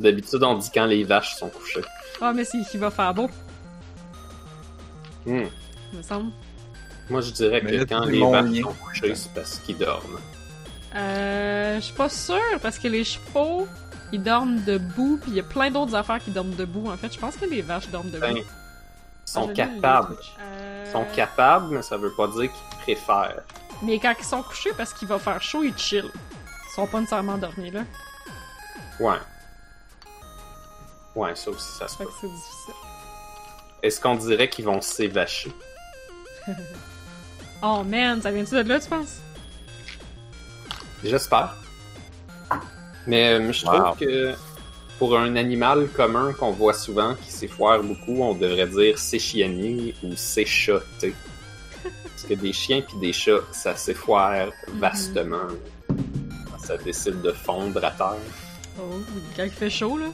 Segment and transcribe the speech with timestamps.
[0.00, 1.80] D'habitude, on dit quand les vaches sont couchées.
[2.20, 3.30] Ah, mais c'est qu'il va faire beau,
[5.24, 5.46] Hmm.
[5.92, 6.30] il me semble.
[7.08, 8.62] Moi, je dirais Mais que quand les vaches lien.
[8.64, 10.18] sont couchées, c'est parce qu'ils dorment.
[10.94, 13.66] Euh, je suis pas sûre, parce que les chevaux,
[14.12, 16.88] ils dorment debout, puis il y a plein d'autres affaires qui dorment debout.
[16.90, 18.20] En fait, je pense que les vaches dorment debout.
[18.20, 20.10] Ben, Ils Ah, sont je l'ai, capables.
[20.10, 20.32] le Twitch.
[20.40, 23.42] Euh, Ils sont capables, mais ça veut pas dire qu'ils préfèrent.
[23.82, 26.04] Mais quand ils sont couchés, parce qu'il va faire chaud, ils chill.
[26.14, 27.80] Ils sont pas nécessairement endormis, là.
[29.00, 29.16] Ouais.
[31.16, 32.74] Ouais, ça aussi, ça se Fait c'est difficile.
[33.82, 35.52] Est-ce qu'on dirait qu'ils vont s'évacher?
[37.62, 39.16] Oh man, ça vient-tu de là, tu penses?
[41.02, 41.56] J'espère.
[43.06, 43.94] Mais euh, je trouve Wow.
[43.94, 44.34] que
[44.98, 50.14] pour un animal commun qu'on voit souvent qui s'effoire beaucoup, on devrait dire s'échienner ou
[50.16, 51.14] s'échatter.
[51.82, 55.48] Parce que des chiens puis des chats, ça s'effoire vastement.
[56.58, 58.16] Ça décide de fondre à terre.
[58.78, 58.98] Oh,
[59.34, 60.08] quand il fait chaud, là.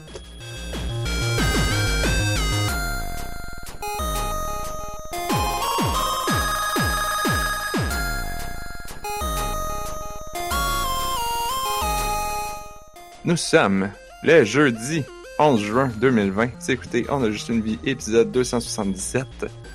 [13.25, 13.91] Nous sommes
[14.25, 15.05] le jeudi
[15.39, 16.51] 11 juin 2020.
[16.59, 19.25] C'est écoutez, on a juste une vie, épisode 277.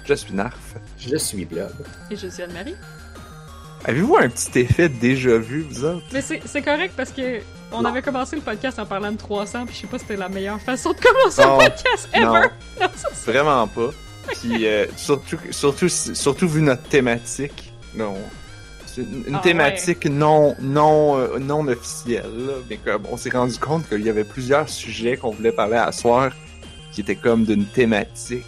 [0.05, 0.75] Je suis Narf.
[0.99, 1.71] Je suis Blob.
[2.11, 2.75] Et je suis Anne-Marie.
[3.85, 6.03] Avez-vous un petit effet déjà vu, vous autres?
[6.11, 7.39] Mais c'est correct parce que
[7.71, 10.17] on avait commencé le podcast en parlant de 300, puis je sais pas si c'était
[10.19, 11.55] la meilleure façon de commencer Non.
[11.59, 12.23] un podcast ever!
[12.25, 12.41] Non.
[12.81, 13.89] Non, ça, c'est- Vraiment pas.
[14.41, 17.71] Puis euh, surtout, surtout, surtout vu notre thématique.
[17.95, 18.15] Non.
[18.97, 22.23] C'est une, Ah, thématique non, non, euh, non officielle.
[22.47, 22.53] Là.
[22.69, 25.91] Mais comme on s'est rendu compte qu'il y avait plusieurs sujets qu'on voulait parler à
[25.91, 26.31] soir
[26.91, 28.45] qui étaient comme d'une thématique.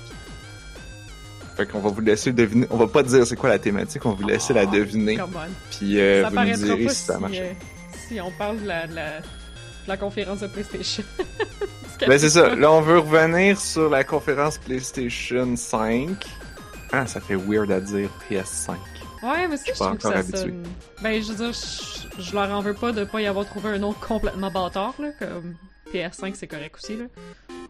[1.55, 2.65] Fait qu'on va vous laisser deviner.
[2.71, 5.17] On va pas dire c'est quoi la thématique, on va vous laisser la deviner.
[5.17, 5.49] Come on.
[5.77, 7.37] Puis euh, vous nous direz si ça marche.
[7.37, 7.51] euh,
[8.07, 9.23] si on parle de la, de la, de
[9.87, 11.03] la conférence de PlayStation.
[12.07, 12.55] Ben c'est ça.
[12.55, 16.07] Là, on veut revenir sur la conférence PlayStation 5.
[16.93, 18.75] Ah, ça fait weird à dire PS5.
[19.23, 20.37] Ouais, mais c'est je pas trouve que ça habitué.
[20.37, 20.63] sonne...
[21.01, 23.69] Ben, je veux dire, je, je leur en veux pas de pas y avoir trouvé
[23.69, 25.55] un nom complètement bâtard, là, comme
[25.93, 27.05] PS5, c'est correct aussi, là.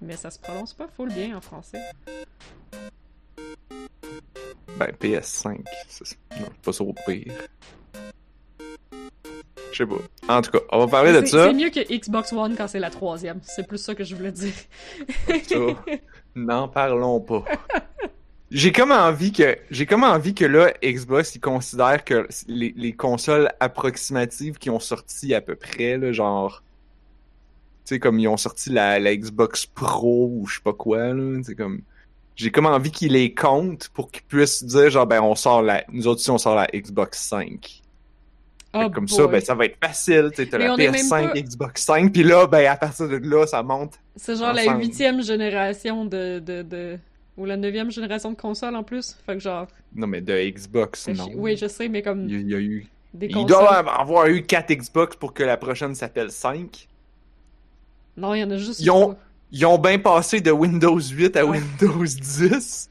[0.02, 1.80] Mais ça se prononce pas full bien en français.
[4.78, 5.62] Ben, PS5.
[5.90, 6.18] c'est-
[6.64, 7.34] pas ça au pire.
[9.72, 9.96] Je sais pas.
[10.36, 11.48] En tout cas, on va parler de ça.
[11.48, 13.40] c'est mieux que Xbox One quand c'est la troisième.
[13.44, 14.54] C'est plus ça que je voulais dire.
[16.36, 17.44] N'en parlons pas.
[18.52, 22.94] J'ai comme envie que j'ai comme envie que là Xbox ils considèrent que les, les
[22.94, 26.64] consoles approximatives qui ont sorti à peu près là genre
[27.86, 31.14] tu sais comme ils ont sorti la, la Xbox Pro ou je sais pas quoi
[31.14, 31.82] là c'est comme
[32.36, 35.84] j'ai comme envie qu'ils les comptent pour qu'ils puissent dire genre ben on sort la
[35.92, 37.48] nous autres ici on sort la Xbox 5
[38.72, 40.96] Fait que Oh comme ça ben ça va être facile tu la on est même
[40.96, 44.54] PS5 pas- Xbox 5 puis là ben à partir de là ça monte C'est genre
[44.54, 46.98] la huitième génération de, de, de...
[47.40, 49.16] Ou la neuvième génération de consoles en plus.
[49.26, 49.66] Fait que genre...
[49.96, 51.30] non mais de Xbox non.
[51.36, 52.86] Oui, je sais, mais comme Il y a- eu.
[53.14, 53.48] des Il consoles...
[53.48, 56.88] doit avoir eu 4 Xbox pour que la prochaine s'appelle 5.
[58.18, 59.16] Non, il y en a juste Ils ont-.
[59.52, 61.60] Ils ont bien passé de Windows 8 à Ouais.
[61.82, 62.90] Windows 10.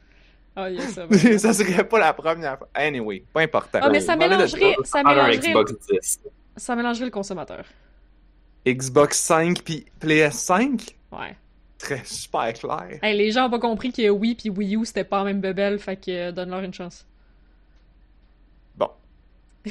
[0.57, 1.05] Ah, il y a ça.
[1.09, 1.37] ouais.
[1.37, 2.67] ça serait pas la première fois.
[2.73, 3.79] Anyway, pas important.
[3.81, 6.19] Ah, mais ça mélangerait, ça Par un mélangerait, Xbox 10.
[6.57, 7.63] ça mélangerait le consommateur.
[8.67, 10.95] Xbox 5 puis PS5.
[11.13, 11.37] Ouais.
[11.79, 12.99] Très super clair.
[13.01, 15.39] Hey, les gens ont pas compris que Wii puis Wii U c'était pas la même
[15.41, 17.05] bebelle, fait que euh, donne-leur une chance.
[18.75, 18.89] Bon.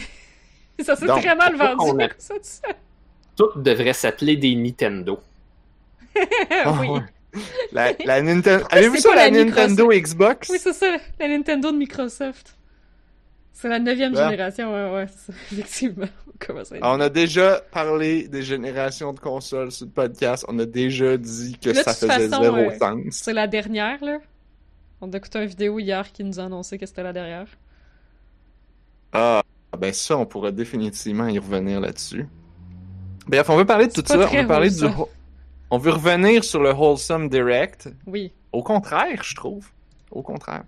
[0.81, 2.69] Ça s'est Donc, très mal vendu, a- ça, ça.
[3.37, 5.21] Tout devrait s'appeler des Nintendo.
[6.51, 7.01] Ah, oui.
[7.73, 8.65] La, la Nintendo.
[8.71, 10.49] Avez-vous c'est ça, pas la, la Nintendo Xbox?
[10.49, 12.57] Oui, c'est ça, la Nintendo de Microsoft.
[13.61, 14.23] C'est la neuvième Ouais.
[14.23, 16.07] génération, ouais, ouais, c'est ça, effectivement.
[16.39, 20.45] Comment ça On a déjà parlé des générations de consoles sur le podcast.
[20.47, 23.03] On a déjà dit que Là, ça faisait façon, zéro euh, sens.
[23.11, 24.19] C'est la dernière, là.
[25.01, 27.49] On a écouté une vidéo hier qui nous a annoncé que c'était la dernière.
[29.13, 29.43] Ah,
[29.77, 32.29] ben ça, on pourra définitivement y revenir là-dessus.
[33.27, 34.15] Bref, on veut parler de tout ça.
[34.19, 34.85] On veut parler du.
[35.71, 37.89] On veut revenir sur le Wholesome Direct.
[38.07, 38.33] Oui.
[38.53, 39.69] Au contraire, je trouve.
[40.13, 40.63] Au contraire.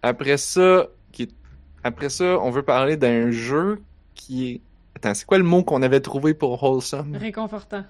[0.00, 1.39] Après ça, qui est-
[1.84, 3.80] après ça, on veut parler d'un jeu
[4.14, 4.60] qui est.
[4.96, 7.16] Attends, c'est quoi le mot qu'on avait trouvé pour Wholesome?
[7.16, 7.84] Réconfortant.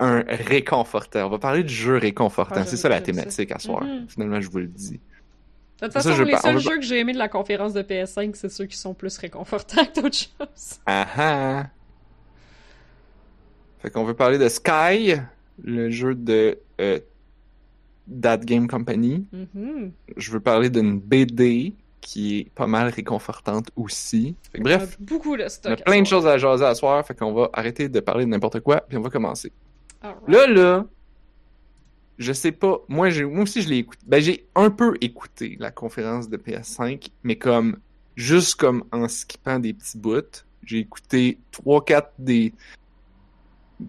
[0.00, 1.26] Un réconfortant.
[1.26, 2.56] On va parler du jeu réconfortant.
[2.58, 3.02] Ah, c'est ça la ça.
[3.02, 3.84] thématique à soir.
[3.84, 4.06] Mhm.
[4.08, 5.00] Finalement, je vous le dis.
[5.80, 8.32] De toute Ça, façon, les seuls jeux que j'ai aimés de la conférence de PS5,
[8.34, 10.78] c'est ceux qui sont plus réconfortants que d'autres choses.
[10.86, 11.66] Ah ah!
[13.78, 15.14] Fait qu'on veut parler de Sky,
[15.62, 16.98] le jeu de euh,
[18.20, 19.26] That Game Company.
[19.32, 19.92] Mhm.
[20.16, 24.34] Je veux parler d'une BD qui est pas mal réconfortante aussi.
[24.52, 27.04] Fait que bref, On a beaucoup on a plein de choses à jaser à soir,
[27.06, 29.52] fait qu'on va arrêter de parler de n'importe quoi, puis on va commencer.
[30.26, 30.86] Là, là,
[32.18, 32.78] je sais pas.
[32.88, 34.02] Moi, j'ai, moi aussi, je l'ai écouté.
[34.06, 37.78] Ben, j'ai un peu écouté la conférence de PS5, mais comme,
[38.16, 40.44] juste comme en skippant des petits bouts.
[40.64, 42.52] J'ai écouté trois, quatre des,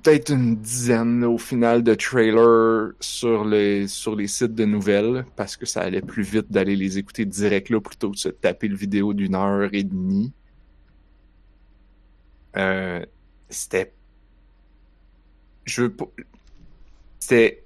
[0.04, 5.58] peut-être une dizaine au final de trailers sur les, sur les sites de nouvelles, parce
[5.58, 8.68] que ça allait plus vite d'aller les écouter direct là plutôt que de se taper
[8.68, 10.32] le vidéo d'une heure et demie.
[12.58, 13.06] Euh,
[13.50, 13.94] c'était.
[15.66, 16.06] Je veux pas.
[17.20, 17.64] C'était.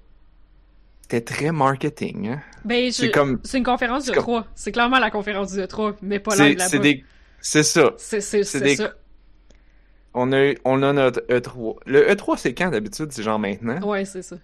[1.02, 2.42] C'était très marketing, hein.
[2.64, 2.90] Ben.
[2.90, 3.40] C'est comme.
[3.44, 4.46] C'est une conférence de comme- 3.
[4.54, 7.04] C'est clairement la conférence de 3, mais pas live c'est des.
[7.40, 7.94] C'est ça.
[7.98, 8.94] C'est des- ça.
[10.18, 11.76] On a, on a notre E3.
[11.84, 13.12] Le E3, c'est quand d'habitude?
[13.12, 13.86] C'est genre maintenant?
[13.86, 14.36] Ouais, c'est ça.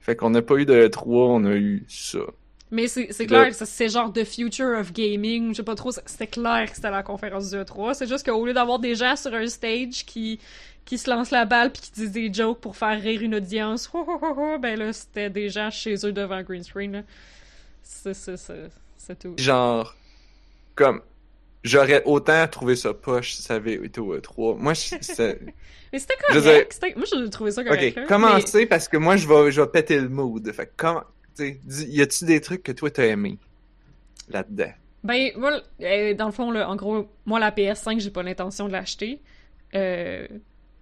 [0.00, 2.18] Fait qu'on n'a pas eu de E3, on a eu ça.
[2.70, 5.92] Mais c'est clair que ça, c'est genre The Future of Gaming, je sais pas trop,
[5.92, 7.94] c'était clair que c'était la conférence du E3.
[7.94, 10.40] C'est juste qu'au lieu d'avoir des gens sur un stage qui,
[10.84, 13.90] qui se lancent la balle puis qui disent des jokes pour faire rire une audience,
[14.60, 17.04] ben là, c'était des gens chez eux devant green screen.
[17.84, 19.34] c'est tout.
[19.38, 19.94] Genre,
[20.74, 21.00] comme,
[21.64, 24.56] j'aurais autant trouvé ça poche si ça avait été au E3.
[24.58, 24.94] Moi, je-
[25.92, 26.72] Mais c'était Je correct.
[26.72, 27.98] c'était- Moi, j'ai trouvé ça correct.
[27.98, 30.50] ok, commencez parce que moi, je vais, je vais péter le mood.
[30.52, 31.02] Fait que, comment,
[31.36, 33.38] tu sais, dis- y a-tu des trucs que toi t'as aimé
[34.28, 34.72] là-dedans?
[35.04, 38.68] Ben, moi, euh, dans le fond, là, en gros, moi, la PS5, j'ai pas l'intention
[38.68, 39.20] de l'acheter.
[39.74, 40.26] Euh,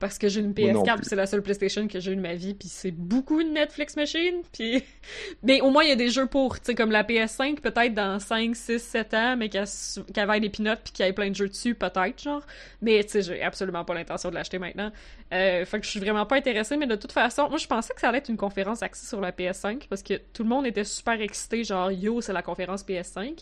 [0.01, 0.97] parce que j'ai une Moi non PS4, plus.
[0.97, 3.53] puis c'est la seule PlayStation que j'ai eu de ma vie, puis c'est beaucoup une
[3.53, 4.83] Netflix machine, puis...
[5.43, 7.95] Mais au moins, il y a des jeux pour, tu sais, comme la PS5, peut-être
[7.95, 9.67] dans 5, 6, 7 ans, mais qu'elle
[10.13, 12.43] qu'elle vaille des pinottes, puis qu'il y ait plein de jeux dessus, peut-être, genre.
[12.81, 14.91] Mais, tu sais, j'ai absolument pas l'intention de l'acheter maintenant.
[15.33, 17.93] Euh, fait que je suis vraiment pas intéressée, mais de toute façon, moi, je pensais
[17.93, 20.67] que ça allait être une conférence axée sur la PS5, parce que tout le monde
[20.67, 23.39] était super excité, genre, yo, c'est la conférence PS5.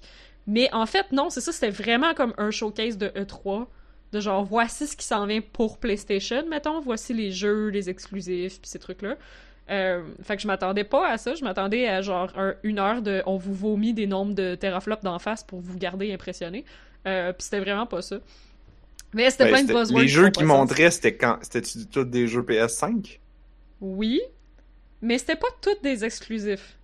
[0.49, 3.67] Mais en fait, non, c'est ça, c'était vraiment comme un showcase de E3.
[4.13, 8.61] De genre, voici ce qui s'en vient pour PlayStation, mettons, voici les jeux, les exclusifs,
[8.61, 9.17] puis ces trucs-là.
[9.71, 13.03] Euh, fait que je m'attendais pas à ça, je m'attendais à genre un- une heure
[13.03, 16.65] de on vous vomit des nombres de teraflops d'en face pour vous garder impressionné.
[17.07, 18.17] Euh, puis c'était vraiment pas ça.
[19.13, 20.01] Mais c'était Ben, plein de buzzwords.
[20.01, 20.43] les qui jeux sens.
[20.45, 21.39] montraient, c'était quand?
[21.43, 23.21] C'était-tu tous des jeux PS5?
[23.83, 24.23] Oui,
[25.03, 26.78] mais c'était pas tous des exclusifs.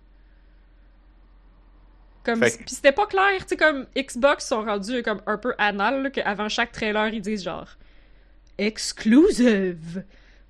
[2.25, 5.53] Comme, que- Puis c'était pas clair, tu sais, comme Xbox sont rendus comme un peu
[5.57, 7.69] anal, qu'avant chaque trailer, ils disent genre
[8.57, 10.03] exclusive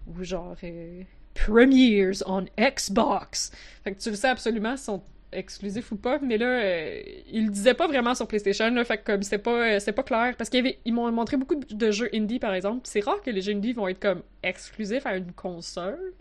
[0.07, 1.01] ou genre euh,
[1.33, 3.51] premieres on Xbox.
[3.83, 7.51] Fait que tu le sais absolument sont exclusifs ou pas, mais là, euh, ils le
[7.51, 10.49] disaient pas vraiment sur PlayStation, là, fait que comme c'était pas, euh, pas clair, parce
[10.49, 13.73] qu'ils m'ont montré beaucoup de jeux indie, par exemple, c'est rare que les jeux indie
[13.73, 16.13] vont être comme exclusifs à une console.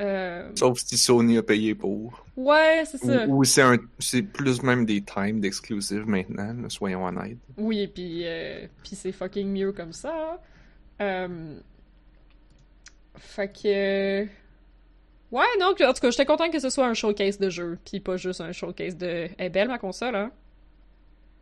[0.00, 2.26] Euh, Sauf si Sony a payé pour.
[2.36, 3.26] Ouais, c'est ça.
[3.26, 7.38] Ou, ou c'est un, c'est plus même des times d'exclusive maintenant, soyons honnêtes.
[7.56, 10.38] Oui, puis euh, puis c'est fucking mieux comme ça.
[11.00, 11.58] Euh...
[13.16, 14.24] Fait que...
[15.32, 18.00] Ouais, non, en tout cas, j'étais content que ce soit un showcase de jeu, puis
[18.00, 19.28] pas juste un showcase de...
[19.38, 20.30] Elle est belle, ma console, hein?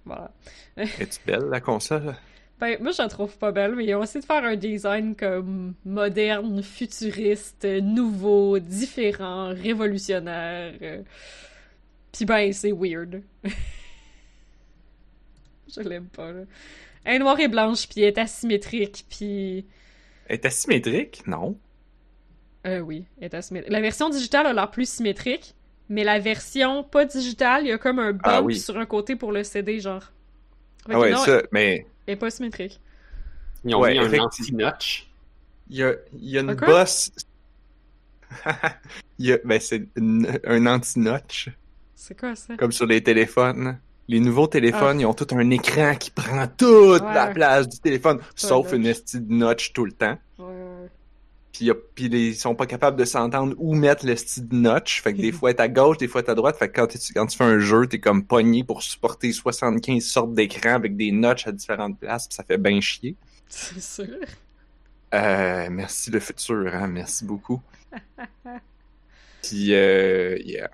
[0.05, 0.31] Voilà.
[0.77, 2.15] Es-tu belle, la console?
[2.61, 5.17] Ben, moi, je la trouve pas belle, mais ils ont essayé de faire un design
[5.17, 10.73] comme moderne, futuriste, nouveau, différent, révolutionnaire.
[12.13, 13.23] Puis ben, c'est weird.
[15.69, 16.43] je l'aime pas, là.
[17.05, 19.67] Elle est noire et blanche, puis elle est asymétrique, puis...
[20.27, 21.23] Elle est asymétrique?
[21.27, 21.59] Non.
[22.67, 23.71] Euh, oui, elle est asymétrique.
[23.73, 25.55] La version digitale a l'air plus symétrique,
[25.91, 28.59] mais la version pas digitale, il y a comme un bump Ah oui.
[28.59, 30.13] sur un côté pour le CD, genre.
[30.89, 32.81] Ah ouais, ça, mais est pas symétrique.
[33.65, 35.09] Ils ont Ouais, mis un anti-notch.
[35.71, 36.67] il y a, il y a une Un quoi?
[36.69, 37.11] bosse.
[39.19, 39.87] il y a, ben, c'est
[40.47, 41.51] un anti-notch,
[41.95, 42.57] C'est quoi ça?
[42.57, 43.79] comme sur les téléphones.
[44.07, 47.07] Les nouveaux téléphones, ils ont tout un écran qui prend toute Ah.
[47.09, 47.15] Ouais.
[47.15, 50.19] la place du téléphone, sauf une esti de notch tout le temps.
[50.39, 50.64] Ouais.
[51.55, 54.57] Puis, a- puis les- ils sont pas capables de s'entendre où mettre le style de
[54.57, 55.01] notch.
[55.03, 56.57] Fait que des fois, t'es à gauche, des fois, t'es à droite.
[56.59, 60.35] Fait que quand, quand tu fais un jeu, t'es comme pogné pour supporter 75 sortes
[60.35, 62.27] d'écrans avec des notches à différentes places.
[62.29, 63.15] Puis ça fait bien chier.
[63.49, 64.07] C'est sûr.
[65.15, 66.89] Euh, merci le futur, hein.
[66.89, 67.63] Merci beaucoup.
[69.43, 70.71] Puis, euh, yeah.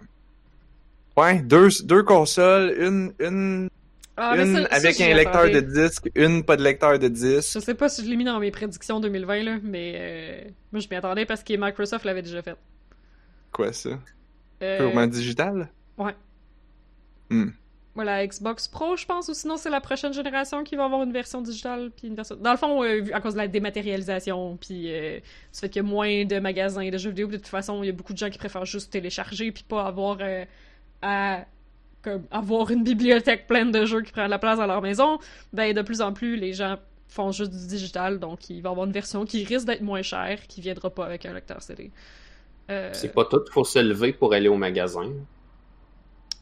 [1.16, 3.68] Ouais, deux, deux consoles, une, une,
[4.16, 7.52] Ah, une ça- avec un lecteur de disque, une pas de lecteur de disque.
[7.54, 10.80] Je sais pas si je l'ai mis dans mes prédictions 2020, là, mais euh, moi
[10.80, 12.56] je m'y attendais parce que Microsoft l'avait déjà fait.
[13.52, 13.90] Quoi, ça?
[14.62, 15.70] Euh, Purement digital?
[15.98, 16.14] ouais.
[17.30, 17.50] Hmm.
[17.94, 21.12] Voilà, Xbox Pro, je pense, ou sinon c'est la prochaine génération qui va avoir une
[21.12, 22.36] version digitale, puis une version...
[22.36, 25.84] Dans le fond, euh, à cause de la dématérialisation, puis euh, du fait qu'il y
[25.84, 28.18] a moins de magasins de jeux vidéo, de toute façon, il y a beaucoup de
[28.18, 30.44] gens qui préfèrent juste télécharger, puis pas avoir euh,
[31.02, 31.46] à
[32.02, 35.18] comme, avoir une bibliothèque pleine de jeux qui prennent la place dans leur maison.
[35.52, 36.76] Ben, de plus en plus, les gens
[37.08, 40.02] font juste du digital, donc il va y avoir une version qui risque d'être moins
[40.02, 41.90] chère, qui viendra pas avec un lecteur CD.
[42.70, 45.10] Euh, C'est pas tout, faut se lever pour aller au magasin.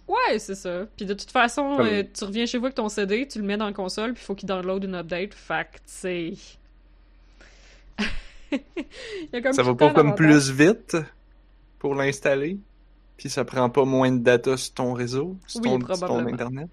[0.06, 0.86] Ouais, c'est ça.
[0.96, 3.44] Puis de toute façon, Comme- euh, tu reviens chez vous avec ton CD, tu le
[3.44, 5.34] mets dans la console, puis il faut qu'il download une update.
[5.34, 6.34] Fait que, c'est.
[9.52, 10.96] Ça va pas comme plus vite
[11.78, 12.58] pour l'installer?
[13.18, 16.18] Puis ça prend pas moins de data sur ton réseau, sur Oui, ton, sur ton
[16.18, 16.34] probablement.
[16.34, 16.68] internet?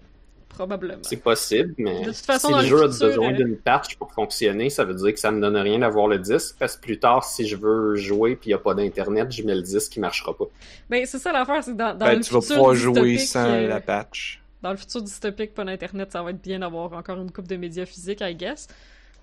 [0.48, 1.02] Probablement.
[1.02, 4.10] C'est possible, mais De toute façon, si le jeu a besoin euh, d'une patch pour
[4.12, 6.98] fonctionner, ça veut dire que ça me donne rien d'avoir le disque, parce que plus
[6.98, 9.92] tard, si je veux jouer puis il n'y a pas d'internet, je mets le disque
[9.92, 10.46] qui marchera pas.
[10.88, 13.18] Ben, c'est ça l'affaire, c'est que dans, dans Ben, le tu vas futur pouvoir jouer
[13.18, 14.42] dystopique, sans euh, la patch.
[14.62, 17.56] Dans le futur dystopique, pas d'internet, ça va être bien d'avoir encore une coupe de
[17.56, 18.68] médias physiques, I guess.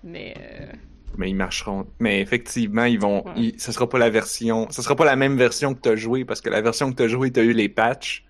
[0.04, 0.34] Mais.
[0.38, 0.72] euh,
[1.16, 1.86] Mais ils marcheront.
[2.00, 3.24] Mais effectivement, ils vont.
[3.26, 3.32] Ouais.
[3.36, 4.68] ils- ça sera pas la version.
[4.70, 7.08] Ça sera pas la même version que t'as joué parce que la version que t'as
[7.08, 8.24] joué, t'as eu les patchs.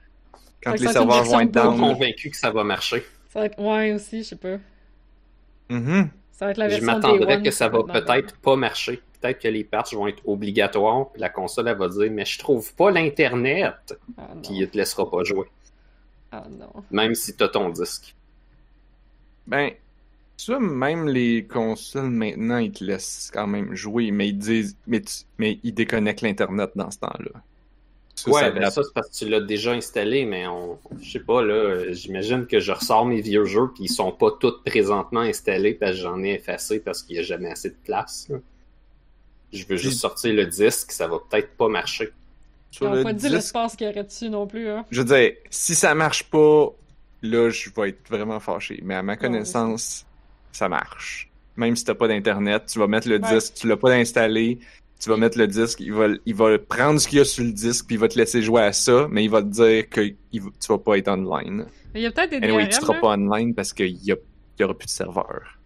[0.63, 1.81] Quand les serveurs vont version être Je suis down.
[1.95, 3.05] convaincu que ça va marcher.
[3.31, 3.59] Ça va être.
[3.59, 4.57] Ouais, aussi, je sais pas.
[5.71, 6.09] Mhm.
[6.33, 8.37] Ça va être la Je version m'attendrais Day One, que ça va va être peut-être
[8.41, 9.01] pas marcher.
[9.21, 12.39] Peut-être que les patchs vont être obligatoires, puis la console, elle va dire, mais je
[12.39, 15.47] trouve pas l'internet, Ah puis il te laissera pas jouer,
[16.33, 16.83] Ah non.
[16.91, 18.15] même si t'as ton disque.
[19.47, 19.71] Ben,
[20.37, 24.77] ça, même les consoles maintenant, ils te laissent quand même jouer, mais ils disent.
[24.87, 27.43] Mais, tu- mais ils déconnectent l'Internet dans ce temps-là.
[28.17, 31.11] Ça, ouais, ça ben ça, c'est parce que tu l'as déjà installé, mais on, je
[31.13, 34.63] sais pas, là, j'imagine que je ressors mes vieux jeux, puis ils sont pas tous
[34.65, 38.29] présentement installés, parce que j'en ai effacé parce qu'il y a jamais assez de place.
[38.29, 38.39] là.
[39.53, 42.11] Je veux juste sortir le disque, ça va peut-être pas marcher.
[42.81, 44.85] Ont le pas dit l'espace qu'il y aurait dessus non plus, hein.
[44.91, 46.69] je veux dire, si ça marche pas,
[47.23, 48.81] là, je vais être vraiment fâché.
[48.83, 50.07] Mais à ma Ouais, connaissance,
[50.57, 51.31] ça marche.
[51.57, 53.35] Même si t'as pas d'internet, tu vas mettre le Ouais.
[53.35, 54.59] disque, tu l'as pas installé,
[55.01, 57.45] tu vas mettre le disque, il va, il va prendre ce qu'il y a sur
[57.45, 59.89] le disque, puis il va te laisser jouer à ça, mais il va te dire
[59.89, 61.67] que il tu vas pas être online.
[61.95, 63.01] Il y a peut-être des Anyway, DRM, tu seras là.
[63.01, 64.17] pas online parce qu'il y, a-
[64.59, 65.59] il y aura plus de serveur.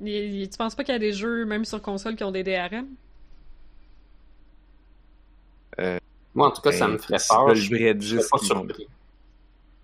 [0.00, 2.30] Il- il- Tu penses pas qu'il y a des jeux, même sur console, qui ont
[2.30, 2.86] des DRM?
[6.34, 7.48] Moi, en tout cas, ça Ben, me ferait peur.
[7.48, 8.86] le Je serais disque, pas surpris.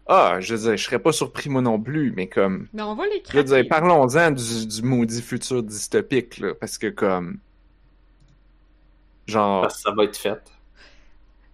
[0.06, 2.68] Ah, je veux dire, je serais pas surpris moi non plus, mais comme...
[2.72, 3.44] Mais on va les Je veux craquer.
[3.44, 7.38] dire, parlons-en du, du maudit futur dystopique, là, parce que comme...
[9.26, 9.62] Genre...
[9.62, 10.40] Parce que ça va être fait.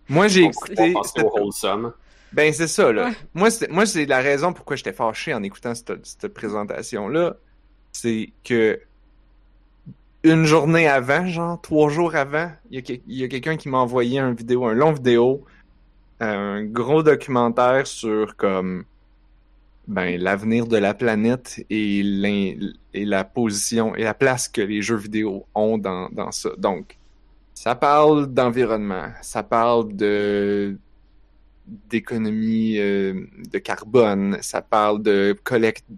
[0.08, 0.92] Moi, j'ai écouté...
[0.92, 1.92] passer au wholesome.
[2.32, 3.06] Ben, c'est ça, là.
[3.08, 3.16] Ouais.
[3.34, 7.36] Moi, c'est, moi, c'est la raison pourquoi j'étais fâché en écoutant cette, cette présentation-là.
[7.92, 8.80] C'est que
[10.22, 13.78] une journée avant, genre trois jours avant, il y a, y a quelqu'un qui m'a
[13.78, 15.44] envoyé un vidéo, un long vidéo,
[16.20, 18.84] un gros documentaire sur comme
[19.88, 22.00] ben l'avenir de la planète et,
[22.94, 26.50] et la position et la place que les jeux vidéo ont dans, dans ça.
[26.58, 26.96] Donc,
[27.54, 29.88] ça parle d'environnement, ça parle
[31.66, 35.36] d'économie euh, de carbone, ça parle de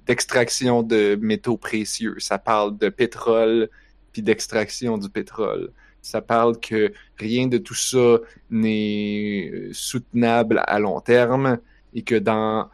[0.07, 3.69] d'extraction de métaux précieux, ça parle de pétrole
[4.12, 5.71] puis d'extraction du pétrole.
[6.02, 8.18] Ça parle que rien de tout ça
[8.50, 11.59] n'est euh, soutenable à long terme
[11.94, 12.68] et que dans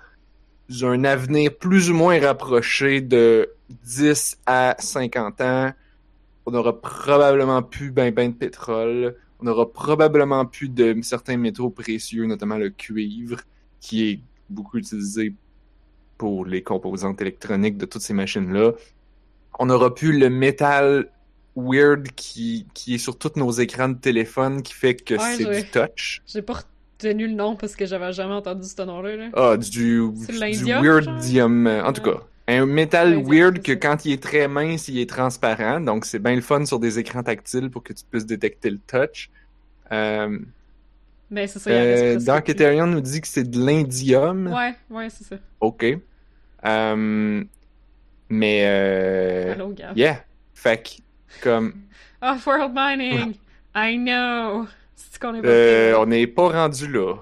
[0.83, 3.51] un avenir plus ou moins rapproché de
[3.85, 5.73] 10 à 50 ans,
[6.47, 11.69] on aura probablement plus ben ben de pétrole, on aura probablement plus de certains métaux
[11.69, 13.43] précieux, notamment le cuivre,
[13.81, 15.35] qui est beaucoup utilisé
[16.17, 18.73] pour les composantes électroniques de toutes ces machines-là.
[19.59, 21.11] On aura plus le métal
[21.59, 25.45] weird qui, qui est sur tous nos écrans de téléphone qui fait que Ouais, c'est
[25.63, 26.23] du touch.
[26.27, 26.55] J'ai pas
[26.99, 29.17] retenu le nom parce que j'avais jamais entendu ce nom-là.
[29.17, 29.29] Là.
[29.35, 31.19] Ah, du, C'est du l'indium, weird genre?
[31.19, 31.67] dium.
[31.67, 32.15] En tout Ouais.
[32.15, 35.81] cas, un métal weird que quand il est très mince, il est transparent.
[35.81, 38.79] Donc, c'est bien le fun sur des écrans tactiles pour que tu puisses détecter le
[38.79, 39.31] touch.
[39.93, 40.39] Euh,
[41.31, 42.49] Mais c'est ça, euh, Dark.
[42.49, 44.47] Ethereum nous dit que c'est de l'indium.
[44.53, 45.37] Ouais, ouais, c'est ça.
[45.61, 45.85] OK.
[46.65, 47.45] Euh,
[48.31, 49.93] mais, euh, Allô, gars.
[49.97, 50.25] yeah.
[50.55, 51.03] Fait que,
[51.43, 51.75] comme,
[52.23, 53.35] Off-world mining!
[53.75, 54.67] I know!
[54.95, 57.15] C'est qu'on est pas euh, on n'est pas rendu là.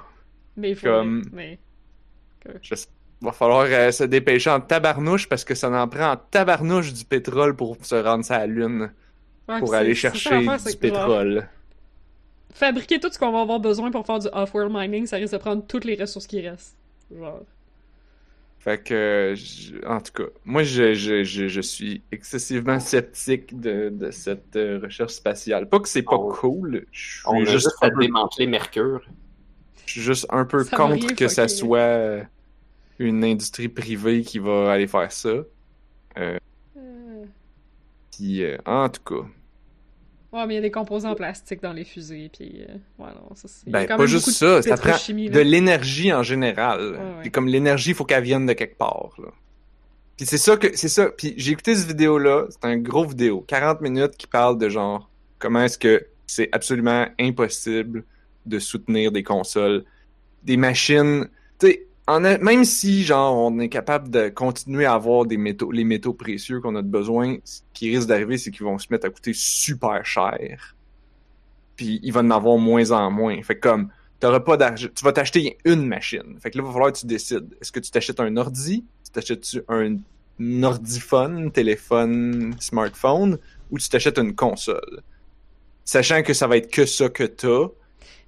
[0.56, 0.86] Mais il faut.
[0.86, 1.58] comme- Mais.
[2.62, 2.88] Je sais-
[3.20, 7.04] va falloir euh, se dépêcher en tabarnouche parce que ça en prend en tabarnouche du
[7.04, 8.92] pétrole pour se rendre sur la Lune.
[9.48, 11.48] Ouais, pour aller chercher du pétrole.
[12.52, 15.38] fabriquer tout ce qu'on va avoir besoin pour faire du off-world mining, ça risque de
[15.38, 16.76] prendre toutes les ressources qui restent.
[17.16, 17.42] Genre.
[18.66, 23.90] Fait que, je- en tout cas, moi, je, je, je, je suis excessivement sceptique de,
[23.90, 25.68] de cette euh, recherche spatiale.
[25.68, 28.00] Pas que c'est pas On- cool, je suis On a juste, juste un à peu,
[28.00, 29.02] démanteler Mercure.
[29.86, 32.22] je suis juste un peu Ça contre que ça soit euh,
[32.98, 35.44] une industrie privée qui va aller faire ça.
[36.18, 36.38] Euh,
[38.10, 39.28] Puis, euh, en tout cas,
[40.36, 42.62] Ouais, mais il y a des composants en plastique dans les fusées, puis.
[42.68, 43.70] euh, Ouais, non, ça c'est.
[43.70, 45.42] ben, pas juste ça, ça prend de là.
[45.44, 46.80] l'énergie en général.
[46.80, 47.04] Ouais, ouais.
[47.22, 49.14] Puis comme l'énergie, il faut qu'elle vienne de quelque part.
[49.18, 49.28] Là.
[50.16, 51.10] Puis c'est ça que c'est ça.
[51.10, 55.10] Puis j'ai écouté cette vidéo-là, c'est un gros vidéo, 40 minutes qui parle de genre
[55.38, 58.04] comment est-ce que c'est absolument impossible
[58.46, 59.84] de soutenir des consoles.
[60.42, 61.28] Des machines,
[61.58, 65.72] tu sais, en même si genre on est capable de continuer à avoir des métaux,
[65.72, 68.86] les métaux précieux qu'on a de besoin, ce qui risque d'arriver, c'est qu'ils vont se
[68.90, 70.76] mettre à coûter super cher.
[71.74, 73.42] Puis il va en avoir moins en moins.
[73.42, 73.88] Fait que comme
[74.20, 76.38] t'auras pas d'argent, tu vas t'acheter une machine.
[76.40, 77.56] Fait que là, il va falloir que tu décides.
[77.60, 79.96] Est-ce que tu t'achètes un ordi, tu t'achètes un
[80.62, 83.38] ordiphone, téléphone, smartphone,
[83.70, 85.02] ou tu t'achètes une console?
[85.84, 87.68] Sachant que ça va être que ça que t'as,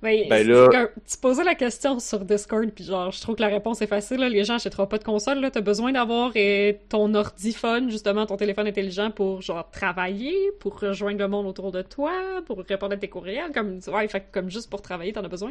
[0.00, 3.34] Ben, Ben c'est là- comme- tu posais la question sur Discord, puis genre, je trouve
[3.34, 4.18] que la réponse est facile.
[4.18, 4.28] Là.
[4.28, 5.40] Les gens achèteront pas de console.
[5.40, 5.50] Là.
[5.50, 11.18] T'as besoin d'avoir euh, ton ordiphone, justement, ton téléphone intelligent pour genre travailler, pour rejoindre
[11.18, 12.12] le monde autour de toi,
[12.46, 13.50] pour répondre à tes courriels.
[13.52, 15.50] Comme, ouais, fait, comme juste pour travailler, t'en as besoin.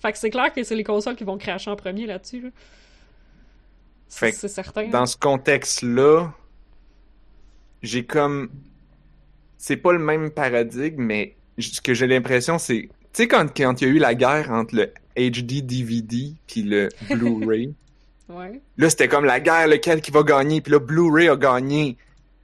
[0.00, 2.40] Fait que c'est clair que c'est les consoles qui vont cracher en premier là-dessus.
[2.40, 2.48] Là.
[4.08, 4.88] C'est certain.
[4.88, 6.32] dans ce contexte-là,
[7.82, 8.50] j'ai comme.
[9.58, 12.88] C'est pas le même paradigme, mais ce que j'ai l'impression, c'est.
[13.12, 16.62] Tu sais, quand, quand il y a eu la guerre entre le HD DVD puis
[16.62, 17.74] le Blu-ray,
[18.28, 18.62] Ouais.
[18.78, 21.98] là, c'était comme la guerre, lequel qui va gagner, puis là, Blu-ray a gagné.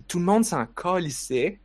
[0.07, 1.59] Tout le monde s'en calissait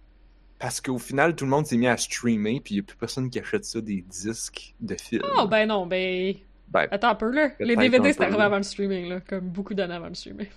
[0.59, 2.95] parce qu'au final, tout le monde s'est mis à streamer, puis il n'y a plus
[2.95, 5.23] personne qui achète ça des disques de films.
[5.37, 6.35] Oh, ben non, ben.
[6.69, 7.49] Ben, Attends un peu, là.
[7.59, 9.19] Les DVD, peu, arrivé avant le streaming, là.
[9.19, 10.47] Comme beaucoup d'années avant le streaming.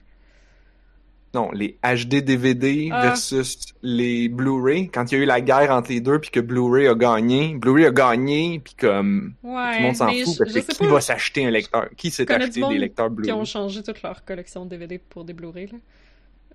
[1.37, 3.03] Non, les HD DVD Ah.
[3.03, 4.89] versus les Blu-ray.
[4.89, 7.55] Quand il y a eu la guerre entre les deux, puis que Blu-ray a gagné,
[7.57, 9.73] Blu-ray a gagné, puis comme Ouais.
[9.73, 10.87] tout le monde s'en fout, parce que qui pas.
[10.89, 11.89] va s'acheter un lecteur?
[11.97, 13.33] Qui s'est acheté des lecteurs qui Blu-ray?
[13.33, 15.69] ont changé toute leur collection de DVD pour des Blu-ray.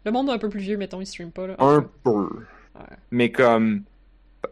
[0.04, 1.46] Le monde un peu plus vieux, mettons, ils streament pas.
[1.46, 1.56] Là.
[1.60, 2.10] Un peu.
[2.74, 2.98] Ouais.
[3.12, 3.84] Mais comme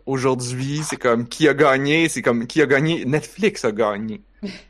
[0.05, 3.03] aujourd'hui, c'est comme qui a gagné, c'est comme qui a gagné?
[3.05, 4.21] Netflix a gagné.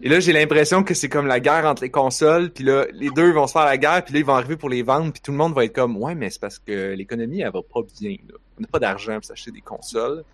[0.00, 3.10] Et là, j'ai l'impression que c'est comme la guerre entre les consoles, puis là, les
[3.10, 5.22] deux vont se faire la guerre, puis là, ils vont arriver pour les vendre, puis
[5.22, 7.80] tout le monde va être comme, ouais, mais c'est parce que l'économie, elle va pas
[8.00, 8.34] bien, là.
[8.58, 10.24] On n'a pas d'argent pour s'acheter des consoles.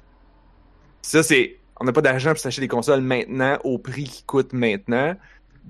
[1.02, 4.52] Ça, c'est, on n'a pas d'argent pour s'acheter des consoles maintenant, au prix qui coûte
[4.52, 5.14] maintenant,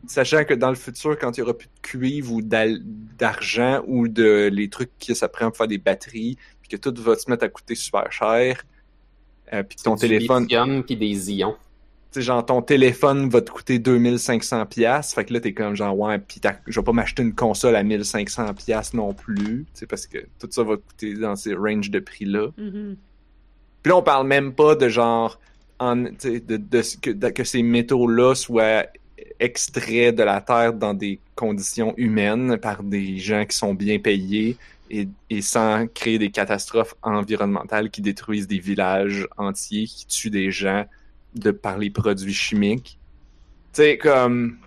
[0.06, 4.08] sachant que dans le futur, quand il y aura plus de cuivre ou d'argent ou
[4.08, 7.30] de les trucs qui ça prend pour faire des batteries, puis que tout va se
[7.30, 8.64] mettre à coûter super cher,
[9.52, 11.56] euh, puis que ton téléphone, lithium puis des ions.
[12.12, 15.98] Sais, genre, ton téléphone va te coûter 2500 pièces fait que là, t'es comme genre,
[15.98, 19.86] ouais, pis je vais pas m'acheter une console à 1500 pièces non plus, tu sais,
[19.86, 22.48] parce que tout ça va te coûter dans ces ranges de prix-là.
[22.56, 22.96] Mhm.
[23.82, 25.38] Puis là, on parle même pas de genre,
[25.78, 26.08] en, de,
[27.00, 28.84] que, de- que ces métaux-là soient
[29.38, 34.56] extraits de la Terre dans des conditions humaines par des gens qui sont bien payés
[34.90, 40.50] et, et sans créer des catastrophes environnementales qui détruisent des villages entiers, qui tuent des
[40.50, 40.84] gens
[41.34, 42.98] de par les produits chimiques.
[43.72, 44.58] Tu sais, comme...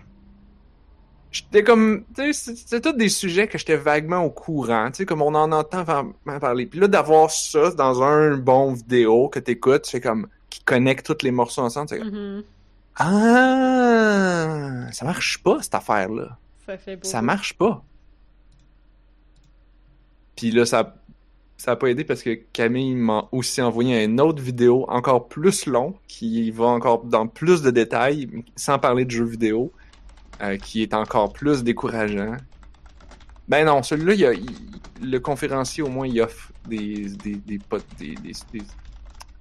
[1.30, 2.04] J'étais comme...
[2.14, 5.20] Tu sais, c'est- c'est tous des sujets que j'étais vaguement au courant, tu sais, comme
[5.20, 5.84] on en entend
[6.40, 6.66] parler.
[6.66, 10.28] Puis là, d'avoir ça dans un bon vidéo que t'écoutes, tu fais comme...
[10.48, 12.10] qui connecte tous les morceaux ensemble, fais comme...
[12.10, 12.44] Mhm.
[12.96, 16.38] Ah, ça marche pas cette affaire-là.
[16.64, 17.02] Ça fait beau.
[17.02, 17.82] Ça marche pas.
[20.36, 20.94] Puis là, ça,
[21.64, 25.64] ça a pas aidé parce que Camille m'a aussi envoyé une autre vidéo encore plus
[25.64, 29.72] long qui va encore dans plus de détails, sans parler de jeux vidéo,
[30.42, 32.36] euh, qui est encore plus décourageant.
[33.48, 34.50] Ben non, celui-là, il y a- il-
[35.10, 37.58] le conférencier au moins il offre des des des,
[37.98, 38.62] des,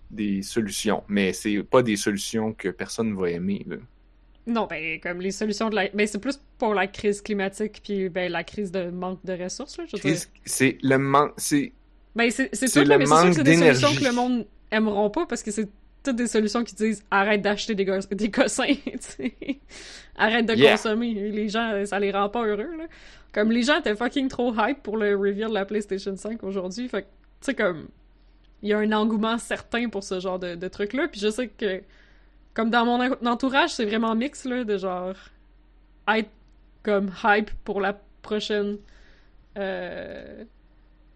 [0.10, 3.66] des, solutions, mais c'est pas des solutions que personne va aimer.
[3.68, 3.76] Là.
[4.48, 5.90] Non, ben, comme les solutions de la.
[5.94, 9.78] Ben, c'est plus pour la crise climatique, puis ben, la crise de manque de ressources,
[9.78, 9.98] là, je
[10.46, 11.74] C'est le manque, c'est
[12.16, 15.10] Ben, c'est tout, là, mais c'est sûr que c'est des solutions que le monde aimeront
[15.10, 15.68] pas, parce que c'est
[16.04, 18.66] toutes des solutions qui disent arrête d'acheter des, des cossins.
[20.16, 20.72] Arrête de Yeah.
[20.74, 21.14] consommer.
[21.32, 22.86] Les gens, ça les rend pas heureux, là.
[23.32, 26.88] Comme les gens étaient fucking trop hype pour le reveal de la PlayStation 5 aujourd'hui,
[26.88, 27.88] fait que, tu sais, comme.
[28.62, 31.48] Il y a un engouement certain pour ce genre de, de trucs-là, puis je sais
[31.48, 31.82] que.
[32.54, 35.16] Comme dans mon en- entourage, c'est vraiment mix, là, de genre.
[36.08, 36.30] Être
[36.84, 38.78] comme hype pour la prochaine.
[39.58, 40.44] Euh,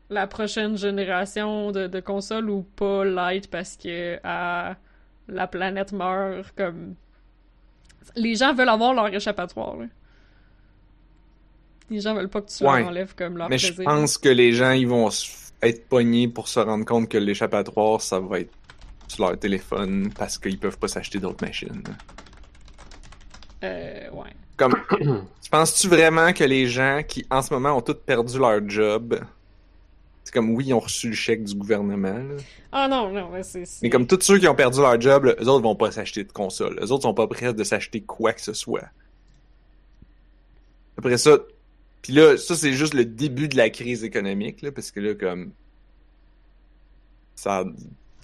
[0.10, 6.96] la prochaine génération de, de consoles ou pas light parce que la planète meurt comme
[8.16, 9.86] les gens veulent avoir leur échappatoire là.
[11.90, 12.80] les gens veulent pas que tu Ouais.
[12.80, 15.10] leur enlèves comme leur Mais je pense que les gens, ils vont
[15.62, 18.54] être pognés pour se rendre compte que l'échappatoire, ça va être
[19.08, 21.84] sur leur téléphone parce qu'ils peuvent pas s'acheter d'autres machines.
[23.64, 24.76] Euh, ouais Comme,
[25.42, 29.20] tu penses-tu vraiment que les gens qui, en ce moment, ont tous perdu leur job,
[30.28, 32.36] c'est comme, oui, ils ont reçu le chèque du gouvernement, là.
[32.74, 35.36] ah non non mais c'est mais comme tous ceux qui ont perdu leur job, là,
[35.40, 36.78] eux autres vont pas s'acheter de console.
[36.82, 38.90] Eux autres sont pas prêts de s'acheter quoi que ce soit.
[40.98, 41.38] Après ça,
[42.02, 45.16] puis là, ça c'est juste le début de la crise économique, là, parce que là,
[45.16, 45.54] comme
[47.36, 47.64] ça,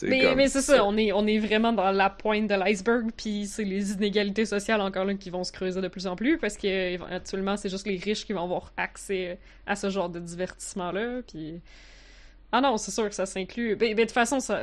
[0.01, 3.11] Mais, comme mais c'est ça, on est, on est vraiment dans la pointe de l'iceberg,
[3.15, 6.37] puis c'est les inégalités sociales encore là qui vont se creuser de plus en plus,
[6.37, 10.19] parce que actuellement c'est juste les riches qui vont avoir accès à ce genre de
[10.19, 11.61] divertissement-là, puis...
[12.53, 13.75] Ah non, c'est sûr que ça s'inclut.
[13.79, 14.61] Mais, mais de toute façon, ça...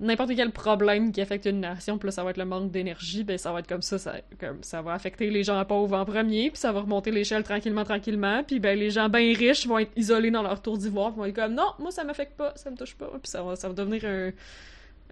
[0.00, 3.24] N'importe quel problème qui affecte une nation, puis là, ça va être le manque d'énergie,
[3.24, 6.58] ben ça va être comme ça, ça, va affecter les gens pauvres en premier, puis
[6.58, 10.30] ça va remonter l'échelle tranquillement, tranquillement, puis ben les gens bien riches vont être isolés
[10.30, 12.94] dans leur tour d'ivoire, vont être comme non, moi ça m'affecte pas, ça me touche
[12.94, 14.32] pas, puis ça va, ça va devenir un,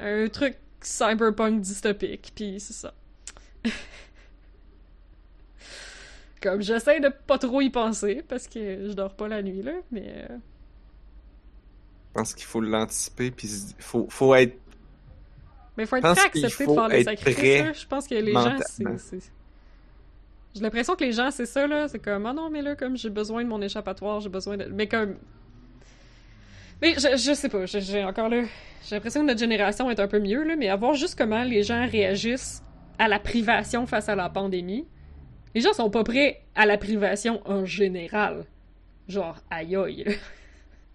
[0.01, 2.93] un truc cyberpunk dystopique, puis c'est ça.
[6.43, 9.73] comme j'essaie de pas trop y penser parce que je dors pas la nuit là,
[9.91, 10.37] mais euh,
[12.15, 14.57] pense qu'il faut l'anticiper, puis il faut, faut être
[15.77, 17.45] Mais faut être Je prêt à accepter de faire être sacrifices.
[17.65, 17.73] là.
[17.73, 19.19] Je pense que les gens, c'est.
[20.55, 21.89] J'ai l'impression que les gens, c'est ça, là.
[21.89, 24.67] C'est comme, ah non, mais là, comme j'ai besoin de mon échappatoire, j'ai besoin de.
[24.67, 25.17] Mais comme.
[26.81, 28.43] Mais je, je sais pas, j'ai- j'ai encore là.
[28.85, 31.43] J'ai l'impression que notre génération est un peu mieux, là, mais à voir juste comment
[31.43, 32.63] les gens réagissent
[32.99, 34.87] à la privation face à la pandémie.
[35.55, 38.45] Les gens sont pas prêts à la privation en général.
[39.09, 40.05] Genre, aïe aïe.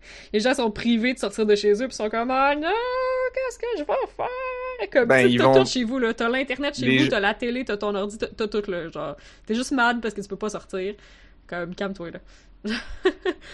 [0.02, 0.08] Là.
[0.34, 2.70] Les gens sont privés de sortir de chez eux, puis sont comme, ah non,
[3.34, 4.90] qu'est-ce que je vais faire?
[4.92, 6.14] Comme, Ben, t'as vont- tout chez vous, là.
[6.14, 8.88] T'as l'internet chez Les vous, t'as la télé, t'as ton ordi, t'as tout, là.
[8.90, 10.96] Genre, t'es juste mad parce que tu peux pas sortir.
[11.48, 12.20] Comme, calme-toi, là.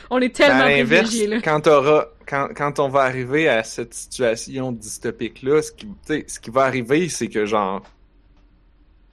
[0.09, 1.37] on est Mais tellement à privilégiés, là.
[1.41, 5.87] quand, t'auras- quand, quand on va arriver à cette situation dystopique-là, ce qui,
[6.27, 7.83] ce qui va arriver, c'est que, genre,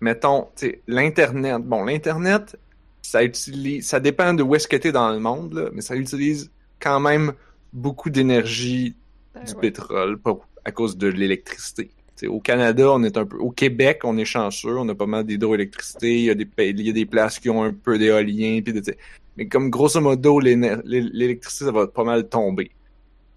[0.00, 0.48] mettons,
[0.86, 2.56] l'Internet, bon, l'Internet,
[3.02, 5.94] ça utilise, ça dépend de où est-ce que t'es dans le monde, là, mais ça
[5.94, 6.50] utilise
[6.82, 7.32] quand même
[7.72, 8.94] beaucoup d'énergie
[9.34, 9.60] Ben du ouais.
[9.60, 11.90] pétrole pour- à cause de l'électricité.
[12.28, 13.36] Au Canada, on est un peu.
[13.38, 16.86] Au Québec, on est chanceux, on a pas mal d'hydroélectricité, il y a des il
[16.86, 18.94] y a des places qui ont un peu d'éolien, puis de-
[19.36, 22.70] mais comme grosso modo, l'électricité, ça va pas mal tomber.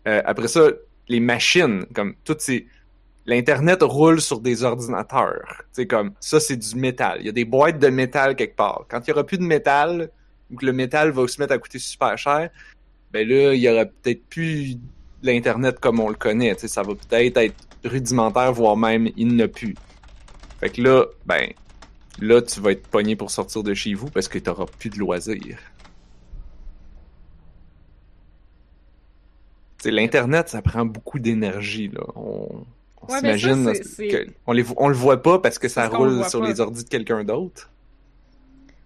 [0.07, 0.69] Euh, après ça,
[1.07, 2.67] les machines, comme toutes ces.
[3.25, 5.63] L'Internet roule sur des ordinateurs.
[5.89, 7.17] Comme ça, c'est du métal.
[7.21, 8.85] Il y a des boîtes de métal quelque part.
[8.87, 10.11] Quand il y aura plus de métal,
[10.51, 12.51] ou que le métal va se mettre à coûter super cher,
[13.15, 14.75] ben là, il y aura peut-être plus
[15.23, 16.53] l'Internet comme on le connaît.
[16.57, 19.73] Ça va peut-être être rudimentaire, voire même il n'y en a plus.
[20.59, 21.47] Fait que là, ben,
[22.19, 24.89] là, tu vas être pogné pour sortir de chez vous parce que tu n'auras plus
[24.89, 25.57] de loisirs.
[29.85, 32.01] L'Internet, ça prend beaucoup d'énergie, là.
[32.17, 32.65] On,
[33.01, 33.71] on Ouais, ça, s'imagine
[34.47, 36.47] on, on le voit pas parce que ça Parce roule sur pas.
[36.47, 37.69] les ordis de quelqu'un d'autre.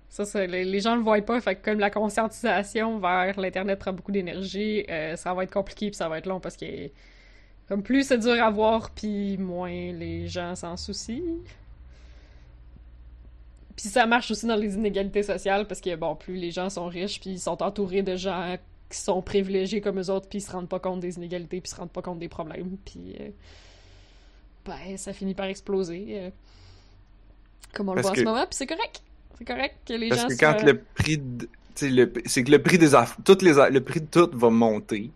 [0.10, 3.78] Ça, ça, les, les gens le voient pas, fait que comme la conscientisation vers l'Internet
[3.78, 6.65] prend beaucoup d'énergie, euh, ça va être compliqué puis ça va être long parce que
[7.67, 11.22] comme plus c'est dur à voir, puis moins les gens s'en soucient.
[13.76, 16.88] Puis ça marche aussi dans les inégalités sociales parce que bon, plus les gens sont
[16.88, 18.58] riches puis ils sont entourés de gens
[18.89, 21.69] qui sont privilégiés comme eux autres puis ils se rendent pas compte des inégalités puis
[21.69, 23.30] ils se rendent pas compte des problèmes puis euh,
[24.65, 26.30] ben ça finit par exploser euh,
[27.74, 29.04] comme on le voit en ce moment puis c'est correct.
[29.39, 31.47] C'est correct que les Parce gens que soient- quand le prix de,
[31.82, 32.91] le, c'est que le prix des
[33.25, 35.12] toutes les, le prix de tout va monter.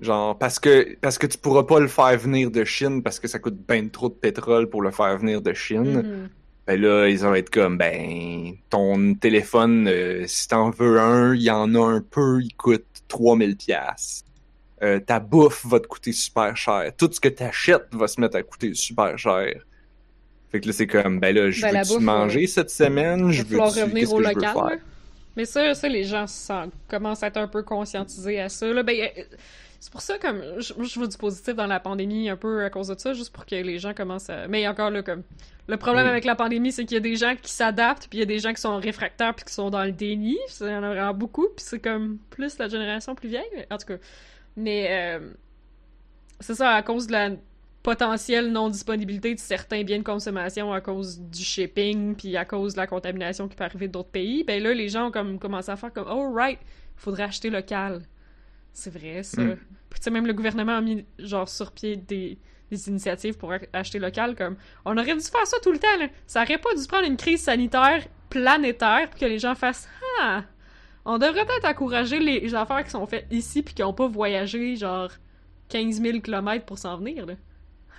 [0.00, 3.26] Genre, parce que, parce que tu pourras pas le faire venir de Chine parce que
[3.26, 6.02] ça coûte ben trop de pétrole pour le faire venir de Chine.
[6.02, 6.28] Mhm.
[6.68, 11.42] Ben là, ils vont être comme, ben, ton téléphone, euh, si t'en veux un, il
[11.42, 14.22] y en a un peu, il coûte 3000 pièces.
[15.06, 16.92] ta bouffe va te coûter super cher.
[16.96, 19.64] Tout ce que t'achètes va se mettre à coûter super cher.
[20.50, 23.30] Fait que là, c'est comme, ben là, je Ben, veux-tu bouffe, manger cette semaine?
[23.30, 24.52] Je veux revenir au que je veux local.
[24.54, 24.64] faire?
[24.64, 24.76] là?
[25.36, 26.24] Mais ça, ça, les gens
[26.88, 28.66] commencent à être un peu conscientisés à ça.
[28.66, 28.82] Là.
[28.82, 29.22] Ben, euh,
[29.78, 32.70] c'est pour ça comme je, je vois du positif dans la pandémie un peu à
[32.70, 34.48] cause de ça, juste pour que les gens commencent à.
[34.48, 35.22] Mais encore là, comme
[35.68, 36.10] le problème Oui.
[36.10, 38.26] avec la pandémie, c'est qu'il y a des gens qui s'adaptent, puis il y a
[38.26, 40.36] des gens qui sont réfractaires, puis qui sont dans le déni.
[40.60, 43.44] Il y en a vraiment beaucoup, puis c'est comme plus la génération plus vieille.
[43.70, 43.98] En tout cas,
[44.56, 45.20] mais euh,
[46.40, 47.30] c'est ça à cause de la
[47.88, 52.80] potentielle non-disponibilité de certains biens de consommation à cause du shipping puis à cause de
[52.80, 55.76] la contamination qui peut arriver d'autres pays, ben là, les gens ont comme commencé à
[55.76, 56.58] faire comme «Oh, right,
[56.96, 58.02] faudrait acheter local.»
[58.74, 59.40] C'est vrai, ça.
[59.40, 59.56] Mm.
[59.88, 62.36] Puis tu sais, même le gouvernement a mis, genre, sur pied des,
[62.70, 66.08] des initiatives pour acheter local, comme «On aurait dû faire ça tout le temps, là.
[66.26, 69.88] Ça aurait pas dû prendre une crise sanitaire planétaire pour que les gens fassent
[70.20, 70.44] «Ah!
[71.06, 74.76] On devrait peut-être encourager les affaires qui sont faites ici puis qui ont pas voyagé,
[74.76, 75.10] genre,
[75.70, 77.32] 15 000 km pour s'en venir, là.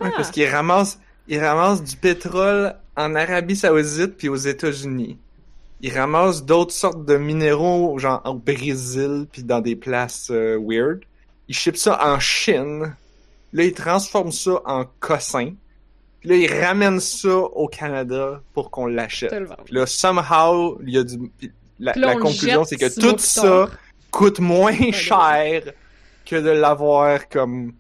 [0.01, 0.15] Ouais, Ah!
[0.15, 5.17] parce qu'ils ramassent, ils ramassent du pétrole en Arabie Saoudite puis aux États-Unis.
[5.81, 11.01] Ils ramassent d'autres sortes de minéraux, genre au Brésil puis dans des places euh, weird.
[11.47, 12.95] Ils shippent ça en Chine.
[13.53, 15.53] Là, ils transforment ça en cossin.
[16.19, 19.33] Puis là, ils ramènent ça au Canada pour qu'on l'achète.
[19.65, 21.31] Puis là, somehow, il y a du...
[21.79, 23.69] La, conclusion, c'est que tout ça
[24.11, 25.63] coûte moins cher
[26.25, 27.73] que de l'avoir comme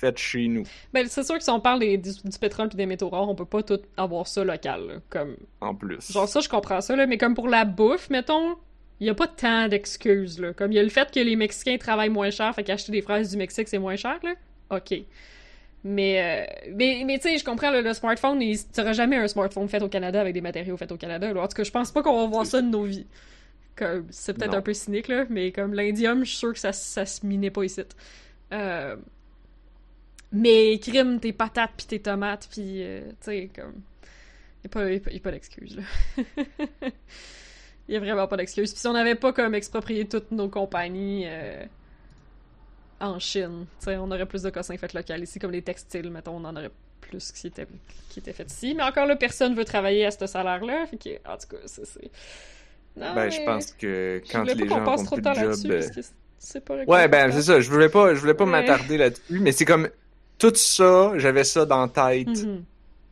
[0.00, 0.64] fait chez nous.
[0.92, 3.28] Ben, c'est sûr que si on parle des- du, du pétrole puis des métaux rares,
[3.28, 5.36] on peut pas tout avoir ça local, là, comme...
[5.60, 6.10] En plus.
[6.12, 8.56] Genre ça, je comprends ça, là, mais comme pour la bouffe, mettons,
[8.98, 10.52] il y a pas tant d'excuses, là.
[10.52, 13.02] Comme il y a le fait que les Mexicains travaillent moins cher, fait qu'acheter des
[13.02, 14.34] fraises du Mexique, c'est moins cher, là.
[14.76, 14.94] OK.
[15.82, 19.66] Mais, euh, mais, mais tu sais, je comprends, le smartphone, il- auras jamais un smartphone
[19.68, 21.42] fait au Canada avec des matériaux faits au Canada, là.
[21.42, 23.06] En tout cas, je pense pas qu'on va voir ça de nos vies.
[23.76, 26.72] Comme, c'est peut-être un peu cynique, là, mais comme l'indium, je suis sûr que ça,
[26.72, 27.80] ça se minait pas ici.
[28.52, 28.96] Euh,
[30.32, 33.82] mais crime tes patates pis tes tomates pis euh, tu sais comme
[34.62, 36.24] y a pas, y a pas, pas d'excuse là.
[37.88, 38.72] y a vraiment pas d'excuse.
[38.72, 41.64] Puis si on avait pas comme exproprié toutes nos compagnies euh,
[43.00, 46.10] en Chine, tu sais, on aurait plus de cossins faits local ici comme les textiles,
[46.10, 47.66] mettons, on en aurait plus qui étaient
[48.10, 48.74] qui étaient faits ici.
[48.74, 52.10] Mais encore là, personne veut travailler à ce salaire-là, fait que en tout cas, c'est
[52.96, 55.72] Ben, mais je pense que quand les gens passe font trop de temps là-dessus job...
[55.72, 56.00] euh, parce que
[56.38, 57.60] c'est pas le Ouais, ben, c'est ça.
[57.60, 58.50] Je voulais pas, je voulais pas Ouais.
[58.50, 59.88] m'attarder là-dessus, mais c'est comme
[60.40, 62.26] tout ça, j'avais ça dans la tête.
[62.28, 62.64] Mhm.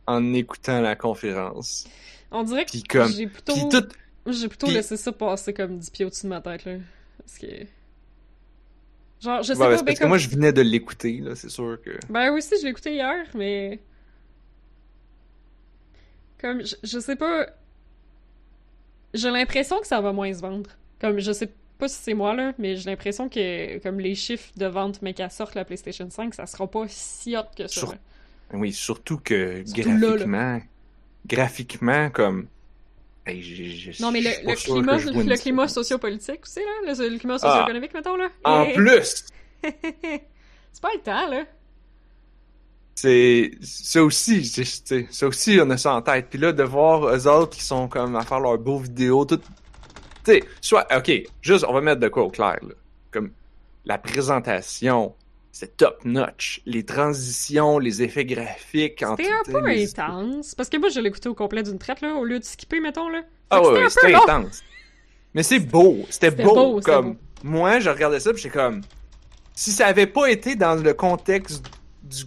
[0.07, 1.87] en écoutant la conférence.
[2.31, 3.87] On dirait que comme, j'ai plutôt tout,
[4.25, 6.77] J'ai plutôt laissé ça passer comme 10 pieds au-dessus de ma tête, là.
[7.19, 7.47] Parce que.
[9.21, 11.35] Genre, je sais Ouais, pas, ben, parce que comme- moi je venais de l'écouter, là,
[11.35, 11.91] c'est sûr que.
[12.09, 13.79] Ben oui, aussi, je l'ai écouté hier, mais.
[16.41, 17.47] Comme, je, je sais pas.
[19.13, 20.69] J'ai l'impression que ça va moins se vendre.
[21.01, 24.51] Comme, je sais pas si c'est moi, là, mais j'ai l'impression que, comme les chiffres
[24.57, 27.87] de vente, mais qu'elle sorte la PlayStation 5, ça sera pas si hot que ça.
[27.87, 27.95] Sur-.
[28.53, 30.27] Oui, surtout que Surtout là, là.
[30.27, 30.61] graphiquement,
[31.25, 32.49] graphiquement comme.
[33.25, 37.39] Hey, Non, mais le, le climat, une le climat sociopolitique aussi, là, le, le climat
[37.39, 38.29] socio-économique, mettons, là.
[38.43, 39.25] En plus,
[39.63, 41.45] c'est pas le temps, là.
[42.95, 46.27] c'est ça aussi, ça aussi on a ça en tête.
[46.29, 49.39] Puis là de voir eux autres qui sont comme à faire leurs beaux vidéos, tout,
[50.31, 51.11] sais, soit ok,
[51.41, 52.73] juste on va mettre de quoi au clair là,
[53.11, 53.31] comme
[53.85, 55.15] la présentation,
[55.51, 60.53] c'est top notch, les transitions, les effets graphiques, C'était un peu intense.
[60.53, 62.79] Parce que moi, je l'ai écouté au complet d'une traite, là, au lieu de skipper,
[62.79, 63.23] mettons, là.
[63.49, 64.63] Ah ouais, c'était intense.
[65.33, 67.19] Mais c'est beau, c'était beau, beau, comme beau.
[67.43, 68.81] moi je regardais ça puis j'étais comme
[69.53, 71.63] si ça avait pas été dans le contexte
[72.01, 72.23] du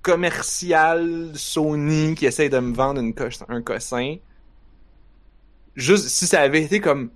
[0.00, 3.14] commercial Sony qui essaye de me vendre une
[3.48, 4.16] un cossin
[5.76, 7.10] juste si ça avait été comme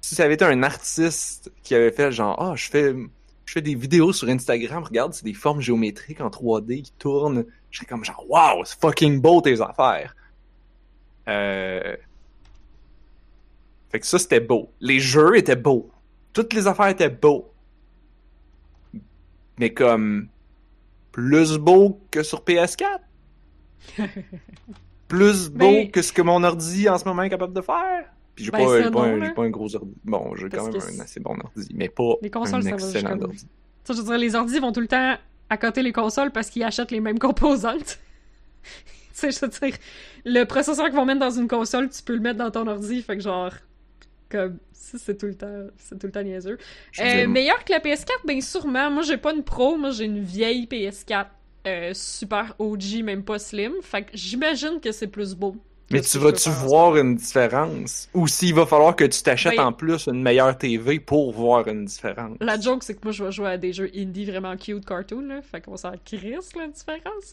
[0.00, 2.94] si ça avait été un artiste qui avait fait genre ah je fais
[3.44, 7.44] je fais des vidéos sur Instagram regarde c'est des formes géométriques en 3D qui tournent
[7.70, 10.14] je serais comme genre wow c'est fucking beau tes affaires
[11.28, 11.96] euh
[13.90, 14.72] fait que ça, c'était beau.
[14.80, 15.90] Les jeux étaient beaux.
[16.32, 17.52] Toutes les affaires étaient beaux.
[19.58, 20.28] Mais comme...
[21.12, 23.00] Plus beau que sur PS4.
[25.08, 28.04] plus beau Ben- que ce que mon ordi en ce moment est capable de faire?
[28.34, 29.94] Puis j'ai Ben, pas, ça, j'ai pas, un, pas un gros ordi.
[30.04, 31.68] Bon, j'ai quand même un c'est- assez bon ordi.
[31.74, 33.22] Mais pas Les consoles, un ça va excellent où?
[33.24, 33.38] ordi.
[33.38, 33.46] Tu
[33.84, 35.16] sais, je veux dire, les ordis vont tout le temps
[35.50, 37.98] accoter les consoles parce qu'ils achètent les mêmes composantes.
[38.62, 39.76] tu sais, je veux dire,
[40.24, 43.02] le processeur qu'ils vont mettre dans une console, tu peux le mettre dans ton ordi,
[43.02, 43.52] fait que genre,
[44.30, 46.58] comme, ça, c'est tout le temps, c'est tout le temps niaiseux.
[47.00, 48.90] Euh, dire, meilleur que la PS4, bien sûrement.
[48.90, 51.26] Moi, j'ai pas une Pro, moi, j'ai une vieille PS4
[51.68, 53.72] euh, super OG, même pas slim.
[53.82, 55.56] Fait que j'imagine que c'est plus beau.
[55.90, 58.10] Mais tu vas-tu voir une différence?
[58.12, 61.66] Ou s'il va falloir que tu t'achètes Ben- en plus une meilleure TV pour voir
[61.66, 62.36] une différence?
[62.40, 65.22] La joke, c'est que moi, je vais jouer à des jeux indie vraiment cute cartoon,
[65.22, 65.40] là.
[65.40, 67.32] Fait qu'on s'en crisse, la différence.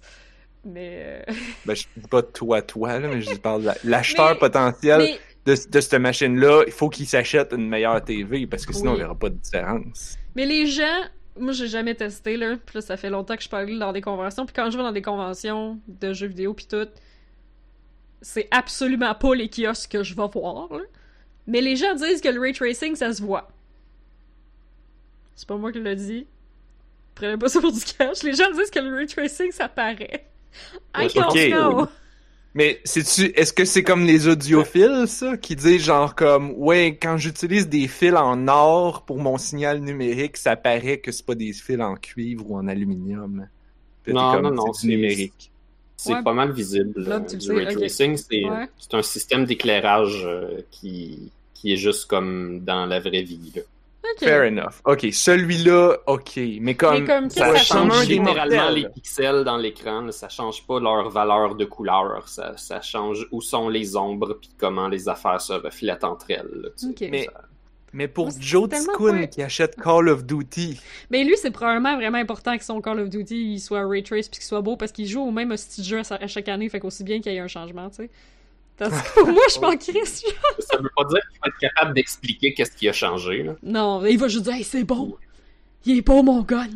[0.64, 1.24] Mais.
[1.30, 1.34] euh,
[1.66, 5.00] Ben, je dis pas toi, toi, là, mais je parle de la- l'acheteur Mais- potentiel
[5.46, 6.64] mais de, de cette machine-là.
[6.66, 8.98] Il faut qu'il s'achète une meilleure TV parce que sinon, Oui.
[8.98, 10.18] il n'y aura pas de différence.
[10.36, 11.02] Mais les gens,
[11.38, 14.02] moi j'ai jamais testé là, puis là ça fait longtemps que je parle dans des
[14.02, 16.88] conventions, puis quand je vais dans des conventions de jeux vidéo puis tout,
[18.22, 20.84] c'est absolument pas les kiosques que je vais voir là.
[21.48, 23.50] Mais les gens disent que le ray tracing ça se voit.
[25.36, 26.28] C'est pas moi qui l'ai dit.
[27.14, 28.24] Prenez pas ça pour du cash.
[28.24, 30.28] Les gens disent que le ray tracing ça paraît.
[30.96, 31.50] I don't ok.
[31.50, 31.88] know.
[32.58, 37.18] Mais c'est-tu, est-ce que c'est comme les audiophiles, ça, qui disent genre comme, ouais, quand
[37.18, 41.52] j'utilise des fils en or pour mon signal numérique, ça paraît que c'est pas des
[41.52, 43.48] fils en cuivre ou en aluminium.
[44.08, 45.52] Non, comme, non, non, c'est numérique.
[45.98, 46.24] C'est Ouais.
[46.24, 46.94] pas mal visible.
[47.02, 48.68] Là, tu le du ray tracing, c'est Ouais.
[48.78, 53.52] c'est un système d'éclairage euh, qui, qui est juste comme dans la vraie vie.
[53.56, 53.62] Là.
[54.14, 54.20] Ok.
[54.28, 54.74] Fair enough.
[54.86, 56.40] Ok, celui-là, ok.
[56.62, 60.12] Mais comme, Mais comme, ça, Ça change littéralement les pixels dans l'écran.
[60.12, 62.28] Ça change pas leur valeur de couleur.
[62.28, 66.50] Ça, ça change où sont les ombres puis comment les affaires se reflètent entre elles.
[66.54, 66.90] là, tu sais.
[66.90, 67.08] Ok.
[67.12, 67.42] Mais- Ça-
[67.94, 70.78] Mais pour Moi, c'est Joe pas- qui achète Call of Duty,
[71.10, 74.28] Mais lui, c'est probablement vraiment important que son Call of Duty il soit ray trace
[74.28, 76.68] puis qu'il soit beau parce qu'il joue au même de jeu à à chaque année,
[76.68, 78.10] fait qu'aussi bien qu'il y ait un changement, tu sais.
[78.78, 80.24] Tandis que pour moi, je m'en crisse.
[80.24, 80.56] genre.
[80.60, 83.44] Ça veut pas dire qu'il faut être capable d'expliquer qu'est-ce qui a changé.
[83.44, 83.56] Là.
[83.64, 85.18] Non, il va juste dire, hey, c'est beau.
[85.86, 86.68] Il est beau, mon gun.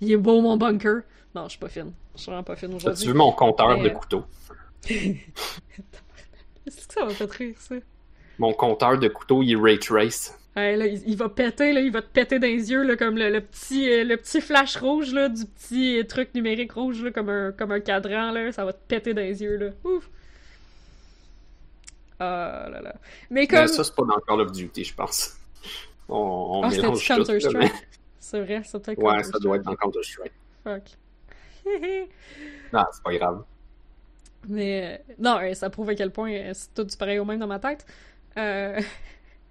[0.00, 1.02] Il est beau mon bunker.
[1.34, 1.92] Non, je suis pas fine.
[2.14, 3.06] Je suis vraiment pas fine As-tu aujourd'hui.
[3.08, 4.24] vu mon compteur Mais, de euh, couteaux?
[4.88, 7.74] Est-ce que ça va fait rire, ça?
[8.38, 10.38] Mon compteur de couteaux, il ray trace.
[10.56, 12.96] Ouais, là, il, il va péter, là, il va te péter dans les yeux, là,
[12.96, 17.02] comme le, le petit, euh, le petit flash rouge, là, du petit truc numérique rouge,
[17.02, 19.70] là, comme un, comme un cadran, là, ça va te péter dans les yeux, là.
[19.84, 20.08] Ouf!
[22.20, 22.94] Ah là là.
[23.30, 23.60] Mais comme...
[23.60, 25.36] Mais ça, c'est pas dans Call of Duty, je pense.
[26.08, 27.72] On, on Ah, mélange tout, Counter-Strike.
[28.20, 30.32] C'est vrai, c'est peut-être Ouais, ça doit être dans Counter-Strike.
[30.64, 30.82] Fuck.
[32.72, 33.44] Non, c'est pas grave.
[34.48, 37.46] Mais non, ça prouve à quel point euh, c'est tout du pareil au même dans
[37.46, 37.86] ma tête.
[38.36, 38.80] Euh,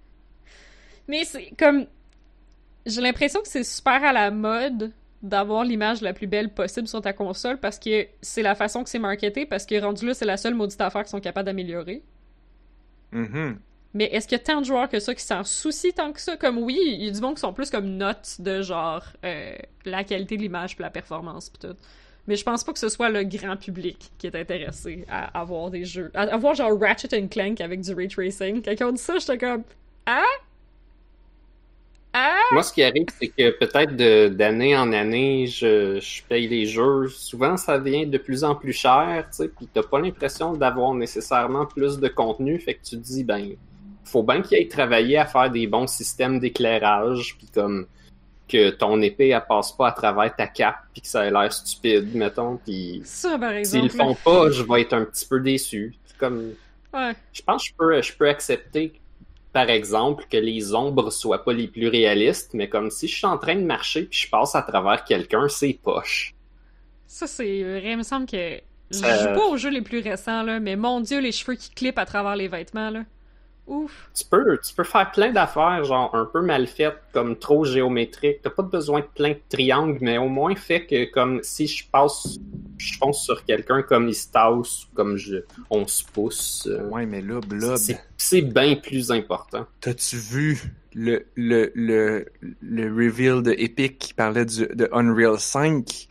[1.08, 1.86] Mais c'est comme.
[2.86, 7.00] J'ai l'impression que c'est super à la mode d'avoir l'image la plus belle possible sur
[7.00, 10.26] ta console parce que c'est la façon que c'est marketé, parce que rendu là, c'est
[10.26, 12.02] la seule maudite affaire qu'ils sont capables d'améliorer.
[13.14, 13.58] Mhm.
[13.94, 16.20] Mais est-ce qu'il y a tant de joueurs que ça qui s'en soucient tant que
[16.20, 16.36] ça?
[16.36, 19.56] Comme oui, il y a du monde qui sont plus comme notes de genre euh,
[19.84, 21.76] la qualité de l'image puis la performance pis tout.
[22.26, 25.70] Mais je pense pas que ce soit le grand public qui est intéressé à avoir
[25.70, 26.10] des jeux.
[26.14, 28.62] À avoir genre Ratchet Clank avec du ray tracing.
[28.82, 29.62] Ont dit ça, j'étais comme
[30.06, 30.22] Ah?
[32.16, 32.38] Ah?
[32.52, 36.64] Moi, ce qui arrive, c'est que peut-être de- d'année en année, je, je paye les
[36.64, 37.08] jeux.
[37.08, 40.94] Souvent, ça devient de plus en plus cher, tu sais, puis t'as pas l'impression d'avoir
[40.94, 42.58] nécessairement plus de contenu.
[42.60, 43.56] Fait que tu te dis, ben,
[44.04, 47.86] faut bien qu'il aille travailler à faire des bons systèmes d'éclairage, puis comme
[48.48, 51.52] que ton épée, elle passe pas à travers ta cape, puis que ça a l'air
[51.52, 55.40] stupide, mettons, puis Ça, par s'ils le font pas, je vais être un petit peu
[55.40, 55.94] déçu.
[56.18, 56.52] Comme,
[56.92, 57.12] Ouais.
[57.32, 58.92] je pense que je peux, je peux accepter,
[59.54, 63.26] par exemple, que les ombres soient pas les plus réalistes, mais comme si je suis
[63.26, 66.34] en train de marcher puis je passe à travers quelqu'un, c'est poche.
[67.06, 67.92] Ça, c'est vrai.
[67.92, 68.60] Il me semble que.
[68.90, 71.70] Je joue pas aux jeux les plus récents, là, mais mon dieu, les cheveux qui
[71.70, 73.04] clippent à travers les vêtements, là.
[73.66, 74.10] Ouf.
[74.14, 78.40] Tu peux, tu peux faire plein d'affaires, genre un peu mal faites, comme trop géométriques.
[78.42, 81.84] T'as pas besoin de plein de triangles, mais au moins fait que comme si je
[81.90, 82.36] passe,
[82.76, 85.36] je fonce sur quelqu'un comme il se tasse, comme je,
[85.70, 86.68] on se pousse.
[86.70, 89.66] euh, Ouais, mais là, Blob, c'est- C'est bien plus important.
[89.80, 90.60] t'as-tu vu
[90.94, 92.26] le, le, le,
[92.60, 96.08] le reveal de Epic qui parlait du, de Unreal 5?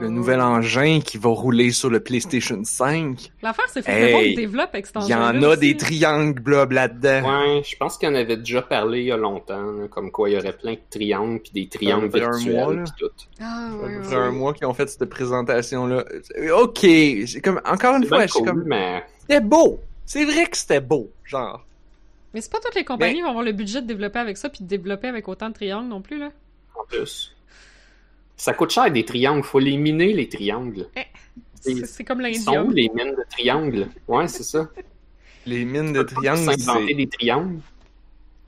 [0.00, 0.10] Le Oh.
[0.10, 3.30] nouvel engin qui va rouler sur le PlayStation 5.
[3.42, 5.60] L'affaire, c'est que Hey, le monde développe avec cet Il y en a aussi.
[5.60, 7.22] des triangles Blob là-dedans.
[7.28, 10.30] Ouais, je pense qu'il en avait déjà parlé il y a longtemps, là, comme quoi
[10.30, 12.84] il y aurait plein de triangles puis des triangles virtuels mois, là.
[12.84, 13.12] puis tout.
[13.40, 14.22] Ah, Ça ouais, fait ouais.
[14.22, 16.04] un mois qu'ils ont fait cette présentation-là.
[16.58, 19.78] Ok, c'est comme encore une fois, je suis cool, comme mais c'était beau.
[20.06, 21.64] C'est vrai que c'était beau, genre.
[22.34, 24.48] Mais c'est pas toutes les compagnies qui vont avoir le budget de développer avec ça
[24.48, 26.30] puis de développer avec autant de triangles non plus, là.
[26.80, 27.31] en plus.
[28.36, 30.86] Ça coûte cher des triangles, faut les miner les triangles.
[31.60, 33.88] C'est c'est comme Ils sont où les mines de triangles?
[34.08, 34.68] Ouais, c'est ça.
[35.46, 37.60] Les mines de triangles, c'est des triangles?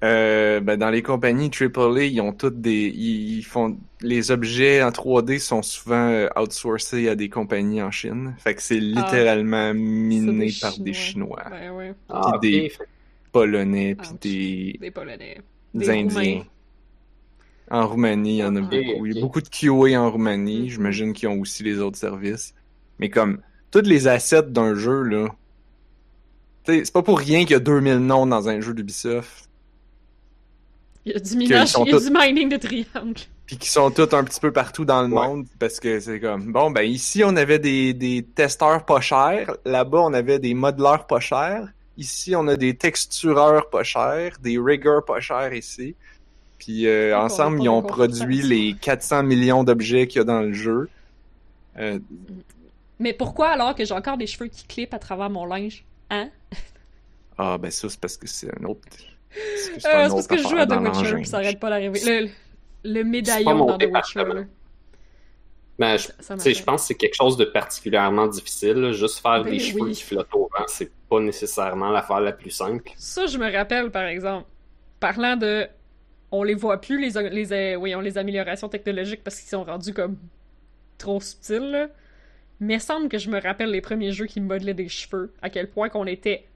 [0.02, 4.90] euh, ben, dans les compagnies AAA, ils ont toutes des ils font les objets en
[4.90, 8.34] 3D sont souvent euh, outsourcés à des compagnies en Chine.
[8.38, 10.32] Fait que c'est littéralement miné Ah.
[10.32, 11.44] C'est des par des Chinois.
[11.50, 12.42] Ben ouais, Ah, ok.
[12.42, 12.84] des- Fait-
[13.32, 15.40] polonais puis des, des Polonais.
[15.72, 16.20] des Des Indiens.
[16.20, 16.44] Roumains.
[17.74, 19.06] En Roumanie, il y en a beaucoup.
[19.06, 20.62] Il y a beaucoup de QA en Roumanie.
[20.62, 20.68] Mhm.
[20.68, 22.54] J'imagine qu'ils ont aussi les autres services.
[23.00, 23.40] Mais comme,
[23.72, 25.28] tous les assets d'un jeu, là.
[26.66, 29.48] c'est pas pour rien qu'il y a 2000 noms dans un jeu d'Ubisoft.
[31.04, 33.20] Il y a du minage, il y a du mining de triangles.
[33.46, 35.26] Puis qui sont tous un petit peu partout dans le Ouais.
[35.26, 35.46] monde.
[35.58, 39.54] Parce que c'est comme, bon, ben ici, on avait des, des testeurs pas chers.
[39.66, 41.68] Là-bas, on avait des modeleurs pas chers.
[41.98, 45.94] Ici, on a des textureurs pas chers, des riggers pas chers ici.
[46.58, 50.52] Puis euh, ensemble, ils ont produit les 400 millions d'objets qu'il y a dans le
[50.52, 50.88] jeu.
[51.78, 51.98] Euh,
[52.98, 55.84] Mais pourquoi alors que j'ai encore des cheveux qui clippent à travers mon linge?
[56.10, 56.30] Hein?
[57.36, 58.80] Ah, ben ça, c'est parce que c'est un autre.
[59.32, 61.98] C'est Euh, c'est parce que je joue à The Witcher puis ça arrête pas d'arriver.
[62.06, 62.28] Le,
[62.84, 64.44] le médaillon dans The Witcher, là.
[65.76, 68.74] Ben, je, Ça- ça je pense que c'est quelque chose de particulièrement difficile.
[68.74, 68.92] là.
[68.92, 69.92] Juste faire Ben des cheveux oui.
[69.94, 72.88] qui flottent au vent, c'est pas nécessairement l'affaire la plus simple.
[72.96, 74.46] Ça, je me rappelle, par exemple,
[75.00, 75.66] parlant de...
[76.36, 79.62] On les voit plus, les, les, euh, oui, on les améliorations technologiques parce qu'ils sont
[79.64, 80.16] rendus comme
[80.98, 81.86] trop subtils, là.
[82.60, 85.68] Mais semble que je me rappelle les premiers jeux qui modelaient des cheveux, à quel
[85.70, 86.46] point qu'on était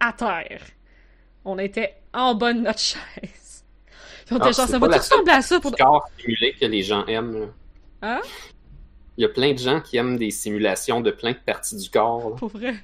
[0.00, 0.62] à terre.
[1.44, 3.64] On était en bas de notre chaise.
[4.26, 5.76] Puis on était Ah, genre, ça va tout ressembler à ça pour...
[5.76, 7.40] Corps simulé que les gens aiment.
[7.40, 7.46] là.
[8.02, 8.20] Hein?
[9.16, 11.90] Il y a plein de gens qui aiment des simulations de plein de parties du
[11.90, 12.30] corps.
[12.30, 12.36] là.
[12.36, 12.74] Pour vrai.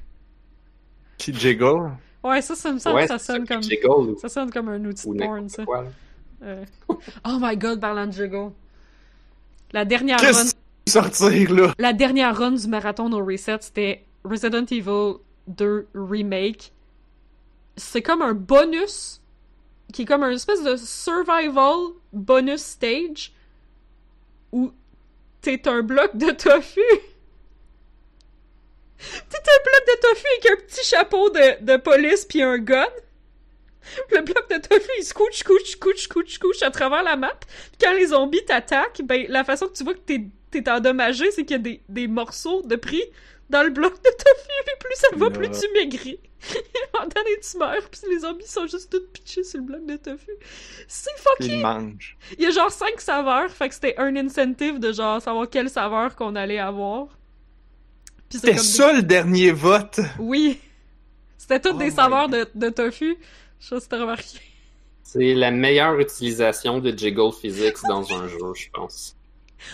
[1.17, 1.93] Qui jiggle?
[2.23, 3.63] Ouais, ça, ça me semble Ouais, que ça sonne comme...
[3.63, 5.65] jiggle Ça sonne comme un outil ou de porn, ça.
[5.65, 5.85] quoi.
[6.45, 6.65] Euh.
[7.25, 7.83] Oh my god,
[8.13, 8.53] jiggle.
[9.73, 10.47] La dernière run...
[10.87, 11.75] Sortir, là?
[11.79, 15.15] La dernière run du marathon au reset, c'était Resident Evil
[15.49, 16.73] 2 Remake.
[17.77, 19.21] C'est comme un bonus
[19.93, 23.33] qui est comme un espèce de survival bonus stage
[24.53, 24.73] où
[25.41, 26.81] t'es un bloc de tofu.
[29.29, 32.87] T'es un bloc de tofu avec un petit chapeau de, de police puis un gun.
[34.13, 37.35] Le bloc de tofu, il se couche, couche, couche, couche, couche à travers la map.
[37.39, 41.31] Puis quand les zombies t'attaquent, ben, la façon que tu vois que t'es, t'es endommagé,
[41.31, 43.03] c'est qu'il y a des, des morceaux de prix
[43.51, 44.51] dans le bloc de tofu.
[44.67, 46.21] Et plus ça va, plus tu maigris.
[47.01, 49.97] En donné, tu meurs, puis les zombies sont juste tous pitchés sur le bloc de
[49.97, 50.31] tofu.
[50.87, 52.17] C'est fucking il mange.
[52.39, 55.71] il y a genre 5 saveurs, fait que c'était un incentive de genre savoir quelle
[55.71, 57.09] saveur qu'on allait avoir.
[58.31, 60.01] C'était ça le dernier vote.
[60.19, 60.61] Oui.
[61.39, 63.17] C'était toutes Oh des saveurs de, de tofu.
[63.71, 64.41] Je sais t'as remarqué.
[65.03, 69.17] C'est la meilleure utilisation de Jiggle Physics dans un jeu, je pense.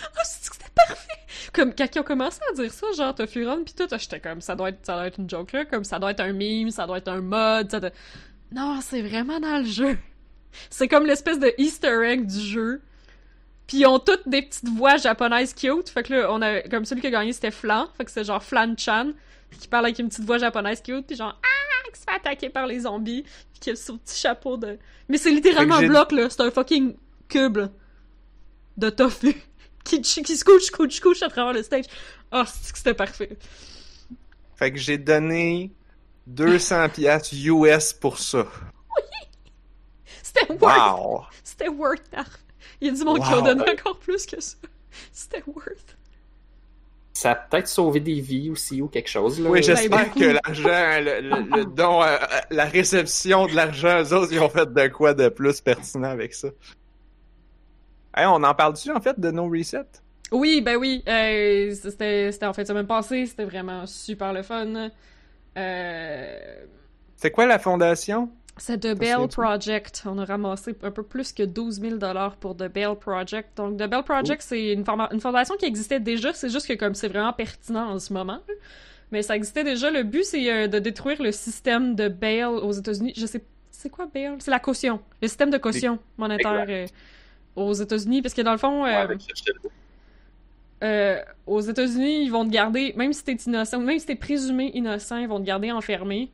[0.03, 1.07] Ah, c'est que c'était parfait!
[1.53, 4.39] Comme, quand ils ont commencé à dire ça, genre Tofu Run pis tout, j'étais comme,
[4.39, 6.71] ça doit être, ça doit être une joke là, comme ça doit être un meme,
[6.71, 7.91] ça doit être un mod, ça doit...
[8.53, 9.97] Non, c'est vraiment dans le jeu.
[10.69, 12.81] C'est comme l'espèce de easter egg du jeu.
[13.67, 16.85] Puis ils ont toutes des petites voix japonaises cute, fait que là, on a, comme
[16.85, 19.11] celui qui a gagné, c'était Flan, fait que c'est genre Flan-chan,
[19.59, 22.49] qui parle avec une petite voix japonaise cute, puis genre, ah, qui se fait attaquer
[22.49, 24.77] par les zombies, puis qui a son petit chapeau de...
[25.09, 26.95] Mais c'est littéralement un bloc, là, c'est un fucking
[27.27, 27.69] cube, là,
[28.77, 29.35] de tofu
[29.83, 31.85] qui, qui se couche, couche, couche à travers le stage.
[32.31, 33.37] Oh, c'est que c'était parfait.
[34.55, 35.71] Fait que j'ai donné
[36.27, 38.47] 200 piastres US pour ça.
[40.23, 41.23] C'était worth, Wow!
[41.43, 42.03] c'était worth.
[42.15, 42.23] Ah,
[42.79, 44.55] Il y a du monde qui ont donné encore plus que ça.
[45.11, 45.97] C'était worth.
[47.13, 49.39] Ça a peut-être sauvé des vies aussi ou quelque chose.
[49.39, 49.49] Là.
[49.49, 54.01] Oui, Ben, j'espère que l'argent, le, le- le don, euh, euh, la réception de l'argent,
[54.01, 56.47] eux autres, ils ont fait de quoi de plus pertinent avec ça?
[58.15, 59.85] Hey, on en parle-tu, en fait, de No Reset?
[60.31, 61.03] Oui, ben oui.
[61.07, 63.25] euh, c'était, c'était en fait semaine passée.
[63.25, 64.89] C'était vraiment super le fun.
[65.57, 66.65] Euh,
[67.17, 68.29] C'est quoi la fondation?
[68.61, 70.03] C'est The Bell Project.
[70.05, 71.95] On a ramassé un peu plus que 12 000
[72.39, 73.57] pour The Bell Project.
[73.57, 76.31] Donc, The Bell Project, c'est une, une fondation qui existait déjà.
[76.33, 78.39] C'est juste que comme c'est vraiment pertinent en ce moment.
[79.11, 79.89] Mais ça existait déjà.
[79.89, 83.13] Le but, c'est euh, de détruire le système de bail aux États-Unis.
[83.17, 83.43] Je sais...
[83.71, 84.35] C'est quoi bail?
[84.37, 85.01] C'est la caution.
[85.23, 86.85] Le système de caution monétaire euh,
[87.55, 88.21] aux États-Unis.
[88.21, 88.85] Parce que dans le fond...
[88.85, 89.07] Euh,
[90.83, 94.71] euh, aux États-Unis, ils vont te garder, même si t'es innocent, même si t'es présumé
[94.75, 96.31] innocent, ils vont te garder enfermé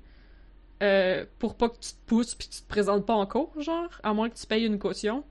[0.84, 3.52] euh, pour pas que tu te pousses puis que tu te présentes pas en cours,
[3.60, 5.24] genre, à moins que tu payes une caution.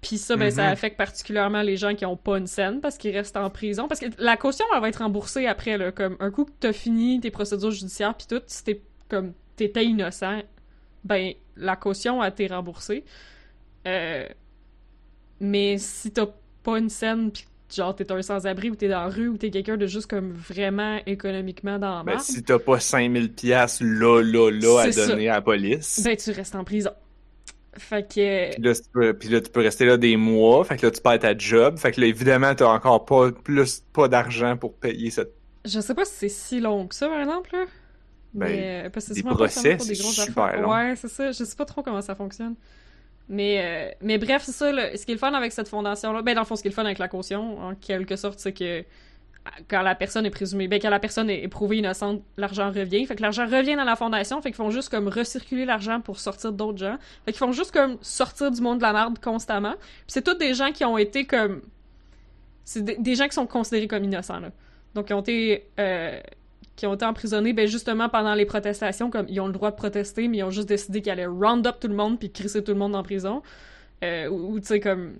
[0.00, 0.72] Puis ça, ben, ça Mhm.
[0.72, 3.86] affecte particulièrement les gens qui ont pas une scène parce qu'ils restent en prison.
[3.86, 6.72] Parce que la caution, elle va être remboursée après, là, comme un coup que t'as
[6.72, 10.42] fini tes procédures judiciaires puis tout, si t'es comme t'étais innocent,
[11.04, 13.04] ben la caution a été remboursée.
[13.86, 14.26] Euh,
[15.40, 16.26] mais si t'as
[16.62, 17.44] pas une scène pis
[17.74, 20.32] genre t'es un sans-abri ou t'es dans la rue ou t'es quelqu'un de juste comme
[20.32, 25.06] vraiment économiquement dans la Ben, si t'as pas 5000 piastres là, là, là, à ça.
[25.08, 26.00] donner à la police.
[26.04, 26.90] ben tu restes en prison.
[27.78, 30.62] Fait que Puis là, tu peux, puis là, tu peux rester là des mois.
[30.64, 31.78] Fait que là, tu perds ta job.
[31.78, 35.32] Fait que là, évidemment, t'as encore pas plus pas d'argent pour payer cette.
[35.64, 37.64] je sais pas si c'est si long que ça par exemple là.
[38.34, 40.62] Ben, mais parce que c'est des procès, super affaires.
[40.62, 40.72] long.
[40.72, 41.32] Ouais, c'est ça.
[41.32, 42.56] Je sais pas trop comment ça fonctionne.
[43.28, 44.70] Mais, euh, mais bref, c'est ça.
[44.96, 46.70] Ce qui est le fun avec cette fondation-là, ben dans le fond, ce qui est
[46.70, 48.84] le fun avec la caution, en quelque sorte, c'est que
[49.68, 53.04] quand la personne est présumée, ben quand la personne est prouvée innocente, l'argent revient.
[53.06, 56.20] Fait que l'argent revient dans la fondation, fait qu'ils font juste comme recirculer l'argent pour
[56.20, 56.96] sortir d'autres gens.
[57.24, 59.74] Fait qu'ils font juste comme sortir du monde de la merde constamment.
[59.78, 61.62] Puis c'est tous des gens qui ont été comme...
[62.64, 64.50] C'est des, des gens qui sont considérés comme innocents, là.
[64.94, 65.66] Donc, ils ont été...
[65.80, 66.20] euh,
[66.82, 69.76] qui ont été emprisonnés, ben justement pendant les protestations, comme ils ont le droit de
[69.76, 72.64] protester, mais ils ont juste décidé qu'ils allaient round up tout le monde puis crisser
[72.64, 73.40] tout le monde en prison.
[74.02, 75.14] Euh, ou, tu sais, comme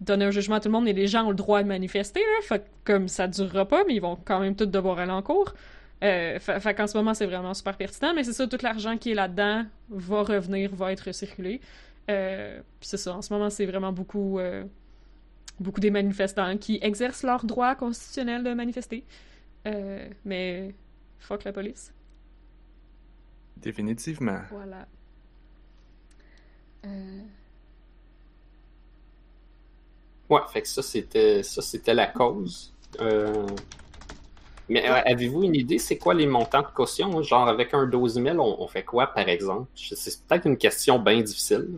[0.00, 2.20] donner un jugement à tout le monde, mais les gens ont le droit de manifester,
[2.50, 5.52] là, comme ça durera pas, mais ils vont quand même tous devoir aller en cours.
[6.02, 9.10] Euh, fait, qu'en ce moment, c'est vraiment super pertinent, mais c'est ça, tout l'argent qui
[9.10, 11.60] est là-dedans va revenir, va être recirculé.
[12.10, 14.64] Euh, c'est ça, en ce moment, c'est vraiment beaucoup, euh,
[15.60, 19.04] beaucoup des manifestants qui exercent leur droit constitutionnel de manifester.
[19.66, 20.74] Euh, mais
[21.18, 21.92] fuck la police.
[23.56, 24.40] Définitivement.
[24.50, 24.86] Voilà.
[26.84, 27.20] Euh,
[30.28, 32.72] Ouais, fait que ça, c'était ça, c'était la cause.
[33.00, 33.46] Euh,
[34.72, 37.22] Mais euh, avez-vous une idée, c'est quoi les montants de caution?
[37.22, 39.66] Genre, avec un 12 000, on, on fait quoi, par exemple?
[39.76, 41.68] Je- C'est peut-être une question bien difficile.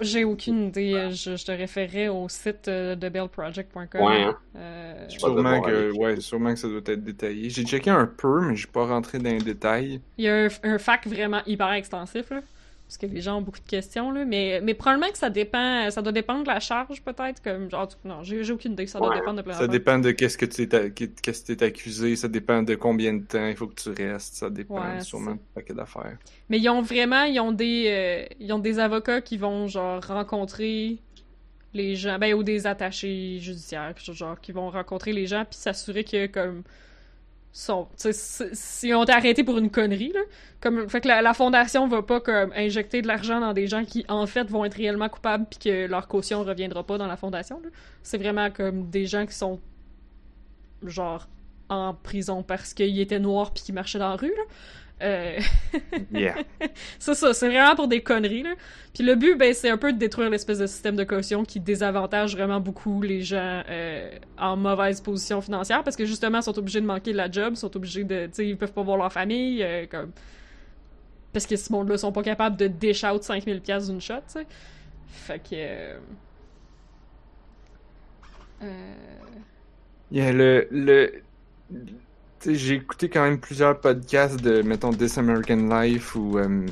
[0.00, 1.10] J'ai aucune idée.
[1.12, 4.00] Je, je te référais au site euh, de bellproject.com.
[4.00, 4.36] Ouais, hein.
[4.56, 7.50] Euh, Je- Sûrement que, ouais, sûrement que ça doit être détaillé.
[7.50, 10.00] J'ai checké un peu, mais j'ai pas rentré dans les détails.
[10.18, 12.40] Il y a un, un fac vraiment hyper extensif, là,
[12.92, 15.90] parce que les gens ont beaucoup de questions, là, mais, mais probablement que ça dépend,
[15.90, 19.08] ça doit dépendre de la charge, peut-être, comme, genre, non, j'ai aucune idée, ça doit
[19.08, 22.16] Ouais, dépendre de plein Ça dépend de qu'est-ce que tu es, qu'est-ce que t'es accusé,
[22.16, 25.36] ça dépend de combien de temps il faut que tu restes, ça dépend Ouais, sûrement
[25.36, 26.18] de paquet d'affaires.
[26.50, 30.06] Mais ils ont vraiment, ils ont des, euh, ils ont des avocats qui vont, genre,
[30.06, 30.98] rencontrer
[31.72, 36.04] les gens, ben, ou des attachés judiciaires, genre, qui vont rencontrer les gens puis s'assurer
[36.04, 36.62] que, comme,
[37.52, 40.20] si on été arrêté pour une connerie, là,
[40.60, 44.04] comme, fait que la, fondation va pas, comme, injecter de l'argent dans des gens qui,
[44.08, 47.60] en fait, vont être réellement coupables puis que leur caution reviendra pas dans la fondation.
[48.02, 49.60] C'est vraiment comme des gens qui sont,
[50.82, 51.28] genre,
[51.68, 54.42] en prison parce qu'ils étaient noirs puis qu'ils marchaient dans la rue, là.
[55.02, 55.38] Euh...
[56.12, 56.36] Yeah.
[56.98, 58.54] c'est ça, c'est vraiment pour des conneries, là.
[58.94, 61.60] Puis le but, ben, c'est un peu de détruire l'espèce de système de caution qui
[61.60, 66.58] désavantage vraiment beaucoup les gens euh, en mauvaise position financière parce que justement, ils sont
[66.58, 68.82] obligés de manquer de la job, ils sont obligés de, tu sais, ils peuvent pas
[68.82, 70.12] voir leur famille, euh, comme...
[71.32, 74.40] Parce que ce monde-là sont pas capables de dish out 5000 pièces d'une shot, tu
[74.40, 74.46] sais.
[75.08, 75.54] Fait que...
[75.54, 75.98] Euh...
[78.62, 78.94] euh
[80.10, 80.68] Yeah, le...
[80.70, 81.22] le...
[82.46, 86.38] J'ai écouté quand même plusieurs podcasts de, mettons, This American Life ou...
[86.38, 86.66] euh,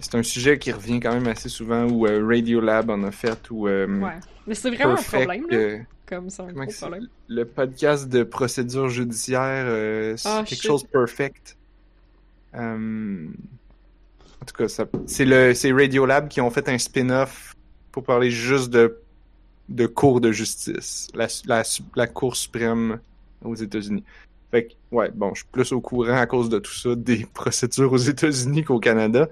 [0.00, 3.50] c'est un sujet qui revient quand même assez souvent où euh, Radiolab en a fait
[3.50, 3.68] ou...
[3.68, 4.12] euh, Ouais.
[4.46, 5.56] Mais c'est vraiment Perfect, un problème, là.
[5.56, 7.08] euh, Comme c'est un gros problème.
[7.28, 10.66] le podcast de procédure judiciaire, euh, c'est Ah, quelque shit.
[10.66, 11.56] chose perfect.
[12.54, 17.54] En tout cas, ça- c'est le c'est Radiolab qui ont fait un spin-off
[17.92, 18.98] pour parler juste de
[19.70, 21.62] de cour de justice, la, la,
[21.96, 23.00] la cour suprême
[23.42, 24.04] aux États-Unis.
[24.54, 27.26] Fait que, ouais, bon, je suis plus au courant à cause de tout ça des
[27.34, 29.28] procédures aux États-Unis qu'au Canada.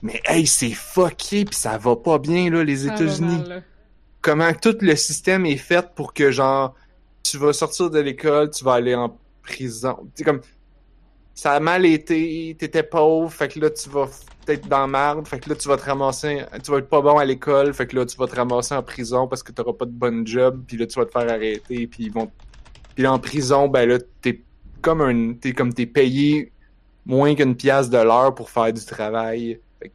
[0.00, 3.42] Mais hey, c'est fucké pis ça va pas bien là les États-Unis
[4.24, 6.74] comment tout le système est fait pour que genre
[7.22, 9.98] tu vas sortir de l'école, tu vas aller en prison.
[10.14, 10.40] Sais comme
[11.34, 14.08] ça a mal été, t'étais pauvre, fait que là tu vas
[14.46, 17.02] peut-être dans la merde, fait que là tu vas te ramasser, tu vas être pas
[17.02, 19.74] bon à l'école, fait que là tu vas te ramasser en prison parce que t'auras
[19.74, 22.30] pas de bonne job, puis là tu vas te faire arrêter, puis ils vont
[22.94, 24.40] puis en prison, ben là t'es
[24.84, 26.52] comme un t'es comme t'es payé
[27.06, 29.58] moins qu'une pièce de l'heure pour faire du travail.
[29.80, 29.94] Fait que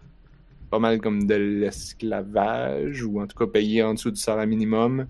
[0.70, 5.08] pas mal comme de l'esclavage ou en tout cas payé en dessous du salaire minimum.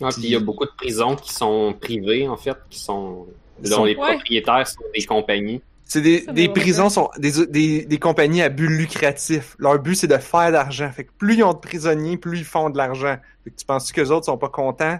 [0.00, 3.26] Ouais, puis il y a beaucoup de prisons qui sont privées, en fait, qui sont.
[3.62, 4.14] dont Sont- les Ouais.
[4.14, 5.60] propriétaires sont des compagnies.
[5.84, 6.90] C'est des, des prisons ouais.
[6.90, 9.54] sont des, des, des compagnies à but lucratif.
[9.58, 10.90] Leur but c'est de faire de l'argent.
[10.90, 13.16] Fait que plus ils ont de prisonniers, plus ils font de l'argent.
[13.44, 14.98] Fait que tu penses que les autres sont pas contents?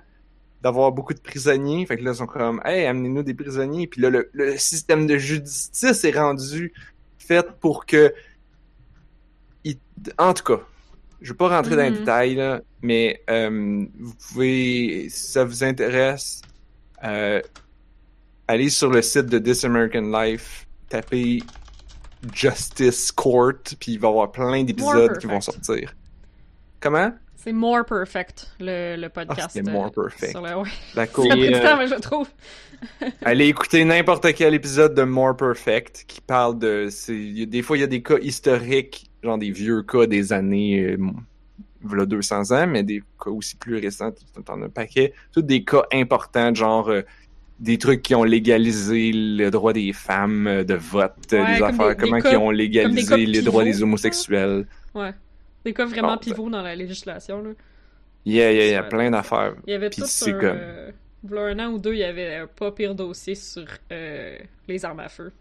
[0.63, 1.85] D'avoir beaucoup de prisonniers.
[1.87, 3.87] Fait que là ils sont comme Hey, amenez-nous des prisonniers.
[3.89, 6.73] Puis là, le, le système de justice est rendu
[7.19, 8.15] fait pour que
[9.65, 9.81] il-
[10.19, 10.63] en tout cas,
[11.21, 11.97] je vais pas rentrer dans les Mhm.
[11.99, 16.43] détails, là, mais euh, vous pouvez, si ça vous intéresse,
[17.05, 17.41] euh,
[18.49, 21.43] allez sur le site de This American Life, tapez
[22.35, 25.95] Justice Court, puis il va y avoir plein d'épisodes qui vont sortir.
[26.81, 27.13] Comment?
[27.43, 29.51] C'est More Perfect, le, le Ah, podcast.
[29.53, 30.31] c'était euh, More Perfect.
[30.31, 30.69] sur le- ouais.
[30.95, 32.29] La Ça pris du temps, mais je trouve.
[33.25, 36.89] Allez écouter n'importe quel épisode de More Perfect qui parle de.
[36.91, 40.81] c'est- Des fois, il y a des cas historiques, genre des vieux cas des années.
[40.81, 40.99] Euh,
[41.85, 44.13] voilà 200 ans, mais des cas aussi plus récents,
[44.45, 45.13] t'en as un paquet.
[45.33, 47.03] Tous des cas importants, genre euh,
[47.59, 51.69] des trucs qui ont légalisé le droit des femmes euh, de vote, Ouais, des comme
[51.71, 54.67] affaires, des- des comment cas- ils ont légalisé les droits des homosexuels.
[54.95, 55.11] Ouais.
[55.65, 57.43] Des cas vraiment Bon, pivots dans la législation.
[57.43, 57.51] Là.
[58.25, 59.55] Yeah, yeah, il y a plein d'affaires.
[59.67, 60.33] Il y avait tout un...
[60.33, 60.91] comme- euh,
[61.33, 64.39] un an ou deux, il y avait un pas pire dossier sur euh,
[64.69, 65.33] les armes à feu.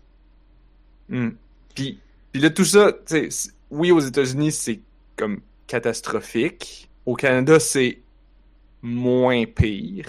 [1.10, 1.30] Hmm.
[1.76, 2.00] Puis,
[2.32, 4.80] puis là, tout ça, tu sais, c- oui, aux États-Unis, c'est
[5.16, 6.90] comme catastrophique.
[7.06, 8.00] Au Canada, c'est
[8.82, 10.06] moins pire,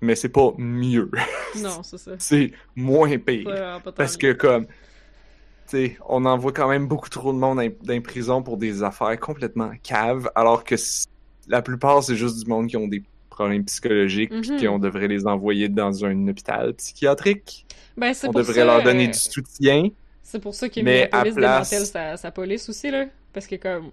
[0.00, 1.10] mais c'est pas mieux.
[1.56, 2.12] Non, c'est ça.
[2.18, 3.80] c'est moins pire.
[3.96, 4.66] Parce que, comme,
[6.06, 9.70] on envoie quand même beaucoup trop de monde dans, les prisons pour des affaires complètement
[9.82, 10.74] caves, alors que
[11.48, 14.60] la plupart, c'est juste du monde qui ont des problèmes psychologiques, puis Mhm.
[14.66, 17.66] qu'on devrait les envoyer dans un hôpital psychiatrique.
[17.96, 19.88] Ben, On pour devrait ça, leur donner euh, du soutien.
[20.22, 23.06] C'est pour ça que Mais à Minneapolis place- démantèle sa, sa police aussi, là.
[23.32, 23.90] Parce que, comme.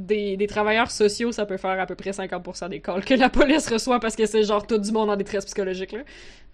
[0.00, 3.28] Des, des travailleurs sociaux, ça peut faire à peu près 50% des calls que la
[3.28, 6.04] police reçoit parce que c'est genre tout du monde en détresse psychologique, là.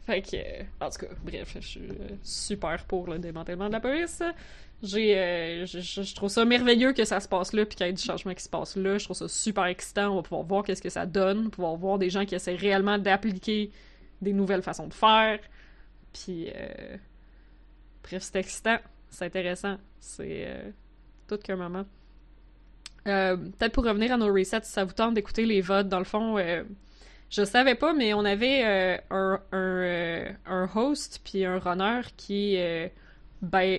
[0.07, 0.37] Fait que.
[0.37, 4.23] euh, en tout cas, bref, je suis euh, super pour le démantèlement de la police.
[4.83, 5.19] J'ai.
[5.19, 8.03] euh, je, trouve ça merveilleux que ça se passe là puis qu'il y ait du
[8.03, 8.99] changement qui se passe là.
[8.99, 10.09] Je trouve ça super excitant.
[10.13, 12.99] On va pouvoir voir qu'est-ce que ça donne, pouvoir voir des gens qui essaient réellement
[12.99, 13.71] d'appliquer
[14.21, 15.39] des nouvelles façons de faire.
[16.13, 16.49] Puis.
[18.03, 18.77] Bref, c'est excitant,
[19.09, 20.47] c'est intéressant, c'est
[21.27, 21.87] tout qu'un moment.
[23.07, 25.99] Euh, Peut-être pour revenir à nos resets, si ça vous tente d'écouter les votes, dans
[25.99, 26.63] le fond, euh,
[27.31, 32.01] je savais pas, mais on avait euh, un, un, euh, un host puis un runner
[32.17, 32.59] qui,
[33.43, 33.79] ben,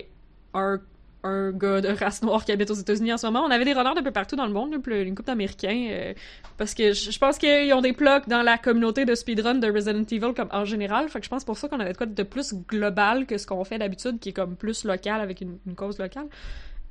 [0.54, 0.80] un,
[1.24, 3.42] un gars de race noire qui habite aux États-Unis en ce moment.
[3.44, 6.12] On avait des runners d'un peu partout dans le monde, une couple d'Américains,
[6.56, 10.04] parce que je pense qu'ils ont des plugs dans la communauté de speedrun de Resident
[10.04, 11.08] Evil comme en général.
[11.08, 13.46] Fait que je pense pour ça qu'on avait de quoi de plus global que ce
[13.46, 16.28] qu'on fait d'habitude, qui est comme plus local avec une cause locale.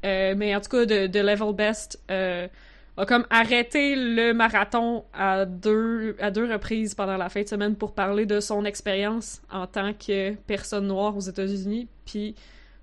[0.06, 2.48] Euh, mais en tout cas, de, de Level Best, euh,
[2.98, 8.26] a comme arrêté le marathon à deux, reprises pendant la fin de semaine pour parler
[8.26, 11.88] de son expérience en tant que personne noire aux États-Unis.
[12.06, 12.36] Puis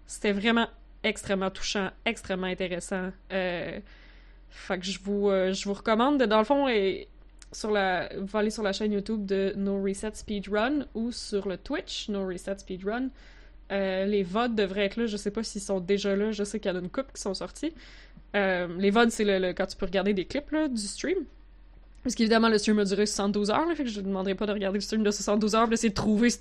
[0.06, 0.66] c'était vraiment
[1.02, 3.10] extrêmement touchant, extrêmement intéressant.
[3.32, 3.78] Euh,
[4.50, 5.28] fait que je vous,
[5.72, 6.66] recommande, dans le fond,
[7.52, 11.56] sur la, vous aller sur la chaîne YouTube de No Reset Speedrun ou sur le
[11.56, 13.08] Twitch No Reset Speedrun.
[13.70, 15.06] Euh, les VOD devraient être là.
[15.06, 16.32] Je sais pas s'ils sont déjà là.
[16.32, 17.72] Je sais qu'il y en a une couple qui sont sortis.
[18.34, 21.18] Euh, les VOD, c'est le, quand tu peux regarder des clips là, du stream.
[22.02, 24.78] Parce qu'évidemment, le stream a duré 72 heures, là, je ne demanderai pas de regarder
[24.78, 26.38] le stream de 72 heures, d'essayer de trouver ce.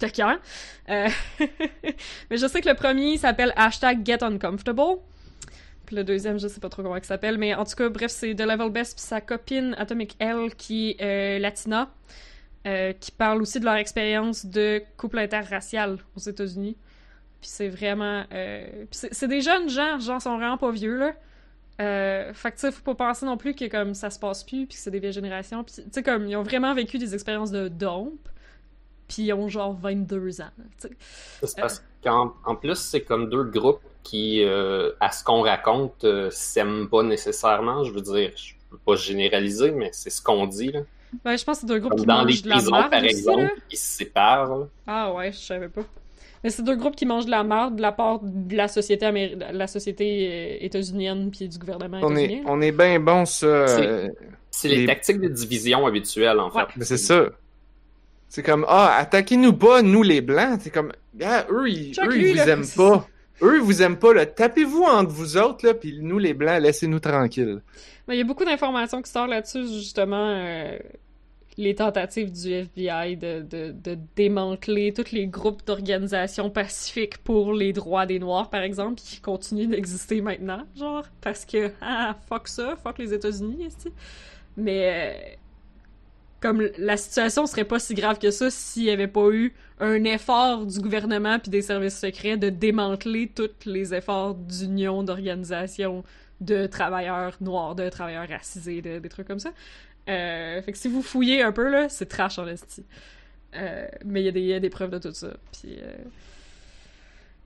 [0.90, 1.10] Euh,
[2.30, 5.00] Mais je sais que le premier s'appelle hashtag Get Uncomfortable.
[5.86, 8.12] Puis le deuxième, je sais pas trop comment il s'appelle, mais en tout cas, bref,
[8.12, 11.92] c'est The Level Best puis sa copine Atomic L qui est euh, latina,
[12.64, 16.78] qui parle aussi de leur expérience de couple interracial aux États-Unis.
[17.42, 18.24] Puis c'est vraiment...
[18.32, 21.14] euh, puis c'est des jeunes gens, genre, sont vraiment pas vieux, là.
[21.80, 24.44] Euh, fait que, tu sais, faut pas penser non plus que, comme, ça se passe
[24.44, 25.64] plus, puis que c'est des vieilles générations.
[25.64, 28.30] Puis, tu sais, comme, ils ont vraiment vécu des expériences de dompe,
[29.08, 30.46] puis ils ont, genre, 22 ans,
[30.80, 30.92] tu sais.
[31.44, 36.04] C'est parce qu'en en plus, c'est comme deux groupes qui, euh, à ce qu'on raconte,
[36.04, 37.84] euh, s'aiment pas nécessairement.
[37.84, 40.72] Je veux dire, je peux pas généraliser, mais c'est ce qu'on dit.
[40.72, 40.82] Là.
[41.24, 43.50] Ben, je pense que c'est deux groupes Comme qui dans les prisons, par exemple, là.
[43.70, 44.56] se séparent.
[44.58, 44.68] là.
[44.88, 45.82] Ah ouais, je savais pas.
[46.44, 49.06] Mais c'est deux groupes qui mangent de la merde de la part de la société
[49.06, 50.28] améri- la société
[50.62, 52.44] euh, états-unienne puis du gouvernement On est, états-unien.
[52.48, 53.68] on est bien bon, ça.
[53.68, 54.08] C'est- euh,
[54.54, 56.62] C'est les Les- tactiques de division habituelles, en Ouais.
[56.64, 56.68] fait.
[56.78, 57.26] mais c'est ça.
[58.28, 60.60] C'est comme, ah, attaquez-nous pas, nous les blancs.
[60.62, 60.92] C'est comme,
[61.24, 62.48] ah, eux, ils, lui, vous là.
[62.48, 63.08] aiment pas.
[63.42, 64.26] Eux, ils vous aiment pas, là.
[64.26, 67.62] Tapez-vous entre vous autres, là, puis nous, les blancs, laissez-nous tranquilles.
[68.08, 70.78] Mais il y a beaucoup d'informations qui sortent là-dessus, justement, euh,
[71.58, 78.06] les tentatives du FBI de, de, démanteler tous les groupes d'organisations pacifiques pour les droits
[78.06, 82.98] des Noirs, par exemple, qui continuent d'exister maintenant, genre, parce que, ah, fuck ça, fuck
[82.98, 83.68] les États-Unis.
[84.58, 85.36] Mais, euh,
[86.42, 90.04] comme la situation serait pas si grave que ça s'il y avait pas eu un
[90.04, 96.04] effort du gouvernement puis des services secrets de démanteler tous les efforts d'union d'organisations
[96.42, 99.52] de travailleurs noirs, de travailleurs racisés, de, des trucs comme ça.
[100.12, 102.84] Euh, fait que si vous fouillez un peu, là, c'est trash en esti.
[103.56, 105.34] Euh, mais il y, a des- il y a des preuves de tout ça.
[105.52, 105.92] Puis, euh,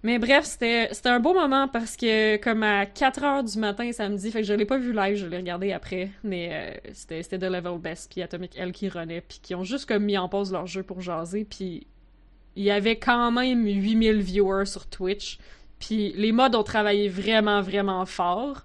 [0.04, 4.30] Mais bref, c'était un beau moment parce que comme à 4 heures du matin samedi,
[4.30, 7.80] fait que je l'ai pas vu live, je l'ai regardé après, mais c'était The Level
[7.80, 10.68] Best puis Atomic L qui renaît puis qui ont juste comme mis en pause leur
[10.68, 11.88] jeu pour jaser puis
[12.56, 15.40] il y avait quand même 8000 viewers sur Twitch
[15.80, 18.64] puis les mods ont travaillé vraiment vraiment fort.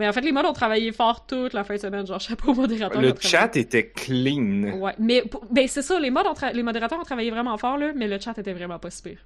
[0.00, 2.50] Mais en fait, les mods ont travaillé fort toute la fin de semaine, genre chapeau
[2.50, 3.00] au modérateur.
[3.00, 4.78] Le travaillé- chat était clean.
[4.80, 7.92] Ouais, mais ben c'est ça, les, mods ont les modérateurs ont travaillé vraiment fort, là,
[7.94, 9.18] mais le chat était vraiment pas si pire.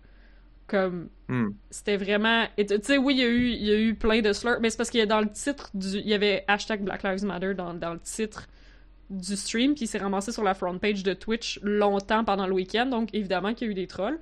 [0.66, 1.50] Comme, Hmm.
[1.70, 2.44] c'était vraiment...
[2.56, 4.70] Tu sais, oui, il y, a eu, il y a eu plein de slurs, mais
[4.70, 5.86] c'est parce qu'il y a dans le titre du...
[5.98, 8.46] Il y avait hashtag Black Lives Matter dans, dans le titre
[9.10, 12.86] du stream, puis s'est ramassé sur la front page de Twitch longtemps pendant le week-end,
[12.86, 14.18] donc évidemment qu'il y a eu des trolls.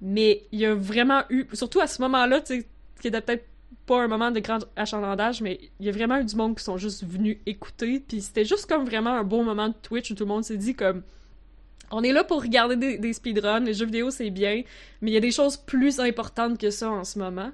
[0.00, 1.46] Mais il y a vraiment eu...
[1.52, 2.66] Surtout à ce moment-là, tu sais,
[3.00, 3.44] qui était peut-être
[3.86, 6.64] pas un moment de grand achalandage, mais il y a vraiment eu du monde qui
[6.64, 10.14] sont juste venus écouter, puis c'était juste comme vraiment un beau moment de Twitch où
[10.14, 11.02] tout le monde s'est dit comme
[11.92, 14.62] on est là pour regarder des, speedruns, les jeux vidéo c'est bien,
[15.00, 17.52] mais il y a des choses plus importantes que ça en ce moment,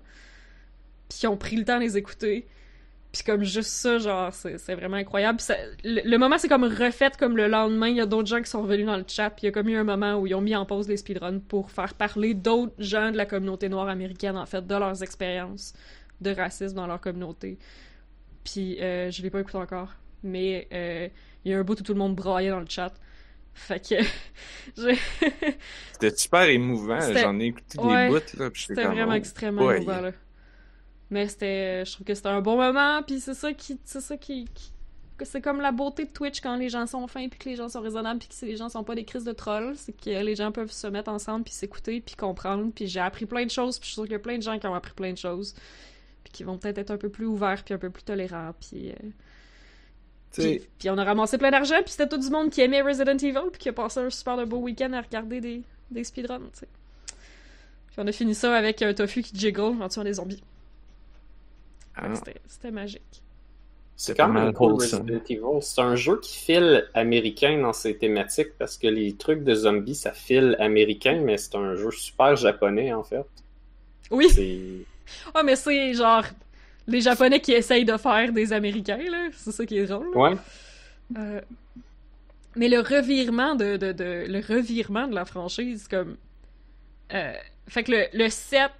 [1.11, 2.47] puis ils ont pris le temps de les écouter,
[3.13, 5.39] puis comme juste ça, genre, c'est vraiment incroyable.
[5.85, 8.49] Le, le moment c'est comme refait comme le lendemain, il y a d'autres gens qui
[8.49, 10.35] sont revenus dans le chat, puis il y a comme eu un moment où ils
[10.35, 13.91] ont mis en pause les speedruns pour faire parler d'autres gens de la communauté noire
[13.91, 15.75] américaine, en fait, de leurs expériences
[16.23, 17.59] de racisme dans leur communauté.
[18.45, 19.93] Puis euh, je l'ai pas écouté encore,
[20.23, 21.09] mais euh,
[21.45, 22.93] il y a un bout où tout le monde braillait dans le chat.
[23.55, 24.03] Fait que
[25.93, 26.99] C'était super émouvant.
[27.01, 28.09] J'en ai écouté Ouais.
[28.09, 28.51] des bouts, là.
[28.55, 29.77] C'était vraiment oh, extrêmement boy.
[29.77, 30.13] émouvant, là.
[31.11, 31.85] Mais c'était...
[31.85, 33.79] Je trouve que c'était un bon moment, puis c'est ça qui...
[33.85, 34.49] C'est ça qui...
[35.25, 37.69] C'est comme la beauté de Twitch quand les gens sont fins, puis que les gens
[37.69, 39.75] sont raisonnables, puis que les gens sont pas des crises de trolls.
[39.77, 42.73] C'est que les gens peuvent se mettre ensemble, puis s'écouter, puis comprendre.
[42.75, 44.43] Puis j'ai appris plein de choses, puis je suis sûre qu'il y a plein de
[44.43, 45.55] gens qui ont appris plein de choses.
[46.25, 48.91] Puis qui vont peut-être être un peu plus ouverts, puis un peu plus tolérants, puis...
[48.91, 48.95] euh,
[50.33, 53.19] puis, puis on a ramassé plein d'argent, puis c'était tout du monde qui aimait Resident
[53.19, 56.39] Evil, puis qui a passé un super de beau week-end à regarder des, des speedruns,
[56.55, 56.69] tu sais.
[57.89, 60.43] Puis on a fini ça avec un tofu qui jiggle en tuant des zombies.
[61.95, 63.23] Ah, C'était c'était magique.
[63.97, 64.73] C'est quand même cool.
[64.73, 65.61] Resident Evil.
[65.61, 69.95] C'est un jeu qui file américain dans ses thématiques parce que les trucs de zombies,
[69.95, 73.27] ça file américain, mais c'est un jeu super japonais en fait.
[74.11, 74.87] Oui!
[75.35, 76.25] Ah, mais c'est genre
[76.87, 79.29] les Japonais qui essayent de faire des Américains, là.
[79.33, 80.13] C'est ça qui est drôle.
[80.15, 80.21] là.
[80.21, 80.37] ouais.
[81.19, 81.41] Euh,
[82.57, 86.17] Mais le revirement de, de, de- le revirement de la franchise, comme.
[87.15, 87.33] euh,
[87.69, 88.71] Fait que le, le 7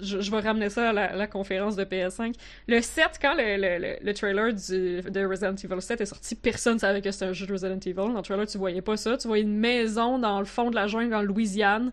[0.00, 2.34] je, je vais ramener ça à la, la conférence de PS5.
[2.68, 6.34] Le 7, quand le, le, le, le trailer du, de Resident Evil 7 est sorti,
[6.36, 7.92] personne savait que c'était un jeu de Resident Evil.
[7.96, 9.18] Dans le trailer, tu voyais pas ça.
[9.18, 11.92] Tu voyais une maison dans le fond de la jungle en Louisiane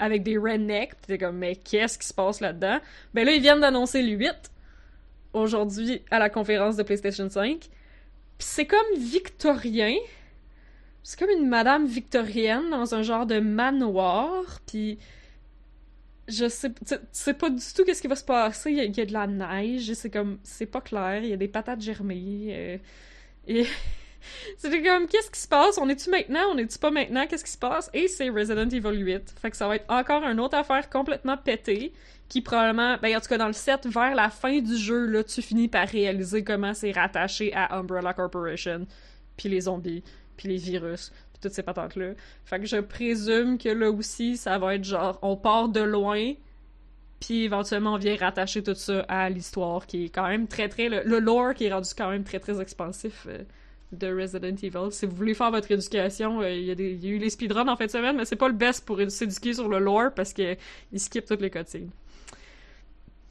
[0.00, 0.94] avec des rednecks.
[1.06, 2.78] T'es comme, mais qu'est-ce qui se passe là-dedans?
[3.14, 4.50] Ben là, ils viennent d'annoncer le 8
[5.32, 7.60] aujourd'hui à la conférence de PlayStation 5.
[7.60, 7.68] Puis
[8.38, 9.94] c'est comme victorien.
[11.02, 14.60] C'est comme une madame victorienne dans un genre de manoir.
[14.66, 14.98] Puis
[16.28, 18.70] je sais, tu sais pas du tout qu'est-ce qui va se passer.
[18.70, 21.22] Il y, a, il y a de la neige, c'est comme, c'est pas clair.
[21.22, 22.48] Il y a des patates germées.
[22.50, 22.78] euh,
[23.46, 23.66] et
[24.56, 25.78] c'était comme, qu'est-ce qui se passe?
[25.78, 26.52] On est-tu maintenant?
[26.52, 27.26] On est-tu pas maintenant?
[27.26, 27.90] Qu'est-ce qui se passe?
[27.92, 29.34] Et c'est Resident Evil 8.
[29.40, 31.92] Fait que ça va être encore une autre affaire complètement pétée.
[32.28, 35.24] Qui probablement, ben en tout cas dans le 7, vers la fin du jeu, là,
[35.24, 38.86] tu finis par réaliser comment c'est rattaché à Umbrella Corporation.
[39.36, 40.04] Puis les zombies.
[40.36, 41.10] Puis les virus.
[41.32, 42.12] Puis toutes ces patentes-là.
[42.44, 46.34] Fait que je présume que là aussi, ça va être genre, on part de loin,
[47.20, 50.88] puis éventuellement on vient rattacher tout ça à l'histoire qui est quand même très très...
[50.88, 53.44] Le, lore qui est rendu quand même très très expansif euh,
[53.92, 54.90] de Resident Evil.
[54.92, 57.18] Si vous voulez faire votre éducation, euh, il y, a des- il y a eu
[57.18, 59.78] les speedruns en fin de semaine, mais c'est pas le best pour s'éduquer sur le
[59.78, 60.56] lore parce que
[60.92, 61.90] ils skippent toutes les cutscenes.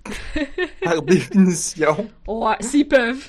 [0.83, 2.09] Par définition.
[2.27, 3.27] Ouais, s'ils peuvent.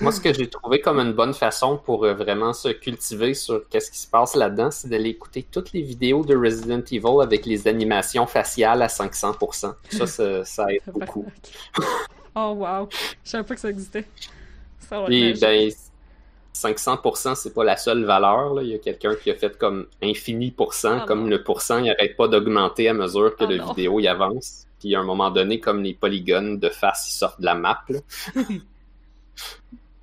[0.00, 3.68] Moi, ce que j'ai trouvé comme une bonne façon pour euh, vraiment se cultiver sur
[3.68, 7.44] qu'est-ce qui se passe là-dedans, c'est d'aller écouter toutes les vidéos de Resident Evil avec
[7.44, 9.74] les animations faciales à 500%.
[9.90, 11.26] Ça, ça, ça aide beaucoup.
[12.34, 12.88] oh wow,
[13.24, 14.06] je savais pas que ça existait.
[14.88, 15.34] Ça va ben,
[16.60, 18.54] 500%, c'est pas la seule valeur.
[18.54, 18.62] Là.
[18.62, 21.90] Il y a quelqu'un qui a fait comme infini pourcent, Ah comme le pourcent, il
[21.90, 24.66] arrête pas d'augmenter à mesure que Ah la vidéo y avance.
[24.78, 27.82] Puis à un moment donné, comme les polygones de face, ils sortent de la map.
[27.88, 27.98] là.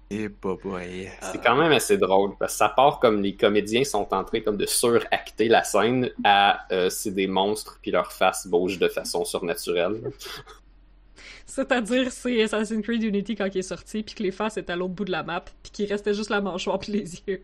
[0.10, 1.10] Et pas boy.
[1.22, 4.40] C'est quand même assez drôle parce que ça part comme les comédiens sont en train
[4.42, 8.88] comme de suracter la scène à euh, c'est des monstres puis leur face bouge de
[8.88, 10.00] façon surnaturelle.
[11.46, 14.76] C'est-à-dire, c'est Assassin's Creed Unity quand il est sorti, puis que les faces étaient à
[14.76, 17.44] l'autre bout de la map, puis qu'il restait juste la mâchoire puis les yeux.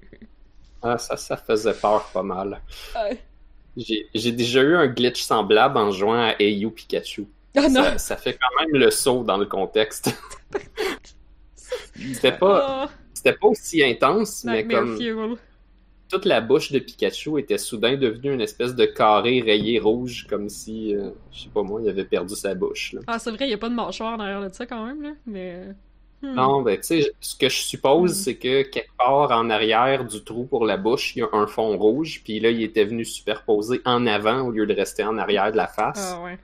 [0.82, 2.62] Ah, ça, ça faisait peur pas mal.
[2.96, 3.18] Ouais.
[3.76, 7.26] J'ai j'ai déjà eu un glitch semblable en jouant à AU Pikachu.
[7.56, 7.84] Oh non!
[7.84, 10.14] Ça, ça fait quand même le saut dans le contexte.
[11.96, 12.90] C'était pas,
[13.26, 15.38] Oh, pas aussi intense, mais comme Fuel.
[16.14, 20.50] Toute la bouche de Pikachu était soudain devenue une espèce de carré rayé rouge, comme
[20.50, 22.94] si, euh, je sais pas moi, il avait perdu sa bouche.
[22.94, 23.02] là.
[23.08, 25.12] Ah, c'est vrai, il y a pas de mâchoire derrière de ça quand même, là,
[25.26, 25.68] mais...
[26.22, 26.34] hmm.
[26.36, 28.16] Non, ben, tu sais, ce que je suppose, Mm.
[28.16, 31.48] c'est que quelque part en arrière du trou pour la bouche, il y a un
[31.48, 35.18] fond rouge, puis là, il était venu superposer en avant au lieu de rester en
[35.18, 36.18] arrière de la face.
[36.18, 36.40] Ah ouais.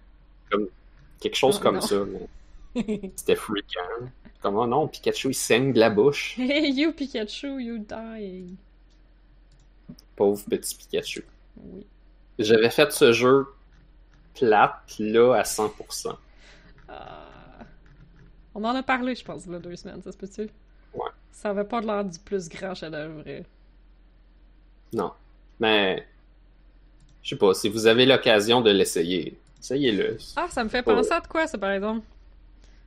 [1.19, 1.81] Quelque chose Ah, comme non.
[1.81, 1.95] ça.
[2.05, 2.29] mais
[3.15, 4.07] C'était freakant.
[4.41, 6.37] Comment non, Pikachu, il saigne de la bouche.
[6.37, 8.55] Hey, you Pikachu, you die.
[10.19, 11.23] Pauvre petit Pikachu.
[11.63, 11.85] Oui.
[12.39, 13.47] J'avais fait ce jeu
[14.37, 16.13] plate, là, à 100%.
[16.89, 17.25] Ah.
[18.53, 20.49] On en a parlé, je pense, là, deux semaines, ça se peut-tu?
[20.93, 21.09] Ouais.
[21.31, 23.23] Ça avait pas l'air du plus grand chef-d'œuvre.
[23.27, 23.41] euh.
[24.91, 25.13] Non.
[25.57, 26.05] Mais,
[27.23, 30.17] je sais pas, si vous avez l'occasion de l'essayer, essayez-le.
[30.35, 32.05] Ah, ça me fait penser à de quoi, ça, par exemple?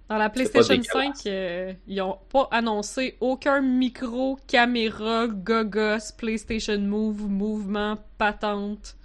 [0.08, 1.22] Dans la PlayStation dégueulasse.
[1.22, 8.96] 5, euh, ils ont pas annoncé aucun micro, caméra, gogos, PlayStation Move, mouvement, patente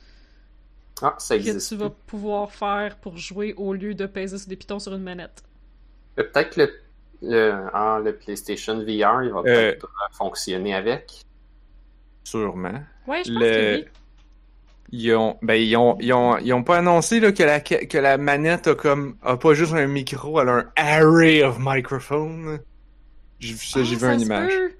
[1.01, 1.69] Ah, ça que existe.
[1.69, 5.03] tu vas pouvoir faire pour jouer au lieu de peser sur des pitons sur une
[5.03, 5.43] manette.
[6.19, 6.73] Euh, Peut-être le,
[7.21, 11.21] le, ah, le PlayStation VR, il va peut-être euh, fonctionner avec.
[12.23, 12.83] Sûrement.
[13.07, 13.85] Ouais, je pense Le- que oui.
[14.91, 17.97] Ils ont, ben, ils ont, ils ont, ils ont pas annoncé là, que, la, que
[17.97, 22.59] la manette a comme a pas juste un micro, elle a un array of microphones.
[23.39, 24.49] J'ai vu ça, Ah, j'ai vu ça une image.
[24.53, 24.71] peut.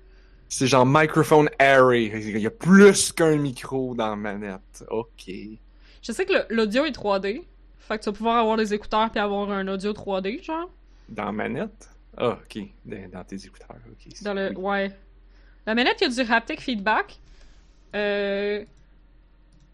[0.49, 2.05] C'est genre microphone array.
[2.05, 4.85] Il y a plus qu'un micro dans la manette.
[4.89, 5.29] Ok.
[6.01, 7.43] Je sais que le- l'audio est 3D.
[7.79, 10.69] Fait que tu vas pouvoir avoir des écouteurs puis avoir un audio 3D, genre.
[11.09, 11.89] Dans la manette?
[12.17, 12.63] Ah, ok.
[12.85, 13.75] Dans, dans tes écouteurs.
[13.91, 14.13] Ok.
[14.23, 14.49] Dans le.
[14.55, 14.63] Oui.
[14.63, 14.91] Ouais.
[15.65, 17.19] La manette, il y a du haptic feedback.
[17.93, 18.63] Euh.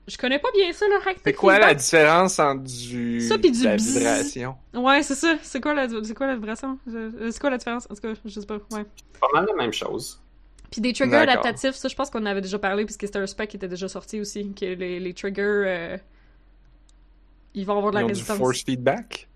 [0.07, 1.69] Je connais pas bien ça, le haptic C'est quoi feedback.
[1.69, 3.21] la différence entre du.
[3.21, 4.55] Ça pis du la vibration?
[4.73, 5.35] Ouais, c'est ça.
[5.41, 6.77] C'est quoi la, c'est quoi la vibration?
[6.87, 7.87] Je- euh, C'est quoi la différence?
[7.89, 8.55] En tout cas, je sais pas.
[8.71, 8.83] Ouais.
[9.19, 10.19] Pas mal la même chose.
[10.71, 13.27] Puis des triggers adaptatifs, ça, je pense qu'on en avait déjà parlé, puisque c'était un
[13.27, 14.53] spec qui était déjà sorti aussi.
[14.53, 15.41] Que les, les triggers.
[15.41, 15.97] euh,
[17.53, 18.37] Ils vont avoir de la Ils ont du résistance.
[18.39, 19.29] force feedback?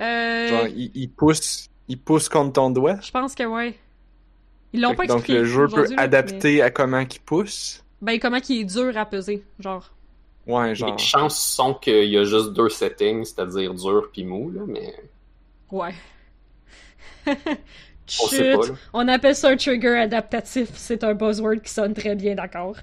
[0.00, 2.98] Euh, Genre, ils, ils poussent, ils poussent contre ton doigt?
[3.00, 3.78] Je pense que ouais.
[4.72, 5.38] Ils l'ont pas Donc expliqué.
[5.40, 7.83] le jeu peut adapter à comment qu'il pousse?
[8.04, 9.90] Ben, comment qu'il est dur à peser, genre.
[10.46, 10.92] Ouais, genre.
[10.92, 14.94] Les chances sont qu'il y a juste deux settings, c'est-à-dire dur puis mou, là, mais
[15.70, 15.94] Ouais.
[17.26, 17.32] on
[18.28, 18.74] sait Chut, pas.
[18.92, 20.68] on appelle ça un trigger adaptatif.
[20.74, 22.76] C'est un buzzword qui sonne très bien, d'accord.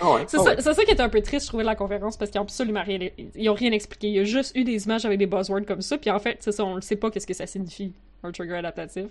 [0.00, 0.56] Ah ouais, C'est ça, ouais.
[0.60, 2.44] c'est ça qui est un peu triste, je trouvais, de la conférence, parce qu'ils ont
[2.44, 4.06] absolument rien, ils ont rien expliqué.
[4.06, 6.36] Il y a juste eu des images avec des buzzwords comme ça, puis en fait,
[6.40, 7.92] c'est ça, on ne sait pas qu'est-ce que ça signifie,
[8.22, 9.06] un trigger adaptatif.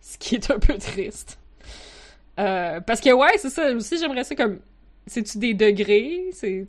[0.00, 1.38] Ce qui est un peu triste.
[2.38, 4.60] Euh, parce que, ouais, c'est ça, aussi, j'aimerais ça comme.
[5.06, 6.30] C'est-tu des degrés?
[6.32, 6.66] C'est.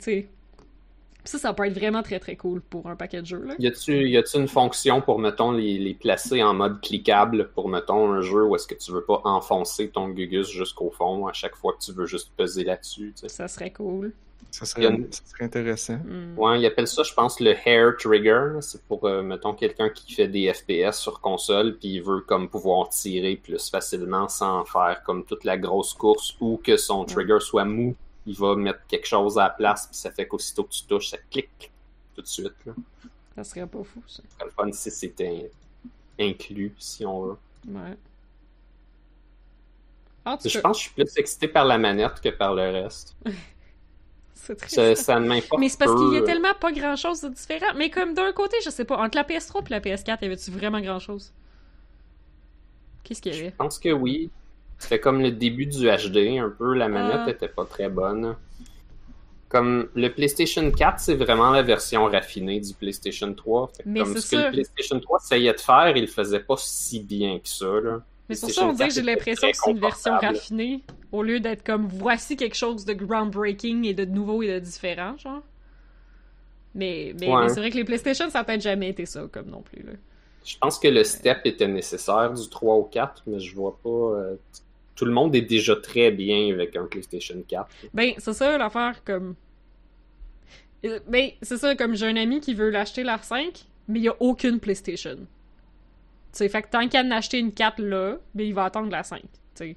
[1.28, 3.54] Ça, ça peut être vraiment très très cool pour un paquet de jeux, là.
[3.58, 7.68] Y a-tu y a-tu une fonction pour, mettons, les, les placer en mode cliquable pour,
[7.68, 11.34] mettons, un jeu où est-ce que tu veux pas enfoncer ton gugus jusqu'au fond à
[11.34, 13.28] chaque fois que tu veux juste peser là-dessus, tu sais?
[13.28, 14.14] Ça serait cool.
[14.50, 15.96] Ça serait, une- ça serait intéressant.
[15.98, 16.38] Hmm.
[16.38, 18.52] Ouais, ils appellent ça, je pense, le hair trigger.
[18.62, 22.48] C'est pour, euh, mettons, quelqu'un qui fait des FPS sur console, puis il veut comme
[22.48, 27.40] pouvoir tirer plus facilement sans faire comme toute la grosse course ou que son trigger
[27.40, 27.94] soit mou.
[28.28, 31.08] Il va mettre quelque chose à la place, puis ça fait qu'aussitôt que tu touches,
[31.08, 31.72] ça clique
[32.14, 32.54] tout de suite.
[32.66, 32.74] Là.
[33.34, 34.22] Ça serait pas fou, ça.
[34.28, 35.50] Serait le fun si c'était
[36.20, 37.36] inclus, si on veut.
[37.68, 37.96] Ouais.
[40.44, 43.16] Je pense que je suis plus excité par la manette que par le reste.
[44.34, 44.74] c'est triste.
[44.74, 47.72] Ça, ça m'importe Mais c'est parce qu'il y a tellement pas grand chose de différent.
[47.76, 50.50] Mais comme d'un côté, je sais pas, entre la PS3 et la PS4, y avait-tu
[50.50, 51.32] vraiment grand chose?
[53.04, 53.50] Qu'est-ce qu'il y avait?
[53.50, 54.30] Je pense que oui.
[54.78, 56.74] C'était comme le début du HD, un peu.
[56.74, 57.30] La manette Ah.
[57.30, 58.36] était pas très bonne.
[59.48, 63.68] Comme le PlayStation 4, c'est vraiment la version raffinée du PlayStation 3.
[63.76, 64.44] Fait que Mais comme ce que ça.
[64.46, 67.66] le PlayStation 3 essayait de faire, il le faisait pas si bien que ça.
[67.82, 68.02] Là.
[68.28, 71.22] Mais pour ça, on dirait que 4 j'ai l'impression que c'est une version raffinée au
[71.22, 75.40] lieu d'être comme voici quelque chose de groundbreaking et de nouveau et de différent, genre.
[76.74, 77.42] Mais, mais, Ouais.
[77.44, 79.82] mais c'est vrai que les PlayStation, ça a peut-être jamais été ça, comme non plus.
[79.82, 79.92] Là.
[80.44, 83.88] Je pense que le step était nécessaire du 3 au 4, mais je vois pas.
[83.88, 84.36] euh,
[84.98, 87.70] Tout le monde est déjà très bien avec un PlayStation 4.
[87.94, 89.36] Ben, c'est ça l'affaire, comme.
[90.84, 94.02] Euh, Ben, c'est ça, comme j'ai un ami qui veut l'acheter la 5, mais il
[94.02, 95.18] y a aucune PlayStation.
[96.36, 99.04] Tu fait que tant qu'à en acheter une 4 là, ben il va attendre la
[99.04, 99.20] 5.
[99.22, 99.76] Tu sais.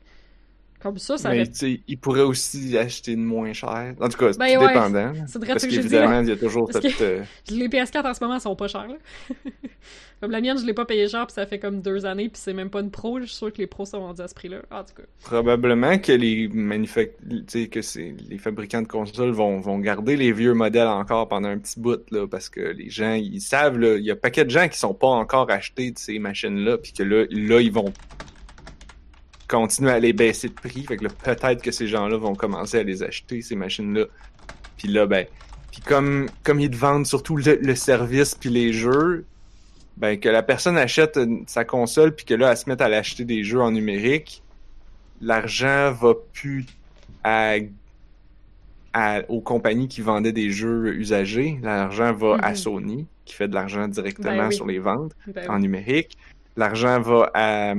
[0.81, 1.43] Comme ça, ça Mais
[1.87, 3.93] il pourrait aussi acheter une moins chère.
[3.99, 5.13] En tout cas, c'est Ben tout ouais, dépendant.
[5.27, 7.01] c'est Parce qu'évidemment, il y a toujours Parce cette...
[7.01, 8.95] euh, Les PS4 en ce moment sont pas chers, là.
[10.21, 12.41] comme la mienne, je l'ai pas payé cher, puis ça fait comme deux années, puis
[12.43, 13.19] c'est même pas une pro.
[13.19, 14.61] Je suis sûr que les pros sont vendus à ce prix-là.
[14.71, 15.03] En tout cas.
[15.23, 17.19] Probablement que les manufact...
[17.71, 21.57] que c'est les fabricants de consoles vont, vont garder les vieux modèles encore pendant un
[21.57, 24.45] petit bout là parce que les gens ils savent là, il y a un paquet
[24.45, 27.61] de gens qui sont pas encore achetés de ces machines là puis que là là
[27.61, 27.93] ils vont
[29.51, 32.83] continuer à les baisser de prix fait que peut-être que ces gens-là vont commencer à
[32.83, 34.05] les acheter ces machines là
[34.77, 35.25] puis là ben
[35.71, 39.25] puis comme comme ils te vendent surtout le, le service puis les jeux
[39.97, 42.87] ben que la personne achète une- sa console puis que là elle se mette à
[42.89, 44.41] l'acheter des jeux en numérique
[45.21, 46.65] l'argent va plus
[47.23, 47.55] à,
[48.93, 51.59] à- aux compagnies qui vendaient des jeux usagés.
[51.61, 52.55] L'argent va à Mhm.
[52.55, 54.55] Sony, qui fait de l'argent directement Ben oui.
[54.55, 55.61] sur les ventes Ben en oui.
[55.61, 56.17] numérique.
[56.57, 57.73] L'argent va à...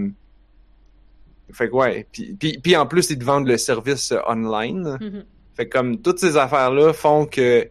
[1.53, 4.99] Fait que ouais, puis, puis, puis en plus, ils te vendent le service euh, online.
[5.01, 5.25] Mhm.
[5.55, 7.69] Fait que comme toutes ces affaires-là font que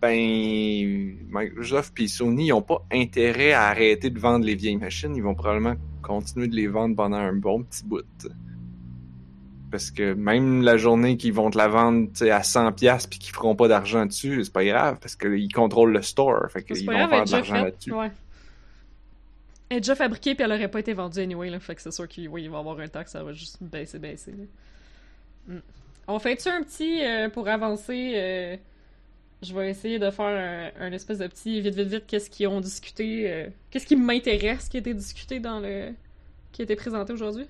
[0.00, 5.16] ben Microsoft puis Sony ils ont pas intérêt à arrêter de vendre les vieilles machines,
[5.16, 8.04] ils vont probablement continuer de les vendre pendant un bon petit bout.
[9.70, 13.34] Parce que même la journée qu'ils vont te la vendre à 100 pièces puis qu'ils
[13.34, 16.92] feront pas d'argent dessus, c'est pas grave parce qu'ils contrôlent le store, fait qu'ils vont
[16.92, 17.92] faire de l'argent là-dessus.
[17.92, 18.10] Ouais.
[19.70, 21.60] Elle est déjà fabriquée, puis elle aurait pas été vendue anyway, là.
[21.60, 23.32] Fait que c'est sûr qu'il oui, il va y avoir un temps que ça va
[23.32, 24.32] juste baisser, baisser.
[24.32, 25.54] là.
[25.54, 25.60] Mm.
[26.06, 28.56] On fait-tu un petit, euh, pour avancer, euh,
[29.42, 32.48] je vais essayer de faire un, un espèce de petit vite, vite, vite, qu'est-ce qu'ils
[32.48, 35.92] ont discuté, euh, qu'est-ce qui m'intéresse qui a été discuté dans le...
[36.52, 37.46] qui a été présenté aujourd'hui?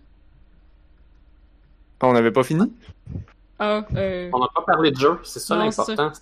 [2.00, 2.72] On n'avait pas fini?
[3.60, 4.30] Ah, euh...
[4.32, 6.12] On n'a pas parlé de jeux, c'est ça l'important.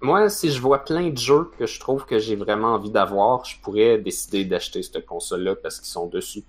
[0.00, 3.44] Moi, si je vois plein de jeux que je trouve que j'ai vraiment envie d'avoir,
[3.44, 6.42] je pourrais décider d'acheter cette console-là parce qu'ils sont dessus.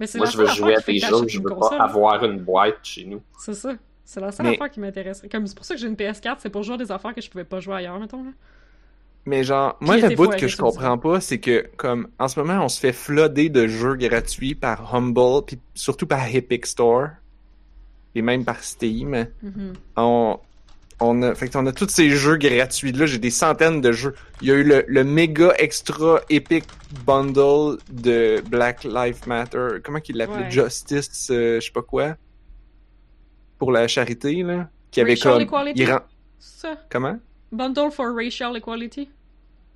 [0.00, 1.78] Mais c'est Moi, je veux jouer à des jeux, je veux console.
[1.78, 3.20] pas avoir une boîte chez nous.
[3.38, 3.74] C'est ça.
[4.04, 5.22] C'est la seule Mais- affaire qui m'intéresse.
[5.30, 7.20] Comme c'est pour ça que j'ai une PS4, c'est pour jouer à des affaires que
[7.20, 8.24] je pouvais pas jouer ailleurs, mettons.
[8.24, 8.30] Là.
[9.26, 12.64] Mais genre, moi, le bout que je comprends pas, c'est que, comme, en ce moment,
[12.64, 17.10] on se fait flooder de jeux gratuits par Humble, puis surtout par Epic Store,
[18.16, 19.28] et même par Steam.
[19.42, 19.74] Mhm.
[19.96, 20.38] On,
[21.02, 24.14] on a, fait que on a tous ces jeux gratuits-là, j'ai des centaines de jeux.
[24.40, 26.64] Il y a eu le, le méga extra Epic
[27.04, 30.44] Bundle de Black Lives Matter, comment qu'il l'appelait?
[30.44, 30.50] Ouais.
[30.50, 32.16] Justice, euh, je sais pas quoi.
[33.58, 34.68] Pour la charité, là.
[34.90, 35.42] Qui avait Racial comme...
[35.42, 35.82] Equality?
[35.82, 35.98] il
[36.38, 36.76] Ça.
[36.90, 37.18] Comment?
[37.50, 39.08] Bundle for Racial Equality?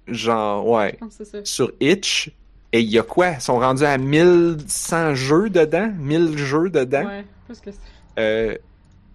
[0.07, 0.99] Genre, ouais.
[1.11, 1.45] Ça.
[1.45, 2.31] sur Itch.
[2.73, 3.31] Et il y a quoi?
[3.31, 5.91] Ils sont rendus à 1100 jeux dedans?
[5.97, 7.05] 1000 jeux dedans?
[7.07, 7.79] Ouais, plus que ça.
[8.19, 8.57] Euh,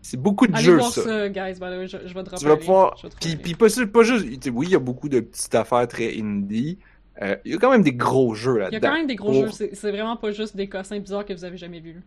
[0.01, 1.03] c'est beaucoup de Allez jeux, voir ça.
[1.03, 1.55] ça, guys.
[1.55, 2.95] je, je vais dropper Tu vas pouvoir...
[3.19, 4.49] Puis, puis pas, juste...
[4.53, 6.77] Oui, il y a beaucoup de petites affaires très indie.
[7.21, 8.77] Euh, il y a quand même des gros jeux Il y là-dedans.
[8.87, 9.69] a quand même des gros Pour- jeux.
[9.73, 12.01] C'est vraiment pas juste des cossins bizarres que vous avez jamais vus.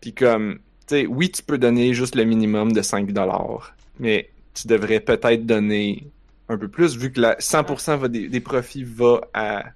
[0.00, 0.60] Puis comme...
[0.86, 3.60] Tu sais, oui, tu peux donner juste le minimum de 5$.
[3.98, 6.06] mais tu devrais peut-être donner
[6.48, 9.66] un peu plus, vu que la 100% va des, des profits va à,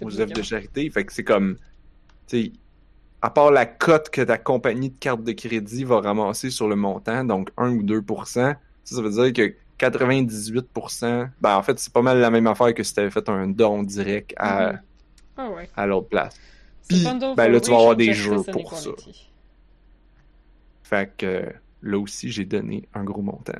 [0.00, 0.88] aux œuvres de charité.
[0.90, 1.56] Fait que c'est comme,
[2.28, 2.52] tu sais,
[3.22, 6.76] à part la cote que ta compagnie de carte de crédit va ramasser sur le
[6.76, 11.92] montant, donc 1 ou 2%, ça, ça veut dire que 98%, ben en fait, c'est
[11.92, 14.80] pas mal la même affaire que si t'avais fait un don direct à, Mhm.
[15.36, 15.70] Ah ouais.
[15.76, 16.36] à l'autre place.
[16.88, 17.04] Puis,
[17.36, 18.90] ben là, tu vas avoir des jeux pour ça.
[20.82, 21.44] Fait que
[21.82, 23.52] là aussi, j'ai donné un gros montant.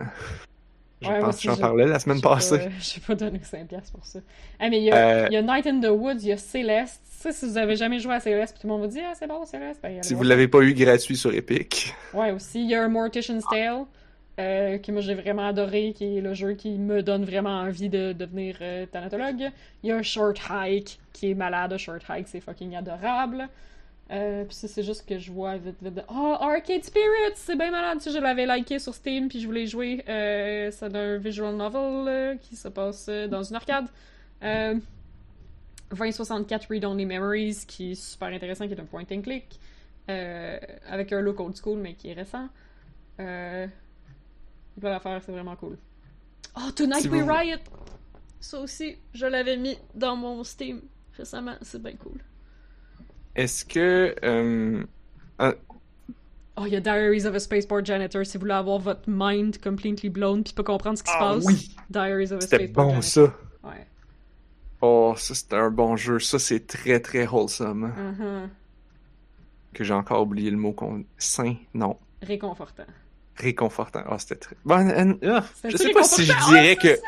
[1.03, 2.68] Je Ouais, pense que j'en parlais la semaine J'ai pas- passée.
[2.80, 4.18] J'ai pas donné 5$ pour ça.
[4.59, 6.32] Ah, mais il y, a, Euh, il y a Night in the Woods, il y
[6.32, 7.01] a Céleste.
[7.05, 9.12] Ça, si vous avez jamais joué à Céleste, puis tout le monde vous dit, ah,
[9.18, 11.94] c'est bon, Céleste, ben, Si vous l'avez pas eu gratuit sur Epic.
[12.14, 13.84] Ouais, aussi, il y a Mortician's Tale,
[14.38, 17.88] euh, que moi j'ai vraiment adoré, qui est le jeu qui me donne vraiment envie
[17.90, 19.51] de devenir euh, thanatologue.
[19.82, 21.76] Il y a Short Hike, qui est malade.
[21.76, 23.48] Short Hike, c'est fucking adorable.
[24.11, 25.95] Euh, puis ça, c'est juste que je vois vite, vite.
[25.95, 28.01] de- Oh, Arcade Spirits, c'est bien malade.
[28.01, 30.05] Ça, je l'avais liké sur Steam, puis je voulais y jouer.
[30.09, 33.87] Euh, c'est un visual novel qui se passe euh, dans une arcade.
[34.43, 34.75] Euh,
[35.93, 39.59] 2064 Read Only Memories, qui est super intéressant, qui est un point and click.
[40.09, 40.59] euh,
[40.89, 42.49] avec un look old school, mais qui est récent.
[43.21, 43.67] Euh,
[44.81, 45.77] plein d'affaires, c'est vraiment cool.
[46.57, 47.59] Oh, Tonight We Riot!
[48.41, 50.81] Ça aussi, je l'avais mis dans mon Steam
[51.17, 52.19] récemment, c'est bien cool.
[53.37, 54.14] Est-ce que.
[54.24, 54.85] euh,
[56.57, 59.59] Oh, il y a Diaries of a Spaceport Janitor, si vous voulez avoir votre mind
[59.62, 61.45] completely blown puis pas comprendre ce qui se Ah passe.
[61.47, 61.74] oui!
[61.89, 63.33] Diaries of a C'était Spaceport bon Janitor.
[63.62, 63.68] ça!
[63.68, 63.87] Ouais.
[64.83, 66.18] Oh, ça c'était un bon jeu.
[66.18, 67.93] Ça c'est très très wholesome.
[67.97, 68.51] Mhm.
[69.72, 71.05] Que j'ai encore oublié le mot qu'on.
[71.16, 71.97] Sain, non.
[72.20, 72.85] Réconfortant.
[73.37, 74.03] Réconfortant.
[74.07, 74.57] Ah, c'était très.
[74.64, 76.99] Bon, euh, ah, C'était je sais pas si je dirais que.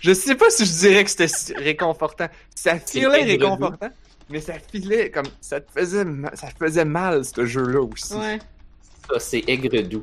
[0.00, 2.28] Je sais pas si je dirais que c'était réconfortant.
[2.54, 3.88] Ça filait réconfortant,
[4.32, 5.26] mais ça filait comme.
[5.40, 8.14] Ça te faisait, ma- ça te faisait mal, ce jeu-là aussi.
[8.14, 8.38] Ouais.
[9.08, 10.02] Ça, c'est aigre-doux.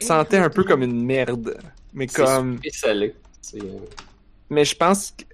[0.00, 1.58] Sentais un peu comme une merde.
[1.92, 2.60] Mais comme.
[2.72, 3.14] salé.
[3.40, 3.78] C'est, euh,
[4.50, 5.24] Mais je pense que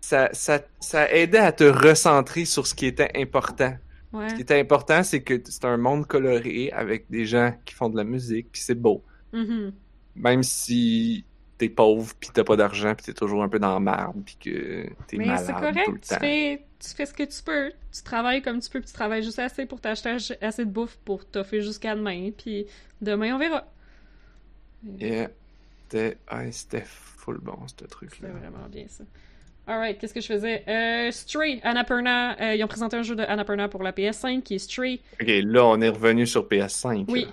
[0.00, 3.76] ça, ça, ça aidait à te recentrer sur ce qui était important.
[4.12, 4.28] Ouais.
[4.30, 7.88] Ce qui était important, c'est que c'est un monde coloré avec des gens qui font
[7.88, 9.02] de la musique, puis c'est beau.
[9.32, 9.72] Mhm.
[10.14, 11.24] Même si
[11.58, 14.36] t'es pauvre, puis t'as pas d'argent, puis t'es toujours un peu dans la merde, puis
[14.38, 16.18] que t'es Mais malade c'est tout correct, le tu temps.
[16.20, 17.72] fais, tu fais ce que tu peux.
[17.92, 20.70] Tu travailles comme tu peux, puis tu travailles juste assez pour t'acheter ach- assez de
[20.70, 22.66] bouffe pour t'offrir jusqu'à demain, puis
[23.00, 23.64] demain on verra.
[24.98, 25.28] Yeah.
[25.88, 26.18] C'était
[26.50, 28.28] c'était full bon, ce truc-là.
[28.32, 29.04] C'est vraiment bien ça.
[29.68, 30.62] Alright, qu'est-ce que je faisais?
[30.68, 34.54] Euh, Stray, Annapurna, euh, ils ont présenté un jeu de Annapurna pour la PS5 qui
[34.54, 35.00] est Stray.
[35.20, 37.04] Ok, là, on est revenu sur PS5.
[37.08, 37.26] Oui.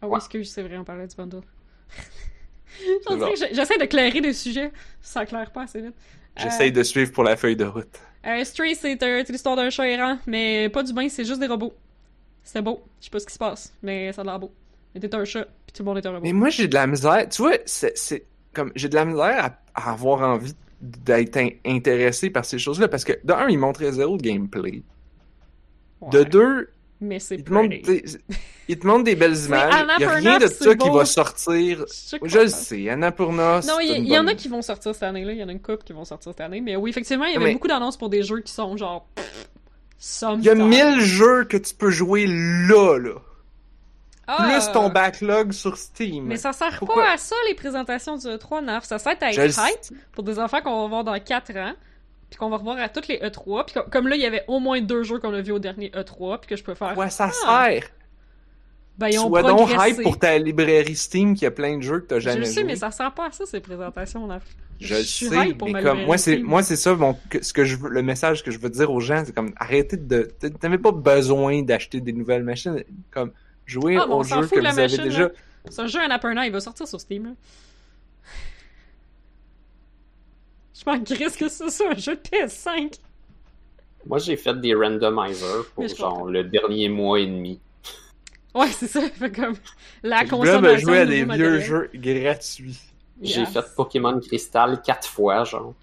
[0.00, 0.16] Ah oui, Ouais.
[0.18, 1.42] excuse, c'est vrai, on parlait du bundle.
[3.52, 5.94] J'essaie de clairer des sujets, ça claire pas assez vite.
[6.36, 7.98] J'essaye de suivre pour la feuille de route.
[8.26, 11.72] Euh, Stray, c'est c'est l'histoire d'un chat errant, mais pas d'humain, c'est juste des robots.
[12.42, 12.82] C'est beau.
[13.00, 14.52] Je sais pas ce qui se passe, mais ça a l'air beau.
[14.94, 16.22] Mais t'es un chat, puis tout le monde est un robot.
[16.22, 17.28] Mais moi, j'ai de la misère.
[17.28, 22.30] Tu vois, c'est comme j'ai de la misère à, à avoir envie d'être in- intéressé
[22.30, 24.82] par ces choses-là parce que de un, ils montraient zéro de gameplay.
[26.10, 26.68] De deux,
[27.00, 27.82] Mais c'est te pretty.
[27.82, 28.04] des,
[28.68, 29.74] ils te montrent des belles images.
[29.98, 30.96] Il y a rien de ça qui beau.
[30.96, 31.84] va sortir.
[31.88, 34.94] Je sais Je le sais, Annapurna, Non, il y, il en a qui vont sortir
[34.94, 35.32] cette année-là.
[35.32, 36.60] Il y en a une couple qui vont sortir cette année.
[36.62, 39.06] Mais oui, effectivement, il y avait Mais- beaucoup d'annonces pour des jeux qui sont genre.
[40.38, 40.54] Il y a.
[40.54, 43.14] 1000 jeux que tu peux jouer là, là.
[44.26, 44.42] Ah!
[44.48, 46.24] Plus ton backlog sur Steam.
[46.24, 47.04] Mais ça sert Pourquoi?
[47.04, 48.84] pas à ça, les présentations du E3 9.
[48.84, 51.74] Ça sert à être hype pour des enfants qu'on va voir dans 4 ans.
[52.30, 53.66] Puis qu'on va revoir à toutes les E3.
[53.66, 55.58] Puis comme, comme là, il y avait au moins deux jeux qu'on a vus au
[55.58, 56.40] dernier E3.
[56.40, 56.94] Puis que je peux faire.
[56.94, 57.88] quoi ça Ah, sert?
[58.98, 62.00] Ben, ils ont Sois donc hype pour ta librairie Steam qui a plein de jeux
[62.00, 62.64] que t'as Je jamais le sais, joué.
[62.64, 64.42] mais ça sert pas à ça, ces présentations 9.
[64.80, 66.46] Je suis sais, hype pour mais ma comme moi c'est Steam.
[66.46, 66.96] moi c'est ça
[67.30, 69.52] que- ce que je veux le message que je veux dire aux gens c'est comme
[69.56, 70.22] arrêtez de
[70.60, 73.32] t'avais pas besoin d'acheter des nouvelles machines comme
[73.66, 75.28] jouer Ah, mais on aux jeux que vous avez machine, déjà là.
[75.68, 77.24] C'est un jeu Annapurna, il va sortir sur Steam.
[77.26, 77.30] Là.
[80.78, 82.98] Je m'en crisse que ça, c'est un jeu de PS5.
[84.06, 87.58] Moi, j'ai fait des randomizers pour je genre le dernier mois et demi.
[88.54, 89.00] Ouais, c'est ça.
[89.10, 89.54] Fait comme
[90.02, 92.78] la je consommation me jouer à de des vieux jeux gratuits
[93.22, 93.52] J'ai Yes.
[93.52, 95.74] fait Pokémon Crystal quatre fois, genre.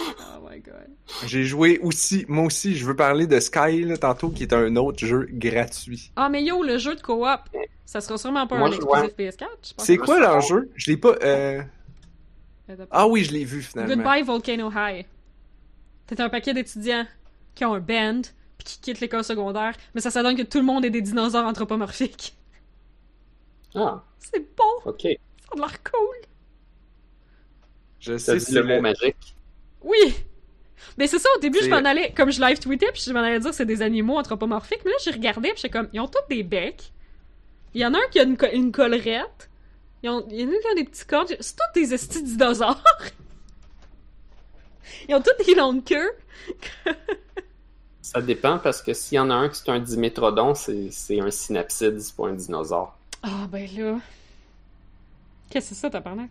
[0.00, 0.86] Oh my god.
[1.26, 4.74] j'ai joué aussi moi aussi je veux parler de Sky là, tantôt qui est un
[4.76, 7.26] autre jeu gratuit Ah, mais yo, le jeu de coop,
[7.84, 9.38] ça sera sûrement pas Moi, un je exclusif PS4.
[9.62, 9.84] je pense.
[9.86, 11.60] c'est quoi ça- l'enjeu je l'ai pas euh...
[12.90, 15.06] Ah oui je l'ai vu finalement Goodbye Volcano High.
[16.06, 17.06] T'es un paquet d'étudiants
[17.54, 18.22] qui ont un band
[18.58, 21.00] puis qui quittent l'école secondaire, mais ça, ça donne que tout le monde est des
[21.02, 22.34] dinosaures anthropomorphiques.
[23.74, 25.00] Ah, C'est bon, ok.
[25.02, 25.08] ça
[25.52, 26.16] a l'air cool.
[28.00, 29.36] je sais dit c'est le mot magique.
[29.82, 30.14] Oui!
[30.98, 33.12] Mais c'est ça, au début, je C'est- m'en allais, comme je live tweetais, puis je
[33.12, 36.00] m'en allais dire c'est des animaux anthropomorphiques, mais là, j'ai regardé, puis j'étais comme, ils
[36.00, 36.92] ont tous des becs.
[37.74, 39.49] Il y en a un qui a une, co- une collerette,
[40.02, 40.26] Ils ont...
[40.30, 41.26] Il y en a qui ont des petits corps.
[41.28, 42.82] C'est tous des estis dinosaures.
[45.08, 46.12] Ils ont tous des longues queues.
[48.02, 51.30] Ça dépend parce que s'il y en a un qui c'est un dimétrodon, c'est un
[51.30, 52.96] synapside, c'est pas un dinosaure.
[53.22, 54.00] Ah, ben là.
[55.48, 56.30] Qu'est-ce que c'est ça, tabarnak?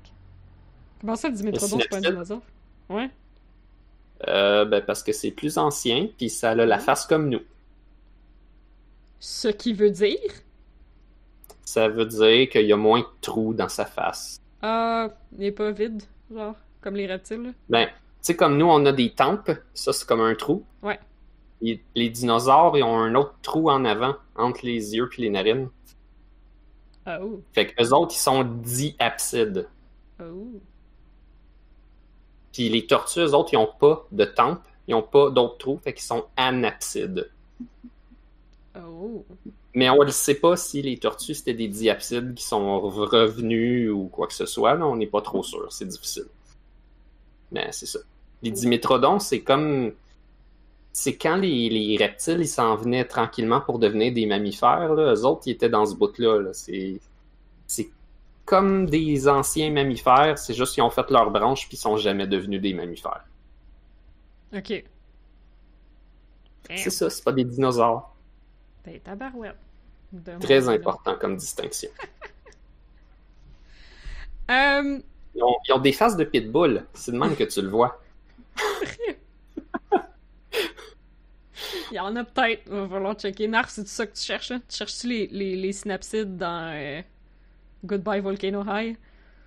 [1.01, 2.41] Comment ça, le Dimétrodon, c'est pas un dinosaure?
[2.89, 3.09] Ouais.
[4.27, 7.41] Euh, ben parce que c'est plus ancien, puis ça a la face comme nous.
[9.19, 10.17] Ce qui veut dire.
[11.69, 14.41] Ça veut dire qu'il y a moins de trous dans sa face.
[14.63, 16.01] Ah, il est pas vide,
[16.33, 17.53] genre, comme les reptiles.
[17.69, 20.65] Ben, tu sais, comme nous, on a des tempes, ça c'est comme un trou.
[20.81, 20.99] Ouais.
[21.61, 25.29] Et les dinosaures, ils ont un autre trou en avant, entre les yeux puis les
[25.29, 25.69] narines.
[27.05, 27.39] Oh.
[27.53, 29.69] Fait que eux autres, ils sont diapsides.
[30.19, 30.59] Oh.
[32.51, 35.77] Puis les tortues, eux autres, ils ont pas de tempes, ils ont pas d'autres trous,
[35.77, 37.29] fait qu'ils sont anapsides.
[38.75, 39.23] Oh.
[39.75, 44.07] Mais on ne sait pas si les tortues, c'était des diapsides qui sont revenus ou
[44.07, 44.73] quoi que ce soit.
[44.75, 45.71] Là, on n'est pas trop sûr.
[45.71, 46.25] C'est difficile.
[47.51, 47.99] Mais c'est ça.
[48.41, 49.93] Les dimétrodons, c'est comme...
[50.91, 54.95] C'est quand les, les reptiles, ils s'en venaient tranquillement pour devenir des mammifères.
[54.95, 55.13] Là.
[55.13, 56.41] Eux autres, ils étaient dans ce bout-là.
[56.41, 56.53] là.
[56.53, 56.99] C'est...
[57.67, 57.91] C'est
[58.45, 60.39] comme des anciens mammifères.
[60.39, 63.23] C'est juste qu'ils ont fait leurs branches puis ils sont jamais devenus des mammifères.
[64.55, 64.83] Ok.
[66.75, 68.15] C'est ça, c'est pas des dinosaures.
[69.03, 69.55] Tabarouette.
[70.39, 71.89] Très important comme distinction.
[74.51, 74.99] Euh,
[75.35, 76.85] Ils ont, ils ont des faces de pitbull.
[76.95, 78.01] C'est de même que tu le vois.
[81.91, 82.67] il y en a peut-être.
[82.69, 83.47] Va falloir checker.
[83.47, 84.51] Narf, c'est ça que tu cherches?
[84.51, 84.61] hein?
[84.67, 87.01] Tu cherches-tu les, les, les synapsides dans euh,
[87.85, 88.97] Goodbye Volcano High?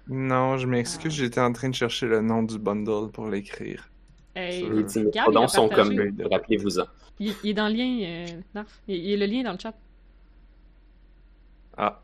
[0.09, 0.71] Non, je Ah.
[0.71, 3.92] m'excuse, j'étais en train de chercher le nom du bundle pour l'écrire.
[4.35, 5.95] Hey, Les dimétrodons sont comme...
[6.31, 6.85] Rappelez-vous-en.
[7.19, 8.81] Il, il est dans le lien, euh, Narf.
[8.89, 9.75] Il, il y a le lien dans le chat.
[11.77, 12.01] Ah.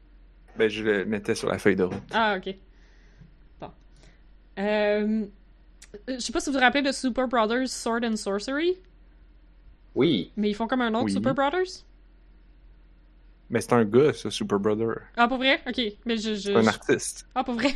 [0.56, 2.02] Ben, je le mettais sur la feuille de route.
[2.12, 2.54] Ah, ok.
[3.60, 3.70] Bon.
[4.58, 5.24] Euh,
[6.08, 8.76] je sais pas si vous vous rappelez de Super Brothers Sword and Sorcery,
[9.94, 10.32] Oui.
[10.36, 11.12] mais ils font comme un autre Oui.
[11.12, 11.84] Super Brothers?
[13.50, 14.96] Mais c'est un gars, ça, Super Brother.
[15.16, 15.60] Ah, pour vrai?
[15.66, 15.80] Ok.
[16.04, 16.34] Mais je.
[16.34, 17.26] je C'est un je- artiste.
[17.34, 17.74] Ah, pour vrai?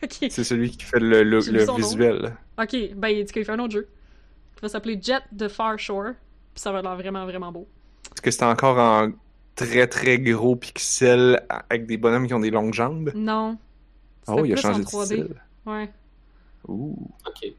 [0.10, 1.38] C'est celui qui fait le,
[1.76, 2.36] visuel.
[2.58, 3.88] Ok, ben il dit qu'il fait un autre jeu.
[4.56, 6.12] Qui va s'appeler Jet the Far Shore.
[6.54, 7.66] Puis ça va l'air vraiment, vraiment beau.
[8.12, 9.10] Est-ce que c'est encore en
[9.54, 13.12] très très gros pixels avec des bonhommes qui ont des longues jambes?
[13.14, 13.58] Non.
[14.26, 15.04] Oh, il a changé en de 3D.
[15.04, 15.34] style.
[15.66, 15.90] Ouais.
[16.68, 16.96] Ouh.
[17.26, 17.52] OK.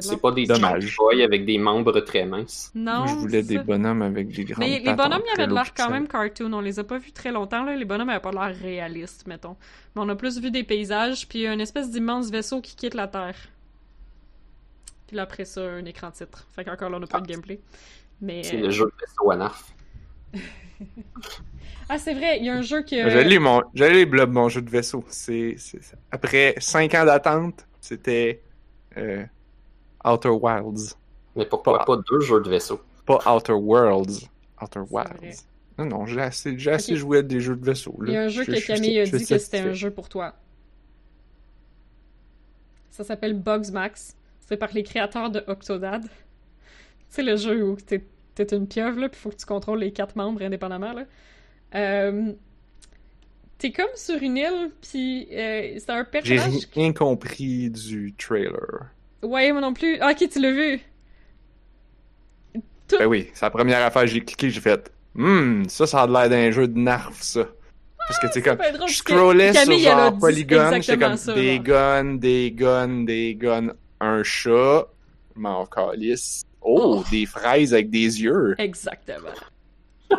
[0.00, 0.94] C'est pas des Dommage.
[0.96, 2.70] boys avec des membres très minces.
[2.74, 3.06] Non.
[3.06, 3.62] Je voulais des ça.
[3.62, 6.52] bonhommes avec des grandes Mais les bonhommes, ils avaient l'air quand même cartoon.
[6.52, 7.74] On les a pas vus très longtemps, là.
[7.74, 9.56] Les bonhommes avaient pas l'air réalistes, mettons.
[9.96, 13.08] Mais on a plus vu des paysages, puis une espèce d'immense vaisseau qui quitte la
[13.08, 13.36] Terre.
[15.06, 16.46] Puis là, après ça, un écran titre.
[16.54, 17.20] Fait qu'encore là, on a pas Ah.
[17.22, 17.60] de gameplay.
[18.20, 18.42] Mais.
[18.42, 19.72] C'est euh, le jeu de vaisseau à narf.
[21.92, 23.10] Ah, c'est vrai, il y a un jeu que.
[23.10, 25.04] J'allais mon, blob mon jeu de vaisseau.
[25.08, 25.80] C'est, c'est-
[26.12, 28.40] après 5 ans d'attente, c'était
[28.96, 29.24] euh,
[30.04, 30.96] Outer Wilds.
[31.36, 32.80] Mais pourquoi Pas- pas deux jeux de vaisseau?
[33.06, 34.28] Pas Outer Worlds.
[34.62, 34.94] Outer C'est.
[34.94, 35.44] Wilds.
[35.78, 37.94] Non, non, j'ai assez, j'ai assez joué à des jeux de vaisseau.
[38.00, 38.08] là.
[38.08, 39.72] Il y a un jeu Je- que je- je- Camille a dit que c'était un
[39.72, 40.34] jeu pour toi.
[42.90, 44.16] Ça s'appelle Bugs Max.
[44.40, 46.02] C'est par les créateurs de Octodad.
[46.02, 46.08] Tu
[47.08, 49.92] sais, le jeu où t'es t'es une pieuvre, là, puis faut que tu contrôles les
[49.92, 51.04] quatre membres indépendamment, là.
[51.74, 52.32] Euh,
[53.58, 56.68] T'es comme sur une île, puis euh, c'est un J'ai personnage...
[56.72, 58.86] rien compris du trailer.
[59.22, 59.98] Ouais, moi non plus.
[60.00, 60.80] Ah, ok, tu l'as vu.
[62.98, 66.28] Ben oui, c'est la première affaire, j'ai cliqué, j'ai fait Hum, ça, ça a l'air
[66.28, 67.46] d'un jeu de narf, ça.
[67.98, 71.34] Parce que, tu sais, comme, drôle, je scrollais sur genre dit Polygon, j'étais comme ça,
[71.34, 74.88] des guns, des guns, des guns, un chat,
[75.36, 76.42] m'en calisse.
[76.62, 77.04] Oh, Oh.
[77.10, 78.54] des fraises avec des yeux.
[78.58, 79.28] Exactement.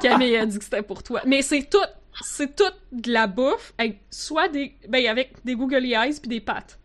[0.01, 1.21] Camille a dit que c'était pour toi.
[1.25, 1.77] Mais c'est tout,
[2.21, 6.41] c'est tout de la bouffe avec soit des, ben avec des googly eyes puis des
[6.41, 6.79] pattes.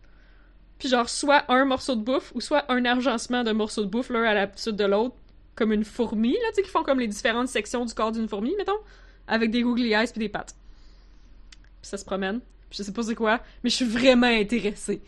[0.79, 4.09] Puis genre soit un morceau de bouffe ou soit un agencement de morceaux de bouffe
[4.09, 5.15] l'un à la suite de l'autre,
[5.55, 8.27] comme une fourmi là, tu sais qui font comme les différentes sections du corps d'une
[8.27, 8.77] fourmi, mettons,
[9.27, 10.55] avec des googly eyes puis des pattes.
[11.81, 12.41] Puis ça se promène.
[12.69, 15.01] Puis je sais pas c'est quoi, mais je suis vraiment intéressée.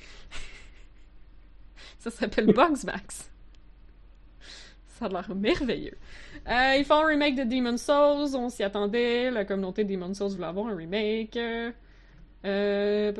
[2.00, 3.30] ça s'appelle Bugs Max.
[4.88, 5.98] Ça a l'air merveilleux.
[6.48, 9.30] Euh, ils font un remake de Demon's Souls, on s'y attendait.
[9.30, 11.38] La communauté de Demon's Souls voulait avoir un remake.
[11.38, 13.12] Euh,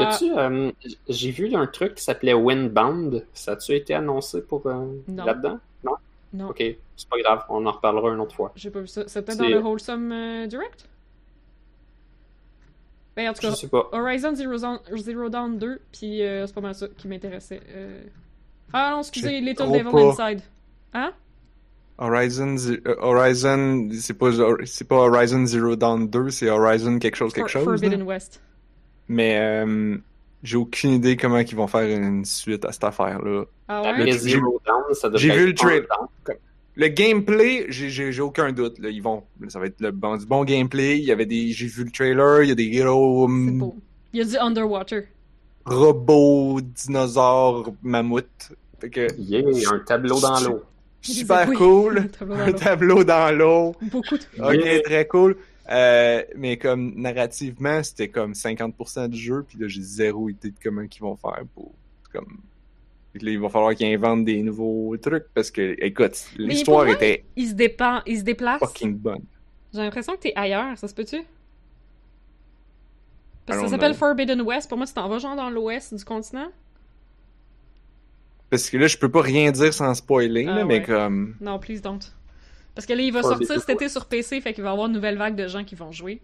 [0.00, 0.72] euh,
[1.08, 3.24] j'ai vu un truc qui s'appelait Windbound.
[3.34, 5.24] Ça a-tu été annoncé pour euh, Non.
[5.24, 5.58] là-dedans?
[5.84, 5.92] Non?
[6.32, 6.62] Non, Ok,
[6.96, 8.52] c'est pas grave, on en reparlera une autre fois.
[8.56, 9.04] j'ai pas vu ça.
[9.06, 10.86] C'était dans le Wholesome euh, Direct?
[13.16, 13.88] Ben, en tout Je cas, sais pas.
[13.92, 17.60] Horizon Zero Dawn, Zero Dawn 2, puis euh, c'est pas mal ça qui m'intéressait.
[17.74, 18.02] Euh...
[18.74, 20.02] Ah non, excusez, Little Devil pas.
[20.24, 20.42] Inside.
[20.92, 21.12] Hein?
[21.98, 24.30] Horizon, euh, Horizon, c'est pas,
[24.66, 27.80] c'est pas Horizon Zero Dawn 2, c'est Horizon quelque chose, quelque For- chose.
[27.80, 28.04] Forbidden là.
[28.04, 28.40] West.
[29.08, 29.96] Mais euh,
[30.42, 33.44] j'ai aucune idée comment ils vont faire une suite à cette affaire-là.
[33.68, 34.12] Ah ouais?
[34.12, 36.08] j'ai- Zero Dawn, ça devrait j'ai vu être le trailer.
[36.78, 38.78] Le gameplay, j'ai- j'ai j'ai aucun doute.
[38.80, 38.90] Là.
[38.90, 40.98] Ils vont, ça va être le bon, du bon gameplay.
[40.98, 42.42] Il y avait des, j'ai vu le trailer.
[42.42, 43.76] Il y a des gros C'est hum, beau.
[44.12, 45.02] Il y a du Underwater.
[45.64, 48.52] robots, dinosaures, mammouths.
[48.80, 49.42] Fait que Yeah,
[49.72, 50.62] un tableau dans l'eau.
[51.00, 51.56] super Oui.
[51.56, 51.98] cool.
[52.10, 52.52] Un tableau dans Un l'eau.
[52.58, 53.74] tableau dans l'eau.
[53.82, 54.24] Beaucoup de...
[54.38, 54.80] Ok, Yeah.
[54.82, 55.36] très cool.
[55.70, 60.56] Euh, mais comme narrativement, c'était comme 50% du jeu, puis là j'ai zéro idée de
[60.62, 61.72] comment ils vont faire pour
[62.12, 62.40] comme.
[63.18, 67.48] Là, il va falloir qu'ils inventent des nouveaux trucs parce que, écoute, l'histoire était Il
[67.48, 67.54] se,
[68.06, 68.58] il se déplace.
[68.60, 69.22] fucking bonne.
[69.72, 71.22] J'ai l'impression que t'es ailleurs, ça se peut-tu?
[73.46, 73.94] Parce que ça s'appelle.
[73.94, 74.68] Forbidden West.
[74.68, 76.48] Pour moi, tu t'en vas genre dans l'ouest du continent?
[78.50, 81.36] Parce que là, je peux pas rien dire sans spoiler, Ah là, mais comme.
[81.40, 82.00] Non, please don't.
[82.76, 84.86] Parce que là, il va sortir cet été sur PC, fait qu'il va y avoir
[84.86, 86.20] une nouvelle vague de gens qui vont jouer.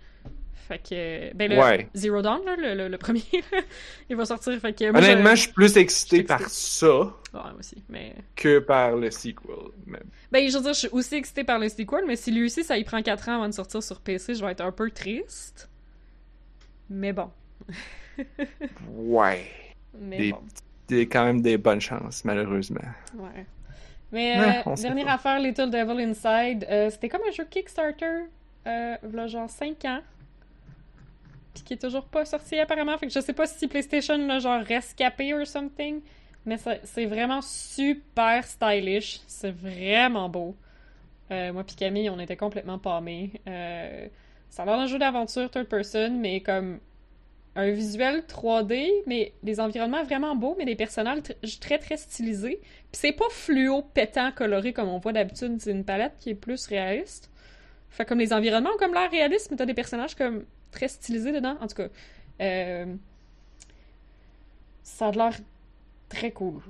[0.68, 1.34] Fait que...
[1.34, 1.88] Ben le Ouais.
[1.94, 3.22] Zero Dawn, là, le, le- le premier,
[4.10, 4.90] il va sortir, fait que...
[4.92, 8.14] moi, je- Honnêtement, je suis plus excité par ça Ouais, moi aussi, mais...
[8.36, 9.34] que par le sequel.
[10.30, 12.62] Ben, je veux dire, je suis aussi excitée par le sequel, mais si lui aussi,
[12.62, 14.88] ça y prend 4 ans avant de sortir sur PC, je vais être un peu
[14.90, 15.68] triste.
[16.90, 17.30] Mais bon.
[18.94, 19.46] Ouais.
[19.98, 20.38] Mais Des- bon.
[20.90, 22.80] A quand même des bonnes chances, malheureusement.
[23.16, 23.46] Ouais.
[24.12, 25.12] Mais Ouais, euh, dernière pas.
[25.14, 28.26] affaire, Little Devil Inside, euh, c'était comme un jeu Kickstarter,
[28.66, 30.01] euh, v'là genre 5 ans.
[31.55, 32.97] Puis qui est toujours pas sorti apparemment.
[32.98, 36.01] Fait que je sais pas si PlayStation l'a genre rescapé or something.
[36.44, 39.20] Mais c'est vraiment super stylish.
[39.26, 40.56] C'est vraiment beau.
[41.30, 43.32] Euh, moi puis Camille, on était complètement pâmés.
[43.48, 44.09] Euh,
[44.51, 46.80] ça a l'air d'un jeu d'aventure third person, mais comme
[47.54, 52.60] un visuel 3D, mais des environnements vraiment beaux, mais des personnages tr- très très stylisés.
[52.62, 56.34] Puis c'est pas fluo, pétant, coloré comme on voit d'habitude, c'est une palette qui est
[56.34, 57.30] plus réaliste.
[57.90, 61.32] Fait comme les environnements ont comme l'air réaliste, mais t'as des personnages comme très stylisés
[61.32, 61.56] dedans.
[61.60, 61.88] En tout cas,
[62.40, 62.86] euh,
[64.82, 65.34] ça a l'air
[66.08, 66.62] très cool.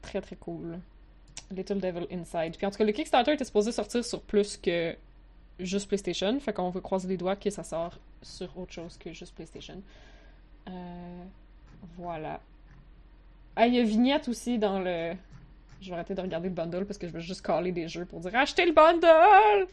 [0.00, 0.78] Très très cool.
[1.50, 2.56] Little Devil Inside.
[2.56, 4.96] Puis en tout cas, le Kickstarter était supposé sortir sur plus que
[5.60, 6.38] juste PlayStation.
[6.40, 9.80] Fait qu'on veut croiser les doigts que ça sort sur autre chose que juste PlayStation.
[10.68, 11.22] Euh,
[11.98, 12.40] voilà.
[13.56, 15.14] Ah, il y a Vignette aussi dans le.
[15.80, 18.04] Je vais arrêter de regarder le bundle parce que je veux juste caler des jeux
[18.04, 19.66] pour dire achetez le bundle!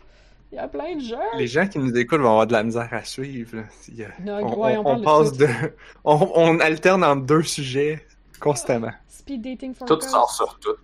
[0.52, 1.16] Il y a plein de jeux!
[1.38, 3.58] Les gens qui nous écoutent vont avoir de la misère à suivre.
[3.58, 3.64] là.
[3.88, 5.48] Il y a- Non, on, ouais, on- on parle on de passe de.
[6.04, 8.04] On, on alterne entre deux sujets
[8.40, 8.92] constamment.
[9.08, 10.76] Speed dating for Tout sort sur tout.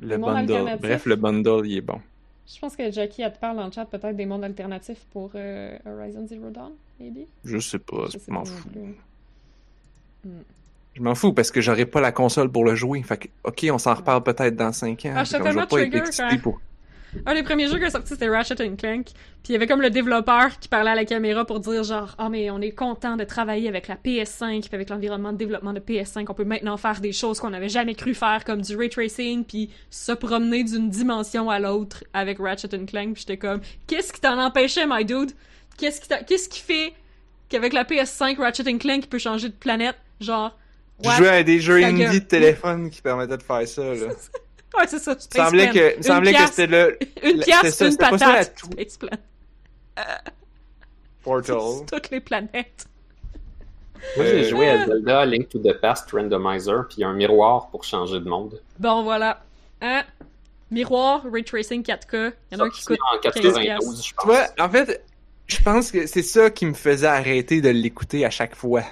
[0.00, 0.78] Le bundle.
[0.80, 2.00] Bref, le bundle, il est bon.
[2.52, 5.30] Je pense que Jackie, elle te parle dans le chat peut-être des mondes alternatifs pour
[5.34, 7.26] euh, Horizon Zero Dawn, maybe?
[7.44, 8.68] Je sais pas, Je m'en fous.
[8.68, 8.96] plus.
[10.96, 13.02] Je m'en fous parce que j'aurai pas la console pour le jouer.
[13.02, 15.12] Fait que, ok, on s'en reparle peut-être dans 5 ans.
[15.16, 16.60] Ah, je suis tellement trigger, quand- pour.
[17.26, 19.06] Un des premiers jeux qui est sorti, c'était Ratchet Clank.
[19.06, 22.14] Puis il y avait comme le développeur qui parlait à la caméra pour dire genre
[22.18, 25.72] «Ah, mais on est content de travailler avec la PS5 puis avec l'environnement de développement
[25.72, 26.26] de PS5.
[26.28, 29.44] On peut maintenant faire des choses qu'on n'avait jamais cru faire, comme du ray tracing,
[29.44, 33.14] puis se promener d'une dimension à l'autre avec Ratchet Clank.
[33.14, 35.32] Puis j'étais comme «Qu'est-ce qui t'en empêchait, my dude?
[35.78, 36.92] Qu'est-ce qui, t'a- qu'est-ce qui fait
[37.48, 39.96] qu'avec la PS5, Ratchet Clank peut changer de planète?
[40.20, 40.56] Genre...
[41.02, 44.08] Je jouais à des jeux indie de téléphone qui permettaient de faire ça, là.
[44.78, 45.72] Ouais, c'est ça, Space semblait Plan.
[45.74, 48.10] que, il Une semblait que pièce- c'était le Une la- pièce, c'était ça, une c'était
[48.10, 49.18] pas ça, la patate, tou- Space Plan.
[51.22, 51.56] Portal.
[51.90, 52.86] Toutes les planètes.
[54.16, 57.84] Moi, j'ai Euh, joué à Zelda Link to the Past Randomizer, puis un miroir pour
[57.84, 58.60] changer de monde.
[58.78, 59.42] Bon, voilà.
[59.82, 60.04] Hein?
[60.70, 62.32] Miroir, Ray Tracing 4K.
[62.50, 62.98] Il y en a un qui coûte.
[63.14, 64.24] en 92, je Tu pense.
[64.24, 65.04] vois, en fait,
[65.48, 68.84] je pense que c'est ça qui me faisait arrêter de l'écouter à chaque fois.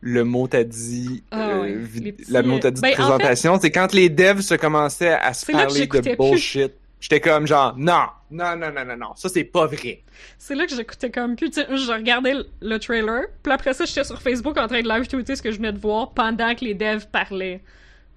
[0.00, 3.92] Le mot t'as dit, euh, petits, la mot t'as dit ben, de présentation, c'est quand
[3.92, 6.16] les devs se commençaient à se parler de plus.
[6.16, 6.72] bullshit.
[7.00, 10.02] J'étais comme genre, non, non, non, non, non, non, ça c'est pas vrai.
[10.36, 11.50] C'est là que j'écoutais comme plus.
[11.50, 13.22] Tu sais, je regardais le, le trailer.
[13.42, 15.72] Puis après ça, j'étais sur Facebook en train de live tweeter ce que je venais
[15.72, 17.60] de voir pendant que les devs parlaient.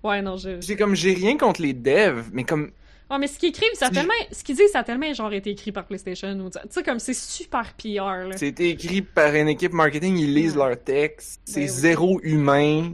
[0.04, 0.60] Ouais, non, je.
[0.62, 2.72] J'ai comme, j'ai rien contre les devs, mais comme,
[3.12, 4.14] Ouais, mais ce qu'ils écrivent, ça tellement.
[4.32, 6.30] Ce qu'ils disent, ça a tellement genre été écrit par PlayStation.
[6.40, 6.50] Ou...
[6.50, 8.38] Tu sais, comme c'est super PR, là.
[8.38, 10.68] c'est écrit par une équipe marketing, ils lisent Ouais.
[10.70, 11.70] leur texte, c'est Ben oui.
[11.70, 12.94] zéro humain.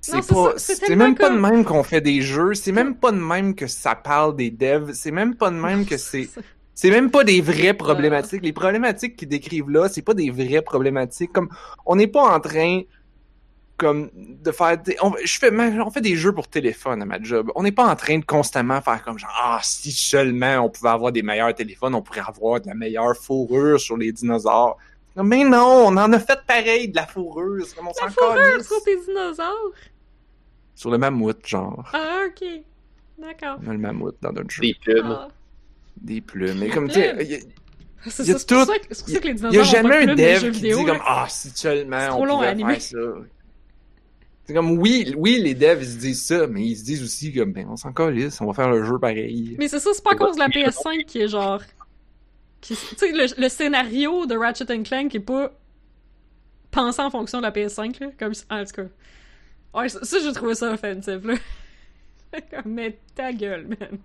[0.00, 2.94] C'est c'est pas, c'est c'est même pas de même qu'on fait des jeux, c'est même
[2.94, 6.30] pas de même que ça parle des devs, c'est même pas de même que c'est,
[6.74, 8.42] c'est même pas des vraies problématiques.
[8.42, 11.32] Les problématiques qu'ils décrivent là, c'est pas des vraies problématiques.
[11.32, 11.48] Comme,
[11.84, 12.82] on n'est pas en train,
[13.78, 15.50] comme, de faire des, on, je fais,
[15.80, 17.50] on fait des jeux pour téléphone à ma job.
[17.54, 20.90] On n'est pas en train de constamment faire comme genre, ah, si seulement on pouvait
[20.90, 24.76] avoir des meilleurs téléphones, on pourrait avoir de la meilleure fourrure sur les dinosaures.
[25.16, 27.64] Mais non, on en a fait pareil de la fourrure.
[27.66, 28.66] C'est comme on La s'en fourrure calisse.
[28.68, 29.72] sur tes dinosaures!
[30.74, 31.88] Sur le mammouth, genre.
[31.92, 32.46] Ah, ok.
[33.18, 33.58] D'accord.
[33.64, 34.62] On a le mammouth dans notre jeu.
[34.62, 35.06] Des plumes.
[35.18, 35.28] Ah.
[36.00, 36.58] Des plumes.
[36.60, 37.38] Mais comme tu sais, il y a-
[38.06, 39.34] C'est Il a ça, c'est pour tout- ça que- c'est pour ça que les il
[39.34, 41.50] dinosaures y a ont pas jamais de un dev qui vidéo, dit comme ah si
[41.52, 42.74] seulement on trop long à pouvait animer.
[42.74, 42.96] faire ça.
[44.48, 47.34] C'est comme oui, oui les devs ils se disent ça, mais ils se disent aussi
[47.34, 49.54] comme ben on s'en calisse, on va faire le jeu pareil.
[49.58, 51.60] Mais c'est ça, c'est pas à cause de la PS5 qui est genre.
[52.62, 55.52] qui- Tu sais, le, le scénario de Ratchet and Clank est pas
[56.70, 58.06] pensé en fonction de la PS5, là.
[58.18, 58.88] Comme, en tout cas.
[59.74, 61.34] Ouais, ça, ça, j'ai trouvé ça offensif, là.
[62.50, 63.98] Comme, mais ta gueule, man.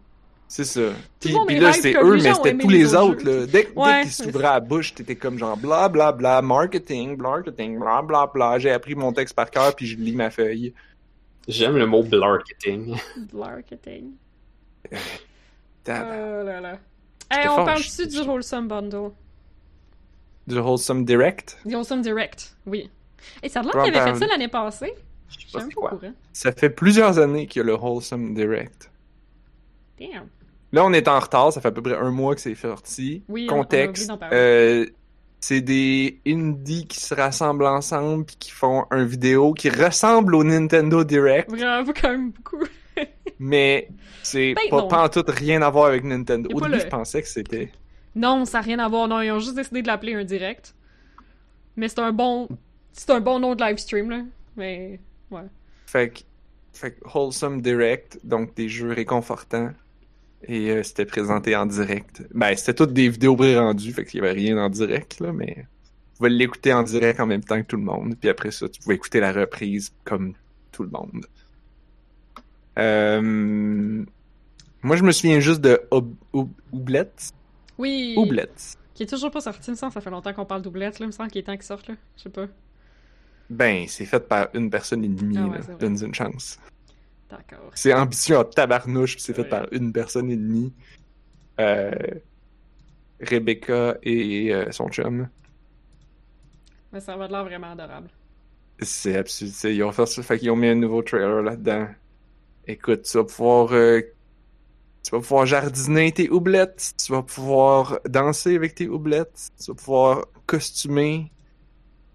[0.56, 0.82] C'est ça.
[1.20, 3.48] Puis, puis là comme eux, mais c'était tous les autres là.
[3.48, 7.80] Dès, dès Ouais, qu'ils s'ouvraient la bouche, t'étais comme genre bla bla bla marketing, marketing,
[7.80, 8.60] bla bla bla.
[8.60, 10.72] J'ai appris mon texte par cœur puis je lis ma feuille.
[11.48, 12.96] J'aime le mot blarketing.
[13.34, 14.12] Marketing.
[15.84, 16.78] Tab- Oh là là.
[17.32, 19.10] J'étais Hey, on parle-tu du Wholesome Bundle?
[20.46, 21.58] Du wholesome direct?
[21.66, 22.92] Du Wholesome Direct, oui.
[23.42, 24.94] Et ça a l'air qu'il avait fait ça l'année passée.
[25.30, 25.90] Je sais pas c'est pas au quoi.
[25.98, 26.14] courant.
[26.32, 28.92] Ça fait plusieurs années qu'il y a le wholesome direct.
[30.00, 30.28] Damn.
[30.74, 33.24] Là, on est en retard, ça fait à peu près un mois que c'est sorti.
[33.30, 34.86] Oui, on Contexte, euh,
[35.40, 40.44] c'est des indies qui se rassemblent ensemble puis qui font un vidéo qui ressemble au
[40.44, 42.64] Nintendo Direct, Bravo quand même beaucoup.
[43.40, 43.88] mais
[44.24, 46.50] c'est Ben pas, en tout rien à voir avec Nintendo.
[46.54, 47.72] Au début, le- je pensais que c'était...
[48.16, 49.08] Non, ça n'a rien à voir.
[49.08, 50.76] Non, ils ont juste décidé de l'appeler un direct.
[51.76, 52.48] Mais c'est un bon.
[52.92, 54.22] C'est un bon nom de live stream, là.
[54.56, 55.00] Mais.
[55.32, 55.42] Ouais.
[55.88, 56.20] Fait que,
[56.74, 59.72] fait que Wholesome Direct, donc des jeux réconfortants.
[60.48, 62.24] Et euh, c'était présenté en direct.
[62.34, 65.54] Ben, c'était toutes des vidéos pré-rendues, fait qu'il y avait rien en direct, là, mais
[65.56, 68.16] tu pouvais l'écouter en direct en même temps que tout le monde.
[68.20, 70.34] Puis après ça, tu pouvais écouter la reprise comme
[70.72, 71.26] tout le monde.
[72.78, 74.04] Euh...
[74.82, 77.32] Moi, je me souviens juste de Ob- Ob- Oublette.
[77.78, 78.16] Oui.
[78.18, 78.76] Oublette.
[78.94, 79.94] Qui est toujours pas sorti, il me semble.
[79.94, 81.06] Ça fait longtemps qu'on parle d'oublette, là.
[81.06, 81.96] Il me semble qu'il est temps qu'il sorte, là.
[82.18, 82.48] Je sais pas.
[83.50, 85.76] Ben, c'est fait par une personne et demie, Ah ouais, là.
[85.80, 86.60] Donne une chance.
[87.38, 87.72] D'accord.
[87.74, 90.72] C'est ambitieux en tabarnouche, puis c'est fait par une personne et demie.
[91.60, 91.92] Euh,
[93.20, 95.28] Rebecca et euh, son chum.
[96.92, 98.10] Mais ça va de l'air vraiment adorable.
[98.80, 99.52] C'est absurde.
[99.64, 101.88] Ils ont fait ça, fait qu'ils ont mis un nouveau trailer là-dedans.
[102.68, 103.74] Écoute, tu vas pouvoir...
[103.74, 104.02] euh,
[105.04, 109.76] tu vas pouvoir jardiner tes oublettes, tu vas pouvoir danser avec tes oublettes, tu vas
[109.76, 111.32] pouvoir costumer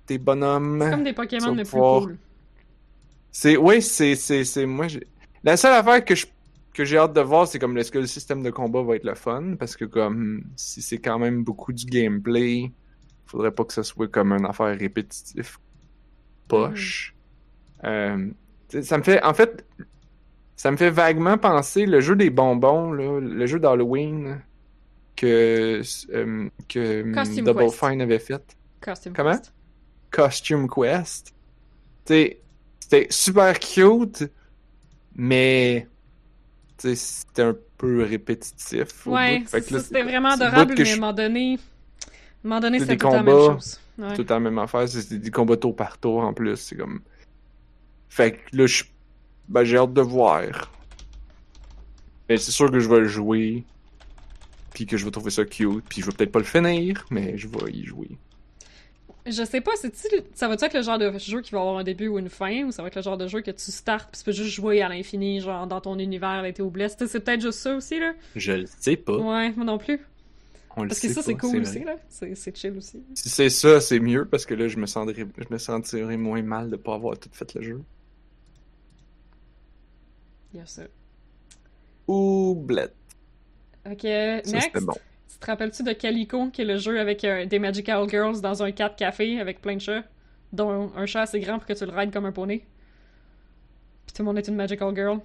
[0.06, 0.80] tes bonhommes.
[0.84, 2.18] C'est comme des Pokémon, vas mais plus pouvoir- cool.
[3.30, 5.06] C'est oui, c'est c'est c'est moi j'ai
[5.44, 6.26] la seule affaire que je
[6.74, 9.04] que j'ai hâte de voir c'est comme est-ce que le système de combat va être
[9.04, 12.70] le fun parce que comme si c'est quand même beaucoup du gameplay,
[13.26, 15.58] faudrait pas que ça soit comme une affaire répétitive
[16.46, 17.14] poche.
[17.84, 18.28] Euh,
[18.68, 19.66] tu sais, ça me fait en fait
[20.56, 24.40] ça me fait vaguement penser le jeu des bonbons là, le jeu d'Halloween
[25.18, 25.82] que
[26.12, 27.84] euh, que Costume Double Quest.
[27.84, 28.56] Fine avait fait.
[28.80, 29.32] Costume Comment?
[29.32, 29.52] Quest.
[30.10, 31.34] Costume Quest.
[32.04, 32.40] Tu sais,
[32.88, 34.24] c'était super cute,
[35.14, 35.86] mais
[36.78, 39.06] c'était un peu répétitif.
[39.06, 41.58] Ouais, c'était vraiment adorable, mais à un moment donné.
[42.02, 42.06] À
[42.44, 43.80] un moment donné, C'est c'était des tout la même combats, chose.
[43.98, 44.14] Ouais.
[44.14, 46.56] Tout la même affaire, c'est des combats tour par tour en plus.
[46.56, 47.00] C'est comme.
[48.08, 48.84] Fait que là, je...
[49.48, 50.72] ben, j'ai hâte de voir.
[52.28, 53.64] Mais c'est sûr que je vais le jouer.
[54.72, 55.84] Puis que je vais trouver ça cute.
[55.88, 58.16] Puis je vais peut-être pas le finir, mais je vais y jouer.
[59.30, 59.94] Je sais pas, c'est
[60.34, 62.64] ça va-tu être le genre de jeu qui va avoir un début ou une fin,
[62.64, 64.50] ou ça va être le genre de jeu que tu startes pis tu peux juste
[64.54, 66.62] jouer à l'infini, genre dans ton univers avec tes.
[66.62, 68.14] Tu sais, C'est peut-être juste ça aussi, là.
[68.36, 69.16] Je le sais pas.
[69.16, 70.00] Ouais, moi non plus.
[70.76, 71.96] On le Parce que ça, c'est cool aussi, là.
[72.08, 73.02] C'est chill aussi.
[73.14, 76.42] Si c'est ça, c'est mieux parce que là, je me sentirais, je me sentirais moins
[76.42, 77.82] mal de pas avoir tout fait le jeu.
[80.54, 80.82] Il y a ça.
[82.06, 82.94] Oublette.
[83.84, 84.84] Ok, Ça, next.
[84.84, 84.94] bon.
[85.30, 88.62] Tu te rappelles-tu de Calico, qui est le jeu avec euh, des Magical Girls dans
[88.62, 90.04] un 4 café avec plein de chats,
[90.52, 92.64] dont un chat assez grand pour que tu le rides comme un poney?
[94.06, 95.20] Puis tout le monde est une Magical Girl.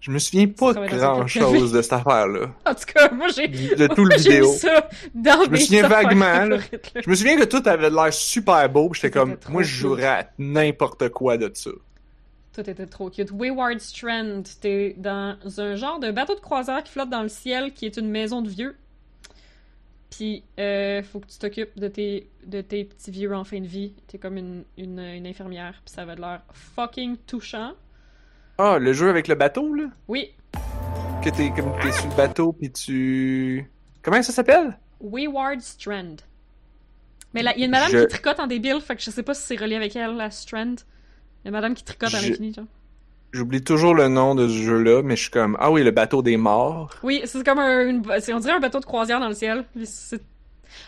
[0.00, 2.46] Je me souviens pas travailles de cette affaire-là.
[2.64, 3.48] En tout cas, moi j'ai.
[3.48, 4.50] De tout le vidéo.
[4.50, 6.56] mis ça dans Je me souviens vaguement, là.
[6.94, 10.06] Je me souviens que tout avait l'air super beau, pis j'étais comme, moi, je jouerais
[10.06, 11.70] à n'importe quoi de ça.
[12.54, 13.30] Tout était trop cute.
[13.30, 17.74] Wayward Strand, t'es dans un genre de bateau de croisière qui flotte dans le ciel,
[17.74, 18.76] qui est une maison de vieux.
[20.10, 23.66] Puis, euh, faut que tu t'occupes de tes, de tes petits vieux en fin de
[23.66, 23.94] vie.
[24.08, 27.72] T'es comme une, une, une infirmière, puis ça va de l'air fucking touchant.
[28.58, 29.84] Ah, le jeu avec le bateau, là?
[30.08, 30.32] Oui,
[31.22, 33.70] Que t'es, comme, t'es sur le bateau, pis tu...
[34.02, 34.76] Comment ça s'appelle?
[35.00, 36.16] Wayward Strand.
[37.32, 39.10] Mais là, il y a une madame Je- qui tricote en débile, fait que je
[39.10, 40.72] sais pas si c'est relié avec elle, la Strand.
[40.74, 42.64] Il y a une madame qui tricote à Je- l'infini, genre.
[43.32, 46.20] J'oublie toujours le nom de ce jeu-là, mais je suis comme, ah oui, le bateau
[46.22, 46.90] des morts.
[47.02, 48.02] Oui, c'est comme un, une-
[48.32, 49.64] on dirait un bateau de croisière dans le ciel.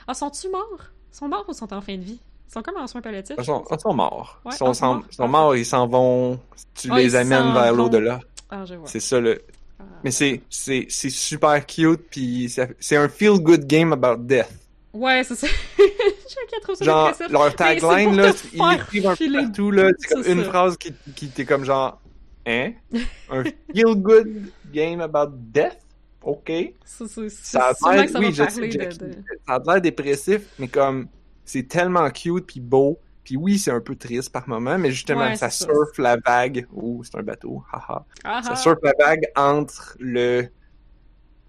[0.07, 0.79] Ah, sont-tu morts?
[1.13, 2.21] Ils sont morts ou sont en fin de vie?
[2.49, 3.37] Ils sont comme en soins palliatifs.
[3.39, 4.41] Ils sont, ils sont morts.
[4.45, 5.05] Ouais, ils sont, ah, sont morts?
[5.11, 6.41] ils sont morts, ils s'en vont.
[6.75, 8.21] Tu Ah, les amènes vers l'au-delà.
[8.51, 8.89] Ah, je vois.
[8.89, 9.41] C'est ça le.
[9.79, 9.85] Ah.
[10.05, 14.51] Mais c'est c'est c'est super cute puis c'est un feel good game about death.
[14.93, 15.47] Ouais, c'est ça.
[15.79, 20.09] Chacun trouve ça Genre leur tagline là, ils faire l'écrivent un peu partout là, c'est
[20.15, 20.51] comme une ça.
[20.51, 21.99] phrase qui qui t'es comme genre
[22.47, 22.73] hein?
[23.31, 23.45] Un
[23.75, 25.79] feel good game about death?
[26.23, 26.47] OK.
[26.85, 28.99] C'est c'est- c'est Ça a l'air que ça oui, va je sais, parler de- Jackie,
[28.99, 29.11] de...
[29.47, 31.09] ça a l'air dépressif mais comme
[31.45, 32.99] c'est tellement cute puis beau.
[33.25, 35.65] Puis oui, c'est un peu triste par moment, mais justement, Ouais, ça ça.
[35.67, 36.67] surfe la vague.
[36.75, 37.63] Oh, c'est un bateau.
[37.73, 38.05] Haha.
[38.25, 38.57] Ah, Ça ah.
[38.57, 40.49] surfe la vague entre le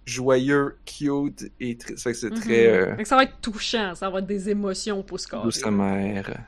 [0.06, 2.03] joyeux, cute et triste.
[2.03, 2.40] Fait que c'est Mhm.
[2.40, 5.44] très euh, ça va être touchant, ça va être des émotions pour ce carré.
[5.45, 6.45] douce amère,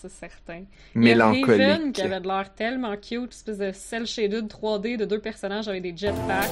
[0.00, 0.64] C'est certain.
[0.94, 1.94] Il y a Raven mélancolique.
[1.96, 5.82] qui avait de l'air tellement cute, espèce de cel shaded 3D de deux personnages avec
[5.82, 6.50] des jetpacks.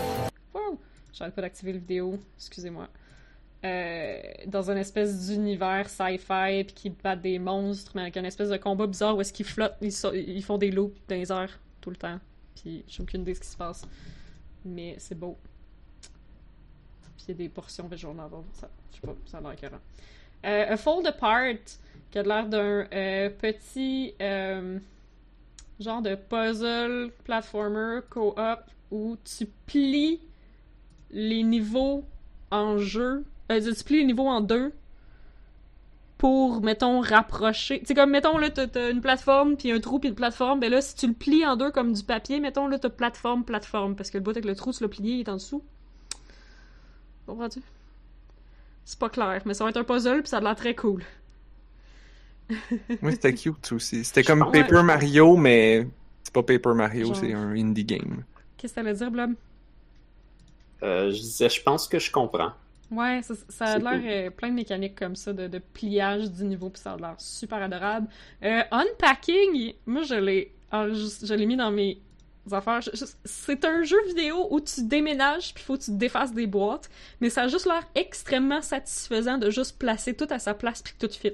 [0.53, 0.79] Wow!
[1.13, 2.89] J'arrête pas d'activer le vidéo, excusez-moi.
[3.65, 8.49] Euh, dans une espèce d'univers sci-fi puis qui battent des monstres, mais avec une espèce
[8.51, 11.33] de combat bizarre où est-ce qu'ils flottent, ils, so- ils font des loops dans les
[11.33, 12.19] airs tout le temps.
[12.61, 13.83] Puis j'ai aucune idée de ce qui se passe.
[14.65, 15.39] Mais c'est beau.
[17.17, 18.41] Puis il y a des portions visual novel.
[18.55, 19.81] Ça, je sais pas, ça a l'air.
[20.45, 21.55] Euh, A Fold Apart,
[22.11, 24.79] qui a l'air d'un euh, petit euh,
[25.81, 28.61] genre de puzzle platformer co-op
[28.91, 30.21] où tu plies
[31.11, 32.05] les niveaux
[32.51, 33.25] en jeu.
[33.51, 34.73] Euh, tu plies les niveaux en deux
[36.19, 37.83] pour, mettons, rapprocher.
[37.85, 40.61] Sais, comme, mettons, là, t'as une plateforme, puis un trou, puis une plateforme.
[40.61, 43.45] Ben là, si tu le plies en deux comme du papier, mettons, là, t'as plateforme,
[43.45, 43.97] plateforme.
[43.97, 45.63] Parce que le bout avec le trou, tu l'as plié, il est en dessous.
[47.27, 47.61] Comprends-tu?
[48.85, 51.03] C'est pas clair, mais ça va être un puzzle, puis ça a l'air très cool.
[53.03, 54.05] Oui, c'était cute aussi.
[54.05, 54.51] C'était comme.
[54.53, 55.87] Paper Mario, mais
[56.23, 57.17] c'est pas Paper Mario, Genre.
[57.17, 58.25] c'est un indie game.
[58.57, 59.33] Qu'est-ce que ça veut dire, Blob?
[60.83, 62.53] Euh, je disais, je pense que je comprends.
[62.91, 64.09] Ouais, ça, ça a l'air cool.
[64.09, 67.15] euh, plein de mécaniques comme ça, de, de pliage du niveau, puis ça a l'air
[67.19, 68.07] super adorable.
[68.45, 71.99] Euh, unpacking, moi je l'ai je, je l'ai mis dans mes
[72.53, 72.81] affaires.
[72.83, 76.33] Je- je- c'est un jeu vidéo où tu déménages, puis faut que tu te défasses
[76.33, 76.89] des boîtes,
[77.21, 80.93] mais ça a juste l'air extrêmement satisfaisant de juste placer tout à sa place, puis
[80.97, 81.33] que tout fit.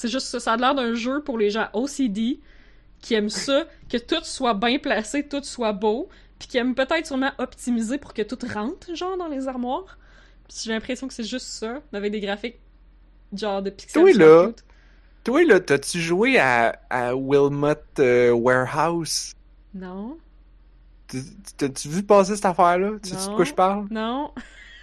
[0.00, 2.40] C'est juste ça, ça a l'air d'un jeu pour les gens OCD
[3.02, 6.08] qui aiment ça, que tout soit bien placé, tout soit beau,
[6.38, 9.98] puis qui aiment peut-être sûrement optimiser pour que tout rentre, genre, dans les armoires.
[10.48, 12.60] J'ai l'impression que c'est juste ça, avec des graphiques
[13.36, 14.02] genre de pixels.
[14.02, 14.64] Toi, super là, cute.
[15.22, 19.34] Toi, là, t'as-tu joué à, à Wilmot euh, Warehouse?
[19.74, 20.16] Non,
[21.58, 22.92] T'as-tu vu passer cette affaire-là?
[23.02, 23.86] Tu sais de quoi je parle?
[23.90, 24.32] non.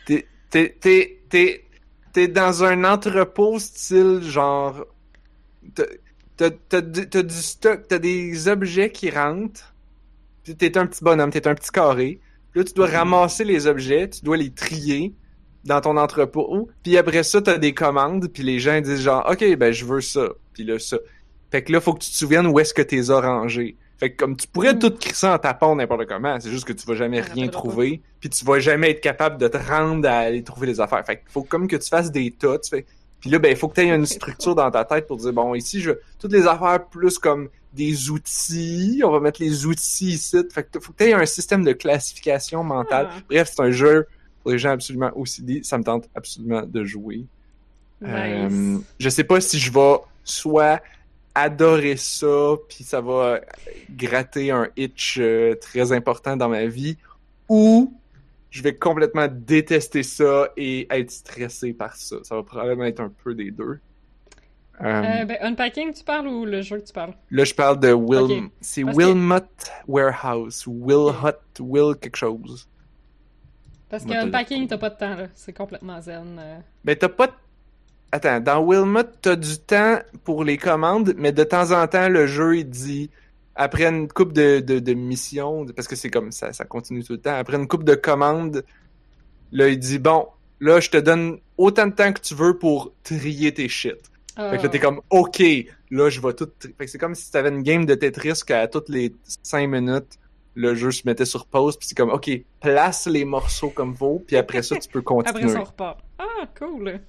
[0.06, 1.66] T'es, t'es, t'es, t'es,
[2.14, 4.86] t'es dans un entrepôt style genre.
[5.76, 9.74] T'as, t'as, t'as du- stock, t'as des objets qui rentrent.
[10.44, 12.20] Puis t'es un petit bonhomme, t'es un petit carré.
[12.52, 15.14] Puis là, tu dois ramasser les objets, tu dois les trier
[15.66, 16.70] dans ton entrepôt.
[16.84, 20.02] Puis après ça, t'as des commandes, puis les gens disent genre, OK, ben je veux
[20.02, 20.30] ça.
[20.54, 20.98] Puis là, ça.
[21.52, 23.76] Fait que là, faut que tu te souviennes où est-ce que t'es as rangés.
[24.00, 24.80] Fait que comme tu pourrais Mm.
[24.80, 28.30] tout crisser en tapant n'importe comment, c'est juste que tu vas jamais rien trouver, puis
[28.30, 31.04] tu vas jamais être capable de te rendre à aller trouver les affaires.
[31.06, 32.86] Fait qu'il faut comme que tu fasses des tas, tu fais...
[33.20, 35.34] Puis là, ben, il faut que tu aies une structure dans ta tête pour dire,
[35.34, 40.14] bon, ici, je toutes les affaires plus comme des outils, on va mettre les outils
[40.14, 40.38] ici.
[40.52, 43.10] Fait que faut que tu aies un système de classification mentale.
[43.12, 43.20] Ah.
[43.30, 44.08] Bref, c'est un jeu
[44.42, 45.62] pour les gens absolument OCD.
[45.64, 47.26] Ça me tente absolument de jouer.
[48.04, 48.82] Euh, Nice.
[49.00, 50.82] je sais pas si je vais soit
[51.34, 53.42] adorer ça, puis ça va
[53.90, 56.98] gratter un itch euh, très important dans ma vie,
[57.48, 57.94] ou
[58.50, 62.18] je vais complètement détester ça et être stressé par ça.
[62.24, 63.80] Ça va probablement être un peu des deux.
[64.82, 64.86] Euh,
[65.22, 67.14] Euh, ben, Unpacking, tu parles ou le jeu que tu parles?
[67.32, 68.50] là, je parle de Will...
[68.62, 69.40] C'est que- Wilmot
[69.88, 72.68] Warehouse, Will Hut, Will quelque chose.
[73.90, 75.28] Parce que Moi, t'as- Unpacking, t'as pas de temps, là.
[75.34, 76.38] C'est complètement zen.
[76.40, 76.60] euh.
[76.84, 77.28] Ben, t'as pas...
[77.28, 77.34] de-
[78.12, 82.28] Attends, dans Wilmot, t'as du temps pour les commandes, mais de temps en temps, le
[82.28, 83.10] jeu, il dit...
[83.60, 87.14] Après une coupe de, de, de missions, parce que c'est comme ça, ça continue tout
[87.14, 87.36] le temps.
[87.36, 88.64] Après une coupe de commandes,
[89.52, 90.28] là, il dit, bon,
[90.60, 93.98] là, je te donne autant de temps que tu veux pour trier tes shit.
[94.36, 94.86] Fait que là, t'es Ah.
[94.86, 95.42] comme, OK,
[95.90, 96.48] là, je vais tout...
[96.62, 100.20] Fait que c'est comme si t'avais une game de Tetris qu'à toutes les 5 minutes,
[100.54, 102.30] le jeu se mettait sur pause, puis c'est comme, OK,
[102.62, 105.40] place les morceaux comme faut, puis après ça, tu peux continuer.
[105.46, 106.00] Après ça, on repart.
[106.20, 107.00] Ah, cool.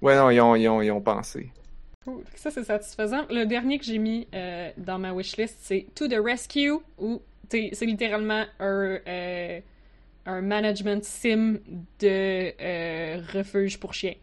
[0.00, 1.50] Ouais, non, ils ont, ils ont, ils ont pensé.
[2.04, 2.24] Cool.
[2.34, 3.26] Ça, c'est satisfaisant.
[3.30, 7.70] Le dernier que j'ai mis euh, dans ma wishlist, c'est To the Rescue, où c'est
[7.82, 9.60] littéralement un, euh,
[10.26, 11.58] un management sim
[12.00, 14.14] de euh, refuge pour chiens.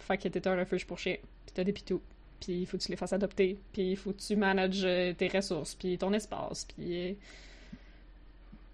[0.00, 1.16] Fait que t'es un refuge pour chiens,
[1.46, 2.00] pis t'as des pitous,
[2.40, 4.86] puis il faut que tu les fasses adopter, puis il faut que tu manages
[5.16, 7.16] tes ressources, puis ton espace, puis...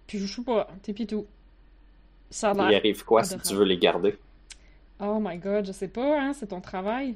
[0.05, 1.25] Puis je sais pas, tes pitous.
[2.29, 4.15] Ça a Il arrive quoi si tu veux les garder?
[4.99, 7.15] Oh my god, je sais pas, hein, c'est ton travail.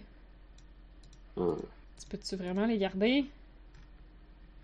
[1.38, 1.56] Hmm.
[2.00, 3.26] Tu peux-tu vraiment les garder?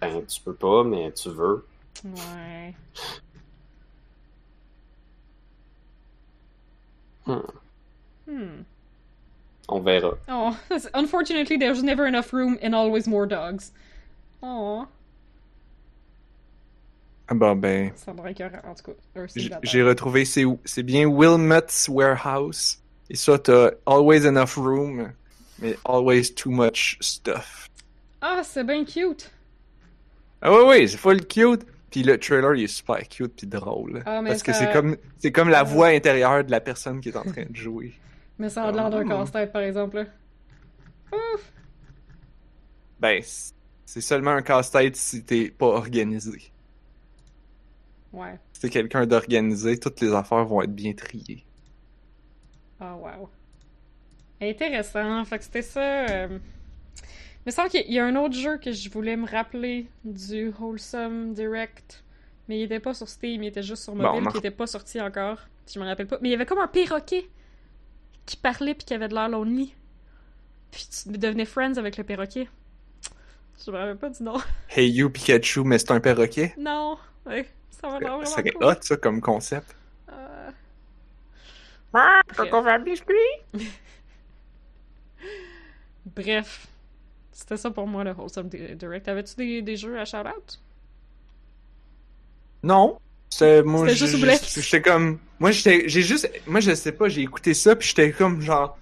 [0.02, 1.66] Ben, tu peux pas, mais tu veux.
[2.04, 2.74] Ouais.
[7.26, 7.40] Hmm.
[8.28, 8.62] Hmm.
[9.70, 10.18] On verra.
[10.28, 10.58] Oh,
[10.94, 13.72] unfortunately, there's never enough room and always more dogs.
[14.42, 14.88] Oh,
[17.30, 19.26] Ah bon, ben, ça me rend écœurant, en tout cas.
[19.64, 22.80] J'ai retrouvé, c'est c'est bien Wilmot's Warehouse.
[23.10, 25.14] Et ça, t'as always enough room,
[25.60, 27.70] mais always too much stuff.
[28.22, 29.32] Ah, c'est bien cute.
[30.42, 31.66] Ah ouais, ouais, c'est full cute.
[31.92, 34.02] Puis le trailer, il est super cute puis drôle.
[34.06, 37.00] Ah, mais parce que ça- c'est comme, c'est comme la voix intérieure de la personne
[37.02, 37.94] qui est en train de jouer.
[38.40, 39.08] Mais ça a l'air d'un Oh.
[39.10, 40.08] casse-tête, par exemple.
[41.12, 41.52] Ouf.
[43.00, 43.22] Ben,
[43.86, 46.52] c'est seulement un casse-tête si t'es pas organisé.
[48.12, 48.40] Ouais.
[48.54, 51.46] Si t'es quelqu'un d'organisé, toutes les affaires vont être bien triées.
[52.80, 53.30] Ah, wow.
[54.50, 55.24] Intéressant.
[55.26, 55.82] Fait que c'était ça.
[56.10, 56.28] euh,
[57.02, 60.54] Il me semble qu'il y a un autre jeu que je voulais me rappeler du
[60.60, 62.04] Wholesome Direct.
[62.48, 64.38] Mais il était pas sur Steam, il était juste sur Bon, mobile, on en- qui
[64.40, 65.40] était pas sorti encore.
[65.74, 66.18] Je me rappelle pas.
[66.22, 67.30] Mais il y avait comme un perroquet
[68.26, 69.74] qui parlait puis qui avait de l'air lonely.
[70.72, 72.50] Puis tu devenais friends avec le perroquet.
[73.66, 74.38] Je me rappelle pas du nom.
[74.76, 76.54] Hey you Pikachu, mais c'est un perroquet?
[76.58, 76.98] Non.
[77.26, 78.64] Ouais, ça va l'air Ça vraiment serait cool.
[78.66, 79.74] hot, ça, comme concept.
[80.12, 80.52] Euh,
[82.36, 83.14] Quand on va biscuit?
[86.16, 86.68] Bref,
[87.32, 89.08] c'était ça pour moi le Wholesome Di- Direct.
[89.08, 90.60] Avais-tu des, des jeux à shout-out?
[92.62, 92.98] Non.
[93.30, 94.16] C'est, moi, juste
[94.62, 98.12] J'étais comme, moi, j'étais, j'ai juste, moi, je sais pas, j'ai écouté ça, puis j'étais
[98.12, 98.78] comme, genre,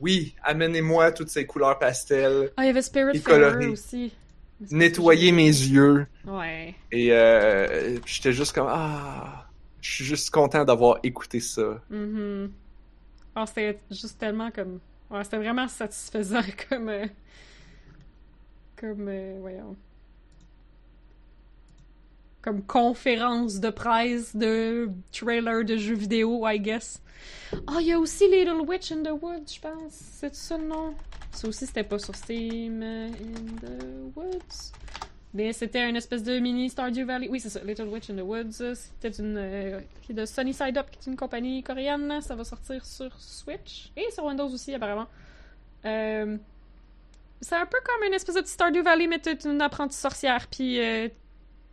[0.00, 3.20] oui, amenez-moi toutes ces couleurs pastel, Ah, il y avait Spirit
[3.70, 4.12] aussi.
[4.70, 6.74] Nettoyer mes yeux, Ouais.
[6.90, 9.46] et euh, j'étais juste comme, ah,
[9.82, 11.82] je suis juste content d'avoir écouté ça.
[13.34, 14.80] Ah, c'était juste tellement comme...
[15.10, 16.88] Ouais, c'était vraiment satisfaisant comme...
[16.88, 17.06] euh,
[18.76, 19.08] Comme...
[19.08, 19.76] euh, voyons...
[22.42, 27.02] Comme conférence de presse de trailer de jeux vidéo, I guess.
[27.66, 29.92] Ah, il y a aussi Little Witch in the Woods, je pense.
[29.92, 30.94] C'est ça le nom?
[31.32, 32.80] Ça aussi, c'était pas sur Steam.
[32.82, 34.72] euh, In the Woods.
[35.32, 37.28] Mais c'était une espèce de mini Stardew Valley.
[37.28, 38.74] Oui, c'est ça, Little Witch in the Woods.
[38.74, 39.36] C'était une.
[39.36, 42.20] euh, qui est de Sunny Side Up, qui est une compagnie coréenne.
[42.20, 45.06] Ça va sortir sur Switch et sur Windows aussi, apparemment.
[45.84, 46.36] Euh,
[47.40, 50.78] c'est un peu comme une espèce de Stardew Valley, mais t'es une apprentie sorcière, puis
[50.80, 51.08] euh,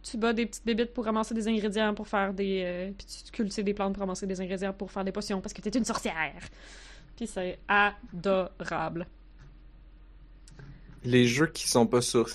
[0.03, 2.61] tu bats des petites bébites pour ramasser des ingrédients pour faire des.
[2.63, 5.53] euh, puis tu cultives des plantes pour ramasser des ingrédients pour faire des potions parce
[5.53, 6.41] que t'es une sorcière.
[7.17, 9.07] Puis c'est adorable.
[11.03, 12.29] Les jeux qui sont pas sur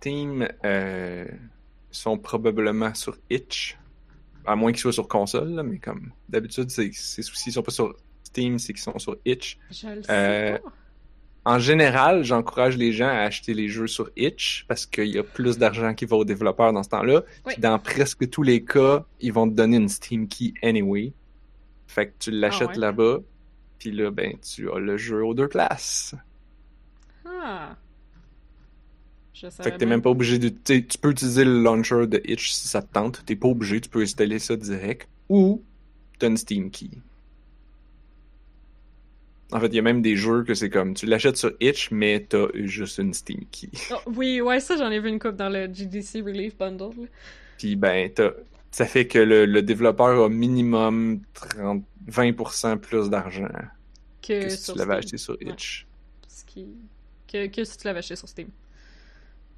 [0.00, 1.26] Steam euh,
[1.90, 3.76] sont probablement sur Itch.
[4.46, 7.94] À moins qu'ils soient sur console, là, mais comme d'habitude, c'est, s'ils sont pas sur
[8.22, 9.58] Steam, c'est qu'ils sont sur Itch.
[9.70, 10.72] Je le sais Euh, pas.
[11.44, 15.22] En général, j'encourage les gens à acheter les jeux sur Itch parce qu'il y a
[15.22, 17.22] plus d'argent qui va aux développeurs dans ce temps-là.
[17.46, 17.54] Oui.
[17.58, 21.12] Dans presque tous les cas, ils vont te donner une Steam Key anyway.
[21.86, 22.78] Fait que tu l'achètes Ah ouais?
[22.80, 23.18] là-bas,
[23.78, 26.14] puis là, ben, tu as le jeu aux deux places.
[27.24, 27.76] Ah.
[29.40, 30.48] Je savais Fait que t'es même pas obligé de.
[30.48, 33.22] Tu peux utiliser le launcher de Itch si ça te tente.
[33.24, 35.08] T'es pas obligé, tu peux installer ça direct.
[35.28, 35.62] Ou
[36.18, 36.90] t'as une Steam Key.
[39.52, 41.90] En fait, il y a même des jeux que c'est comme tu l'achètes sur Itch,
[41.90, 43.70] mais t'as juste une Steam Key.
[43.92, 47.08] Oh, oui, ouais, ça j'en ai vu une coupe dans le GDC Relief Bundle.
[47.56, 48.32] Puis ben, t'as.
[48.70, 53.48] Ça fait que le, le développeur a minimum 30, 20% plus d'argent
[54.20, 55.52] Que, que si tu l'avais acheté sur Ouais.
[55.52, 55.86] Itch.
[56.26, 56.66] Ce qui...
[57.26, 58.48] que, que si tu l'avais acheté sur Steam.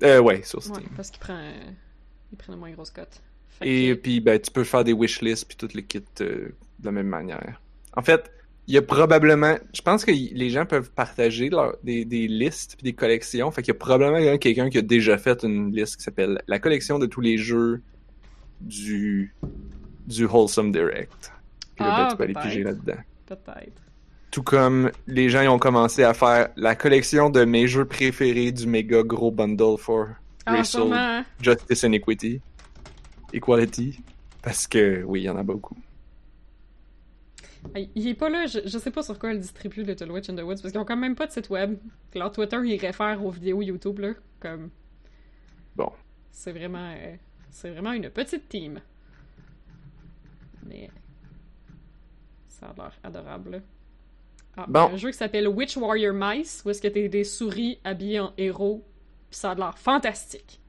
[0.02, 0.77] Euh, ouais, sur Steam.
[0.77, 1.52] Ouais, parce qu'il prend, euh,
[2.32, 3.20] il prend une moins grosse cote.
[3.62, 6.48] Et que- puis, ben, tu peux faire des wishlists puis toutes les kits euh,
[6.78, 7.60] de la même manière.
[7.97, 8.31] En fait,
[8.66, 12.27] il y a probablement, je pense que y- les gens peuvent partager leur- des, des
[12.28, 13.51] listes puis des collections.
[13.51, 16.59] Fait qu'il y a probablement quelqu'un qui a déjà fait une liste qui s'appelle la
[16.59, 17.82] collection de tous les jeux
[18.60, 19.35] du
[20.06, 21.32] du Wholesome Direct.
[21.77, 23.01] Puis là, ben, Ah, tu peux aller piger là-dedans.
[23.27, 23.82] Peut-être.
[24.31, 28.52] Tout comme les gens ils ont commencé à faire la collection de mes jeux préférés
[28.52, 30.07] du méga gros bundle for
[30.47, 30.94] Ah, sûrement.
[30.94, 31.24] hein.
[31.40, 32.40] Justice and Equity.
[33.32, 34.01] Equality.
[34.43, 35.77] Parce que oui, il y en a beaucoup.
[37.94, 40.35] Il est pas là, je, je sais pas sur quoi elle distribue Little Witch in
[40.36, 41.77] the Woods, parce qu'ils ont quand même pas de site web.
[42.15, 44.12] Leur Twitter, ils réfèrent aux vidéos YouTube, là.
[44.40, 44.70] Comme.
[45.77, 45.90] Bon.
[46.31, 46.94] C'est vraiment.
[46.97, 47.16] euh,
[47.51, 48.81] c'est vraiment une petite team.
[50.66, 50.89] Mais.
[52.48, 53.59] Ça a l'air adorable, là.
[54.62, 54.86] Ah, Bon.
[54.86, 57.24] il y a un jeu qui s'appelle Witch Warrior Mice, où est-ce que t'es des
[57.24, 58.84] souris habillées en héros,
[59.30, 60.60] pis ça a l'air fantastique.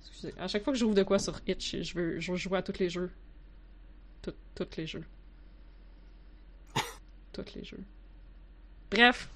[0.00, 2.58] Excusez, à chaque fois que j'ouvre de quoi sur Itch, je veux, je veux jouer
[2.58, 3.10] à tous les jeux.
[4.20, 5.04] Tout- tous les jeux.
[7.32, 7.82] tous les jeux.
[8.90, 9.28] Bref.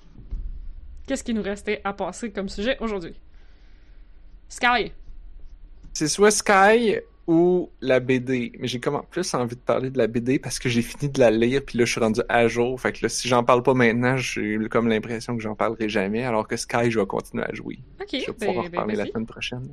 [1.06, 3.14] qu'est-ce qui nous restait à passer comme sujet aujourd'hui?
[4.48, 4.92] Sky.
[5.92, 6.96] C'est soit Sky
[7.26, 8.52] ou la BD.
[8.58, 11.18] Mais j'ai comme plus envie de parler de la BD parce que j'ai fini de
[11.18, 12.80] la lire puis là je suis rendu à jour.
[12.80, 16.24] Fait que là, si j'en parle pas maintenant, j'ai comme l'impression que j'en parlerai jamais.
[16.24, 17.78] Alors que Sky, je vais continuer à jouer.
[18.00, 19.72] Ok, Je vais ben, pouvoir en ben, reparler la semaine prochaine.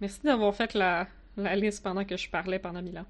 [0.00, 1.06] Merci d'avoir fait la,
[1.36, 3.06] la liste pendant que je parlais pendant mille ans.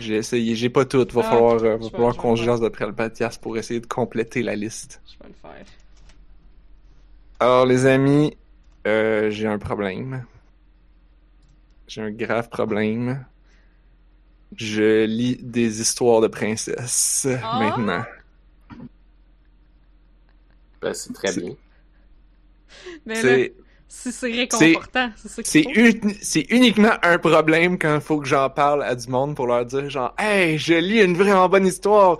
[0.00, 1.06] J'ai essayé, j'ai pas tout.
[1.12, 4.42] Va Ah, falloir, euh, va falloir qu'on jase après le podcast pour essayer de compléter
[4.42, 5.00] la liste.
[5.06, 5.66] Je vais le faire.
[7.40, 8.36] Alors les amis,
[8.86, 10.24] euh, j'ai un problème.
[11.88, 13.24] J'ai un grave problème.
[14.56, 17.58] Je lis des histoires de princesses Ah!
[17.58, 18.04] maintenant.
[20.80, 21.54] Ben, c'est très bien.
[23.04, 23.54] Mais là, C'est
[23.88, 25.64] si c'est réconfortant, c'est
[26.22, 29.64] c'est uniquement un problème quand il faut que j'en parle à du monde pour leur
[29.64, 32.18] dire genre Hey, je lis une vraiment bonne histoire.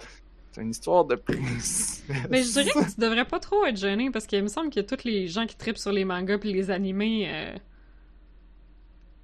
[0.53, 2.03] C'est une histoire de princesse.
[2.31, 4.81] Mais je dirais que tu devrais pas trop être gêné parce qu'il me semble que
[4.81, 7.55] tous les gens qui tripent sur les mangas puis les animés, euh,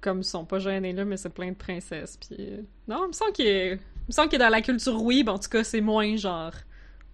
[0.05, 2.17] comme ils sont pas gênés là, mais c'est plein de princesses.
[2.17, 3.71] Puis euh, non, il me semble qu'il est...
[3.73, 6.53] il me semble que dans la culture weeb, en tout cas, c'est moins genre.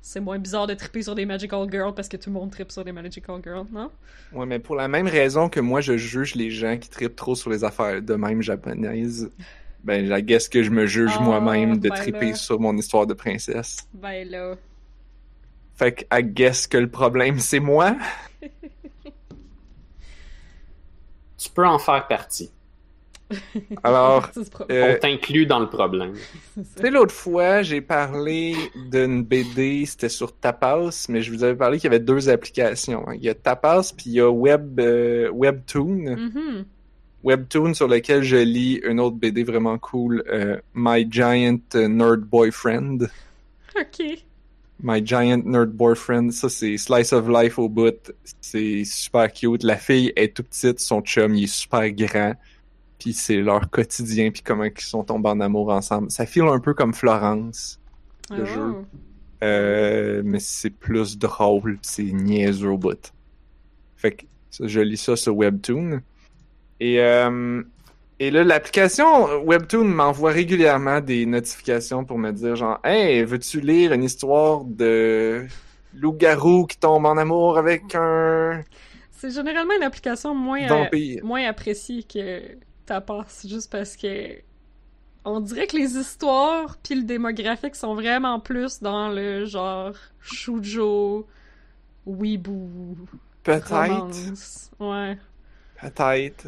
[0.03, 2.71] C'est moins bizarre de triper sur des magical girls parce que tout le monde tripe
[2.71, 3.91] sur des magical girls, non?
[4.33, 7.35] Ouais, mais pour la même raison que moi, je juge les gens qui tripent trop
[7.35, 9.31] sur les affaires de même japonaises,
[9.83, 12.35] ben, la guess que je me juge Oh, moi-même de ben triper là.
[12.35, 13.77] sur mon histoire de princesse.
[13.93, 14.55] Ben là.
[15.75, 17.95] Fait que, I guess que le problème, c'est moi.
[21.37, 22.51] Tu peux en faire partie.
[23.83, 24.29] Alors,
[24.69, 26.13] euh, On t'inclut dans le problème.
[26.55, 28.55] Tu sais, l'autre fois, j'ai parlé
[28.89, 33.07] d'une BD, c'était sur Tapas, mais je vous avais parlé qu'il y avait deux applications.
[33.07, 33.13] hein.
[33.15, 36.15] Il y a Tapas, puis il y a Web, euh, Webtoon.
[36.15, 36.65] Mhm.
[37.23, 43.07] Webtoon sur lequel je lis une autre BD vraiment cool, euh, My Giant Nerd Boyfriend.
[43.79, 44.03] Ok.
[44.83, 49.61] My Giant Nerd Boyfriend, ça c'est slice of life au bout, c'est super cute.
[49.61, 52.33] La fille est tout petite, son chum il est super grand,
[53.01, 56.11] puis c'est leur quotidien, puis comment ils sont tombés en amour ensemble.
[56.11, 57.79] Ça file un peu comme Florence,
[58.29, 58.45] le Oh.
[58.45, 58.75] jeu.
[59.43, 63.11] euh, mais c'est plus drôle, c'est niaiseux au bout.
[63.97, 64.25] Fait que
[64.59, 66.01] je lis ça sur Webtoon.
[66.79, 67.63] Et, euh,
[68.19, 73.93] et là, l'application Webtoon m'envoie régulièrement des notifications pour me dire genre Hey, veux-tu lire
[73.93, 75.47] une histoire de
[75.95, 78.61] loup-garou qui tombe en amour avec un
[79.11, 80.61] C'est généralement une application moins,
[80.93, 82.41] euh, moins appréciée que
[82.85, 84.41] Tapas, juste parce que
[85.23, 91.27] on dirait que les histoires puis le démographique sont vraiment plus dans le genre shoujo,
[92.05, 92.95] weeboo,
[93.43, 93.71] Peut-être.
[94.79, 95.17] Ouais.
[95.79, 96.47] Peut-être.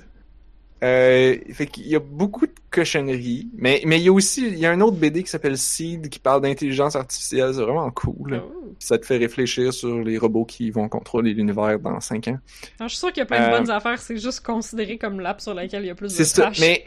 [0.83, 4.59] Euh, fait qu'il y a beaucoup de cochonneries, mais mais il y a aussi il
[4.59, 8.41] y a un autre BD qui s'appelle Seed qui parle d'intelligence artificielle, c'est vraiment cool.
[8.43, 8.73] Oh.
[8.79, 12.39] Ça te fait réfléchir sur les robots qui vont contrôler l'univers dans 5 ans.
[12.79, 14.97] Alors, je suis sûre qu'il y a plein de Euh, bonnes affaires, c'est juste considéré
[14.97, 16.83] comme l'app sur laquelle il y a plus de ça, mais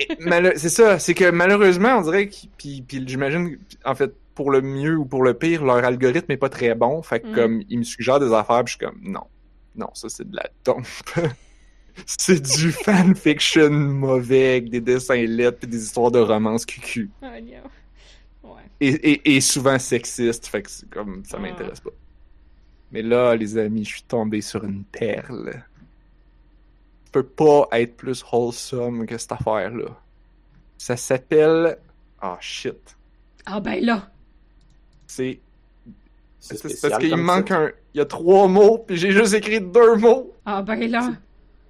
[0.56, 4.60] c'est ça, c'est que malheureusement, on dirait que puis puis j'imagine en fait pour le
[4.60, 7.35] mieux ou pour le pire, leur algorithme est pas très bon, fait que Mm.
[7.35, 9.24] comme ils me suggèrent des affaires, puis je suis comme non.
[9.74, 10.86] Non, ça c'est de la dompe.
[12.05, 17.10] C'est du fanfiction mauvais avec des dessins lettres puis des histoires de romance cucu.
[17.23, 17.62] Ah, yeah.
[18.44, 18.51] Ouais.
[18.81, 21.43] et, et, et souvent sexiste, fait que comme ça Ah.
[21.43, 21.90] m'intéresse pas.
[22.93, 25.52] Mais là, les amis, je suis tombé sur une perle.
[27.05, 29.98] Ça peut pas être plus wholesome que cette affaire-là.
[30.78, 31.78] Ça s'appelle.
[32.20, 32.97] Ah shit.
[33.47, 34.10] Ah ben là!
[35.06, 35.40] C'est.
[36.39, 37.70] C'est parce qu'il manque un.
[37.94, 40.35] Il y a trois mots, puis j'ai juste écrit deux mots.
[40.44, 41.12] Ah ben là!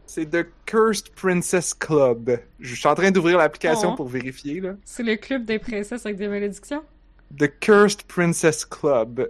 [0.06, 2.38] C'est The Cursed Princess Club.
[2.60, 3.96] Je suis en train d'ouvrir l'application Oh.
[3.96, 4.74] pour vérifier, là.
[4.84, 6.82] C'est le club des princesses avec des malédictions?
[7.38, 9.28] The Cursed Princess Club.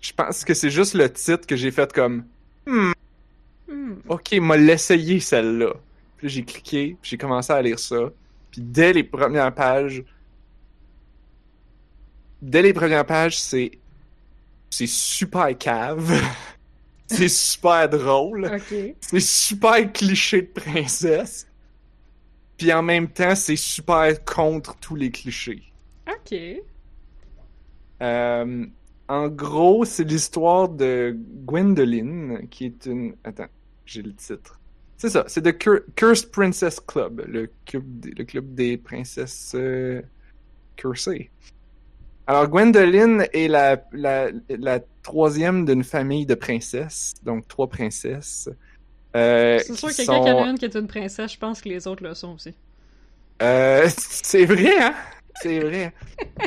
[0.00, 2.24] Je pense que c'est juste le titre que j'ai fait comme.
[2.66, 2.92] Hmm.
[4.08, 5.72] Ok, m'a l'essayer celle-là.
[6.18, 8.10] Puis j'ai cliqué, puis j'ai commencé à lire ça.
[8.52, 10.04] Puis dès les premières pages,
[12.40, 13.72] dès les premières pages, c'est
[14.70, 16.12] c'est super cave.
[17.06, 18.50] c'est super drôle.
[18.54, 18.94] Ok.
[19.00, 21.46] C'est super cliché de princesse.
[22.56, 25.62] Puis en même temps, c'est super contre tous les clichés.
[26.08, 26.34] Ok.
[28.02, 28.66] Euh,
[29.08, 33.14] en gros, c'est l'histoire de Gwendoline, qui est une...
[33.24, 33.48] Attends,
[33.84, 34.58] j'ai le titre.
[34.96, 39.52] C'est ça, c'est The Cur- Cursed Princess Club, le club des, le club des princesses
[39.54, 40.00] euh,
[40.76, 41.30] cursées.
[42.26, 48.48] Alors, Gwendoline est la, la, la troisième d'une famille de princesses, donc trois princesses.
[49.14, 51.38] Euh, C'est sûr que quelqu'un qui en sont- a une qui est une princesse, je
[51.38, 52.54] pense que les autres le sont aussi.
[53.42, 54.94] euh, c'est vrai, hein?
[55.42, 55.92] C'est vrai.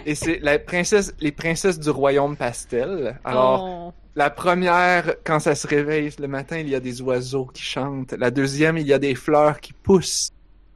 [0.06, 3.20] Et c'est la princesse, les princesses du royaume pastel.
[3.24, 3.94] Alors, Oh.
[4.16, 8.12] La première, quand ça se réveille le matin, il y a des oiseaux qui chantent.
[8.14, 10.32] La deuxième, il y a des fleurs qui poussent.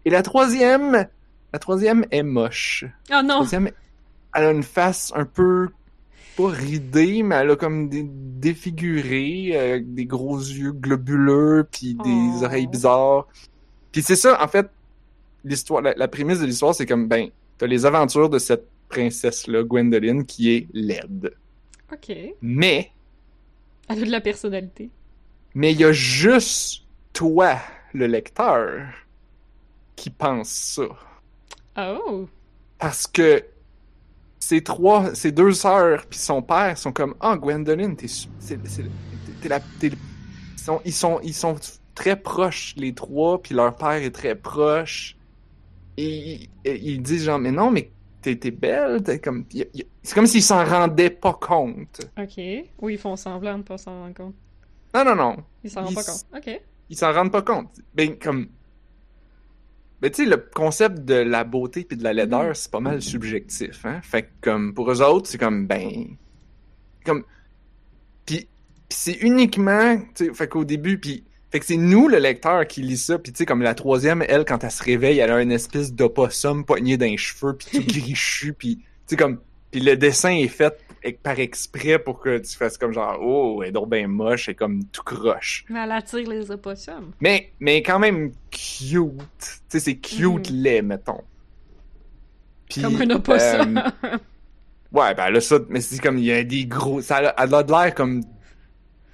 [0.06, 1.08] Et la troisième,
[1.52, 2.86] la troisième est moche.
[3.10, 3.36] Oh La non!
[3.38, 3.70] troisième,
[4.34, 5.70] elle a une face un peu
[6.36, 11.96] pas ridée, mais elle a comme des défigurée, euh, avec des gros yeux globuleux, puis
[11.96, 12.44] des Oh.
[12.44, 13.28] oreilles bizarres.
[13.92, 14.70] Puis c'est ça, en fait,
[15.44, 19.64] l'histoire, la, la prémisse de l'histoire, c'est comme ben, t'as les aventures de cette princesse-là,
[19.64, 21.36] Gwendoline, qui est laide.
[21.92, 22.10] Ok.
[22.10, 22.92] Elle Mais
[23.88, 24.92] a de la personnalité.
[25.56, 26.84] Mais il y a juste
[27.14, 27.58] toi,
[27.94, 28.88] le lecteur,
[29.96, 30.88] qui pense ça.
[31.78, 32.28] Oh!
[32.78, 33.44] Parce que
[34.44, 38.08] ces trois, ces deux sœurs puis son père sont comme ah Gwendoline, t'es,
[39.48, 39.94] la, ils
[40.58, 41.56] sont, ils sont, ils sont
[41.96, 45.16] très proches les trois puis leur père est très proche
[45.98, 47.90] et ils, et ils disent genre mais non mais
[48.22, 49.46] t'es, belle, t'es comme,
[50.02, 52.02] c'est comme s'ils s'en rendaient pas compte.
[52.18, 52.38] Ok.
[52.38, 54.36] Oui, ils font semblant de pas s'en rendre compte.
[54.94, 56.26] Non non non, Ils s'en rendent Ils pas compte.
[56.36, 56.62] Ok.
[56.90, 57.80] ils s'en rendent pas compte.
[57.94, 58.48] Ben, comme.
[60.04, 62.54] Ben, tu sais, le concept de la beauté puis de la laideur, Mhm.
[62.56, 64.02] c'est pas mal subjectif, hein.
[64.04, 66.18] Fait que, comme, pour eux autres, c'est comme, ben.
[67.06, 67.24] Comme.
[68.26, 68.48] Puis,
[68.90, 69.98] c'est uniquement.
[70.14, 71.24] Tu sais, fait qu'au début, puis.
[71.52, 74.24] Fait que c'est nous, le lecteur, qui lit ça, puis tu sais, comme la troisième,
[74.28, 77.68] elle, quand elle se réveille, elle a une espèce d'opossum poigné dans les cheveux, puis
[77.72, 79.40] tout grichu, puis tu sais, comme...
[79.74, 80.74] Puis le dessin est fait
[81.24, 84.54] par exprès pour que tu fasses comme genre, oh, elle est donc bien moche, est
[84.56, 85.66] comme tout croche.
[85.68, 87.12] Mais elle attire les opossums.
[87.20, 89.10] Mais, mais quand même cute.
[89.40, 90.62] Tu sais, c'est cute Mhm.
[90.64, 91.22] laid, mettons.
[92.70, 93.78] Puis, Comme un opossum.
[94.04, 94.18] euh,
[94.92, 97.02] ouais, ben là, ça, mais c'est comme, il y a des gros...
[97.02, 98.24] Ça a, elle a de l'air comme...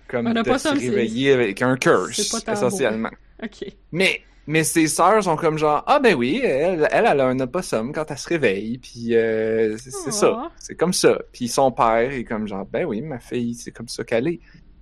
[0.07, 3.11] Comme Un de se opossum, c'est- réveiller avec un curse, essentiellement.
[3.44, 3.65] ok.
[3.91, 7.39] Mais, mais ses sœurs sont comme genre, ah ben oui, elle, elle, elle a un
[7.39, 11.19] opossum quand elle se réveille, puis euh, c'est ça, c'est comme ça.
[11.31, 14.39] Puis son père est comme genre, ben oui, ma fille, c'est comme ça qu'elle est.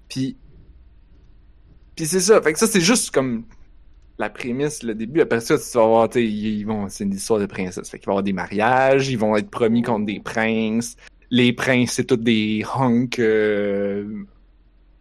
[0.08, 0.38] Puis,
[1.98, 2.42] puis c'est ça.
[2.42, 3.44] Fait que ça, c'est juste comme
[4.18, 5.20] la prémisse, le début.
[5.20, 7.90] Après ça, tu vas voir, ils vont, c'est une histoire de princesse.
[7.90, 10.96] Fait qu'il va y avoir des mariages, ils vont être promis contre des princes.
[11.30, 14.24] Les princes, c'est tous des hunks euh,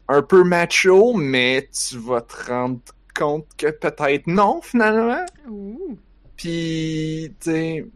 [0.09, 2.81] un peu macho, mais tu vas te rendre
[3.17, 5.25] compte que peut-être non, finalement.
[5.49, 5.97] Ouh.
[6.37, 7.91] Puis, tu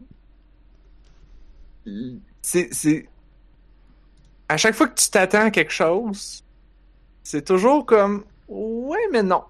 [2.41, 3.09] sais, c'est,
[4.49, 6.43] à chaque fois que tu t'attends à quelque chose,
[7.23, 9.43] c'est toujours comme, ouais, mais non.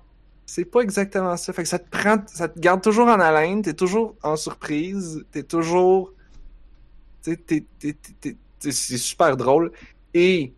[0.45, 1.53] C'est pas exactement ça.
[1.53, 5.25] Fait que ça te prend, ça te garde toujours en haleine, t'es toujours en surprise,
[5.31, 6.11] t'es toujours,
[7.23, 7.65] tu sais,
[8.19, 9.71] t'es, c'est super drôle.
[10.13, 10.53] Et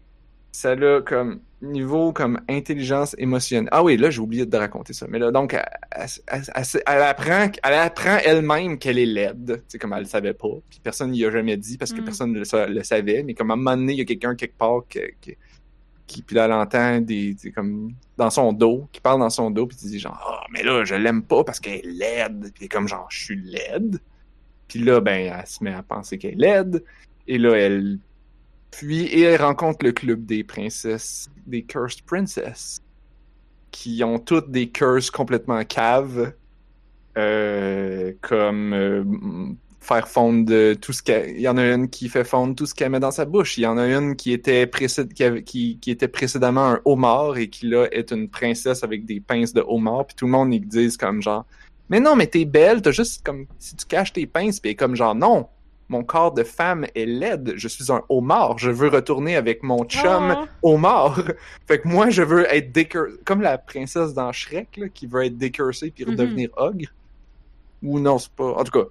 [0.52, 3.70] ça a comme niveau comme intelligence émotionnelle.
[3.72, 5.06] Ah oui, là j'ai oublié de raconter ça.
[5.10, 9.58] Mais là donc elle, elle- elle- elle- elle apprend elle apprend elle-même qu'elle est laide,
[9.58, 10.50] tu sais comme elle le savait pas.
[10.70, 12.06] Puis personne n'y a jamais dit parce que Mm.
[12.06, 14.06] personne ne le, sa- le savait, mais comme à un moment donné, il y a
[14.06, 15.36] quelqu'un quelque part qui, qui,
[16.06, 19.66] qui puis là elle entend des comme dans son dos, qui parle dans son dos
[19.66, 22.68] puis tu dis genre "Ah, mais là je l'aime pas parce qu'elle est laide." Puis
[22.68, 24.00] comme genre "Je suis laide."
[24.68, 26.84] Puis là ben elle se met à penser qu'elle est laide
[27.28, 28.00] et là elle
[28.76, 32.82] puis, elle rencontre le club des princesses, des Cursed Princess,
[33.70, 36.34] qui ont toutes des curses complètement caves,
[37.16, 39.04] euh, comme euh,
[39.80, 41.36] faire fondre tout ce qu'elle...
[41.36, 43.60] Il y en a une qui fait fondre tout ce qu'elle met dans sa bouche.
[43.60, 44.68] Il y en a une qui était,
[45.46, 49.64] qui, était précédemment un homard et qui, là, est une princesse avec des pinces de
[49.68, 50.08] homard.
[50.08, 51.46] Puis tout le monde, ils disent comme genre...
[51.90, 53.46] Mais non, mais t'es belle, t'as juste comme...
[53.60, 55.14] Si tu caches tes pinces, puis comme genre...
[55.14, 55.48] Non,
[55.90, 57.54] mon corps de femme est laide.
[57.56, 58.58] Je suis un homard.
[58.58, 60.74] Je veux retourner avec mon chum Oh.
[60.74, 61.20] homard.
[61.68, 63.18] fait que moi, je veux être décursé.
[63.26, 66.12] Comme la princesse dans Shrek, là, qui veut être décursée puis Mhm.
[66.12, 66.88] redevenir ogre.
[67.84, 68.52] Ou non, c'est pas.
[68.54, 68.86] En tout cas.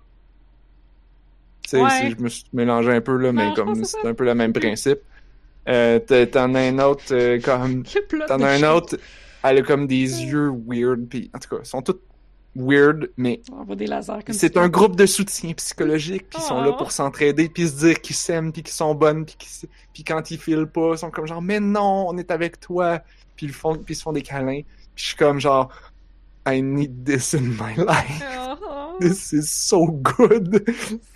[1.65, 2.11] Tu sais, Ouais.
[2.17, 4.99] je me suis mélangé un peu, là, mais comme c'est un peu le même principe.
[5.69, 7.85] Euh, T'en as un autre, euh, comme.
[8.29, 8.97] T'en as un autre,
[9.45, 11.99] elle a comme des yeux weird, puis en tout cas, ils sont tous
[12.55, 13.41] weird, mais
[14.31, 16.77] c'est un groupe de soutien psychologique, puis ils sont là Oh.
[16.77, 19.37] pour s'entraider, puis se dire qu'ils s'aiment, puis qu'ils sont bonnes, puis,
[19.95, 23.01] puis quand ils filent pas, ils sont comme genre mais non, on est avec toi,
[23.37, 24.61] puis ils font, puis ils se font des câlins,
[24.95, 25.73] puis je suis comme genre
[26.47, 30.63] I need this in my life, Oh, oh, this is so good.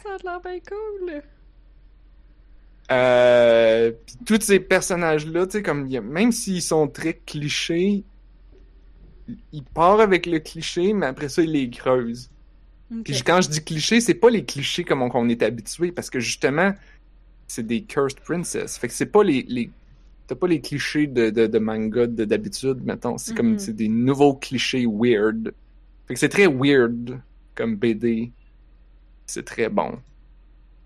[0.02, 1.22] ça a l'air bien cool.
[2.92, 8.04] Euh, puis tous ces personnages-là, tu sais, comme même s'ils sont très clichés,
[9.52, 12.30] ils partent avec le cliché, mais après ça ils les creusent.
[12.92, 13.02] Ok.
[13.04, 16.10] Puis quand je dis cliché, c'est pas les clichés comme on, qu'on est habitué, parce
[16.10, 16.72] que justement,
[17.48, 18.78] c'est des Cursed Princess.
[18.78, 19.44] Fait que c'est pas les.
[19.48, 19.70] les
[20.28, 23.16] T'as pas les clichés de, de, de manga de- d'habitude, mettons.
[23.18, 23.58] C'est comme Mhm.
[23.60, 25.54] c'est des nouveaux clichés weird.
[26.08, 27.20] Fait que c'est très weird
[27.54, 28.32] comme BD.
[29.26, 29.98] C'est très bon.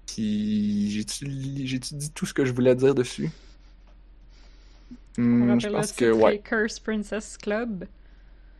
[0.06, 3.30] Puis j'ai-tu dit tout ce que je voulais dire dessus?
[5.16, 6.38] Hmm, je pense que ouais.
[6.38, 7.86] Curse Princess Club.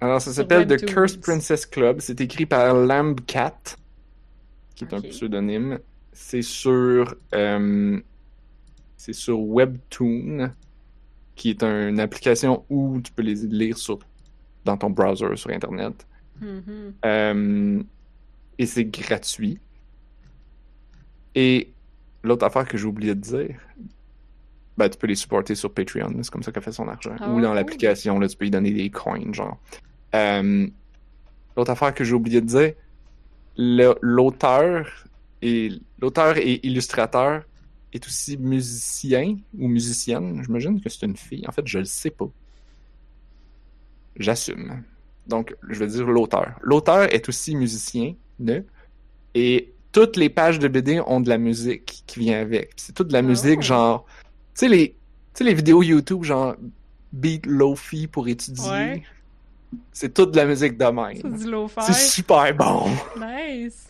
[0.01, 0.85] Alors, ça s'appelle The.
[0.85, 2.01] Cursed Princess Club.
[2.01, 3.77] C'est écrit par Lambcat,
[4.75, 5.79] qui est un pseudonyme.
[6.13, 8.01] C'est sur, euh,
[8.97, 10.51] c'est sur Webtoon,
[11.35, 13.99] qui est une application où tu peux les lire sur,
[14.65, 16.07] dans ton browser sur Internet.
[16.41, 16.95] Mhm.
[17.05, 17.83] Euh,
[18.59, 19.59] et c'est gratuit.
[21.35, 21.71] Et
[22.23, 23.57] l'autre affaire que j'ai oublié de dire,
[24.77, 27.15] ben, tu peux les supporter sur Patreon, c'est comme ça qu'elle fait son argent.
[27.19, 29.61] Ah Ou dans l'application, là, tu peux lui donner des coins, genre.
[30.15, 30.66] Euh,
[31.57, 32.73] l'autre affaire que j'ai oublié de dire,
[33.57, 35.07] l'auteur
[35.43, 35.70] et
[36.01, 37.43] l'auteur et illustrateur
[37.93, 40.43] est aussi musicien ou musicienne.
[40.45, 41.45] J'imagine que c'est une fille.
[41.49, 42.28] En fait, je le sais pas.
[44.16, 44.82] J'assume.
[45.27, 46.55] Donc, je vais dire l'auteur.
[46.62, 48.61] L'auteur est aussi musicien, ne?
[49.35, 52.73] Et toutes les pages de BD ont de la musique qui vient avec.
[52.77, 53.24] C'est toute de la Oh.
[53.24, 54.05] musique, genre.
[54.55, 54.95] Tu sais, les, tu
[55.35, 56.57] sais, les vidéos YouTube, genre
[57.12, 58.70] Beat Lofi pour étudier.
[58.70, 59.03] Ouais.
[59.93, 61.37] C'est toute de la musique de même.
[61.37, 61.83] du.
[61.83, 62.87] C'est super bon.
[63.19, 63.87] Nice.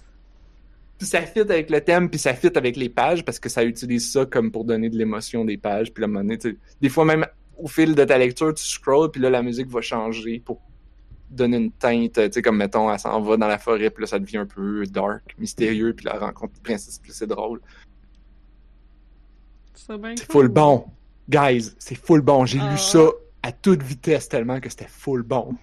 [0.98, 3.65] Puis ça fit avec le thème, puis ça fit avec les pages, parce que ça
[3.65, 5.93] utilise ça comme pour donner de l'émotion des pages.
[5.93, 7.27] Puis tu sais, des fois même
[7.57, 10.61] au fil de ta lecture, tu scrolls, puis là, la musique va changer pour
[11.31, 12.12] donner une teinte.
[12.15, 14.47] Tu sais, comme mettons, elle s'en va dans la forêt, puis là, ça devient un
[14.47, 17.61] peu dark, mystérieux, puis la rencontre de princesse, puis c'est drôle.
[19.74, 20.15] C'est cool.
[20.28, 20.85] full bon.
[21.28, 22.44] Guys, c'est full bon.
[22.44, 22.73] J'ai Ah.
[22.73, 23.09] lu ça
[23.42, 25.54] à toute vitesse tellement que c'était full bon.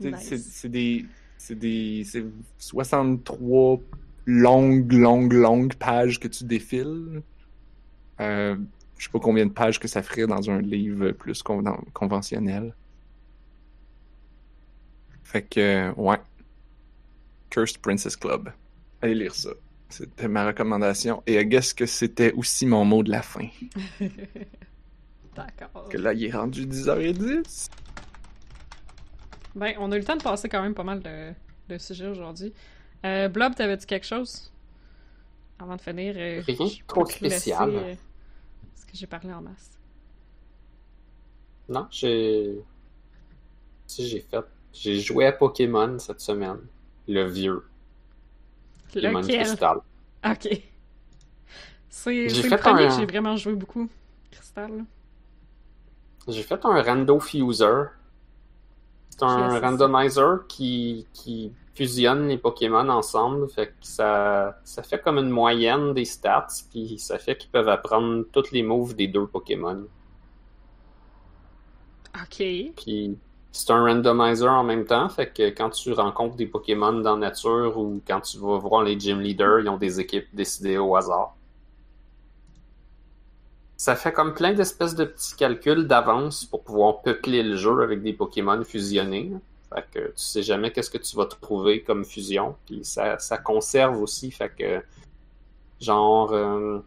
[0.00, 0.18] C'est- Nice.
[0.28, 1.06] C'est c'est des.
[1.38, 2.04] C'est des.
[2.04, 2.24] C'est
[2.58, 3.80] 63
[4.26, 7.22] longues, longues, longues pages que tu défiles.
[8.20, 8.56] Euh,
[8.96, 12.74] je sais pas combien de pages que ça ferait dans un livre plus conven- conventionnel.
[15.22, 16.18] Fait que, ouais.
[17.50, 18.50] Cursed Princess Club.
[19.02, 19.50] Allez lire ça.
[19.88, 21.22] C'était ma recommandation.
[21.26, 23.46] Et guess que c'était aussi mon mot de la fin.
[25.34, 25.88] D'accord.
[25.88, 27.68] Que là, il est rendu 10h10.
[29.54, 31.32] Ben, on a eu le temps de passer quand même pas mal de,
[31.68, 32.52] de sujets aujourd'hui.
[33.04, 34.50] Euh, Blob, t'avais-tu quelque chose?
[35.58, 36.14] Avant de finir.
[36.16, 37.70] euh, Rien trop de laisser, spécial.
[37.70, 37.94] euh,
[38.74, 39.70] Parce que j'ai parlé en masse?
[41.68, 42.60] Non, j'ai.
[43.86, 44.44] Si j'ai fait.
[44.72, 46.58] J'ai joué à Pokémon cette semaine.
[47.06, 47.64] Le vieux.
[48.92, 49.44] Pokémon Lequel?
[49.46, 49.78] Crystal.
[50.26, 50.48] Ok.
[51.88, 53.88] C'est le premier un- que j'ai vraiment joué beaucoup.
[54.30, 54.84] Cristal.
[56.28, 57.84] J'ai fait un rando fuser.
[59.10, 63.48] C'est un randomizer qui, qui fusionne les Pokémon ensemble.
[63.48, 67.68] Fait que ça, ça fait comme une moyenne des stats, puis ça fait qu'ils peuvent
[67.68, 69.84] apprendre tous les moves des deux Pokémon.
[72.14, 72.42] Ok.
[72.76, 73.18] Puis
[73.52, 77.28] c'est un randomizer en même temps, fait que quand tu rencontres des Pokémon dans la
[77.28, 80.96] nature ou quand tu vas voir les gym leaders, ils ont des équipes décidées au
[80.96, 81.36] hasard.
[83.76, 88.02] Ça fait comme plein d'espèces de petits calculs d'avance pour pouvoir peupler le jeu avec
[88.02, 89.32] des Pokémon fusionnés.
[89.74, 92.56] Fait que tu sais jamais qu'est-ce que tu vas trouver comme fusion.
[92.66, 94.82] Puis ça, ça conserve aussi, fait que
[95.80, 96.80] genre euh,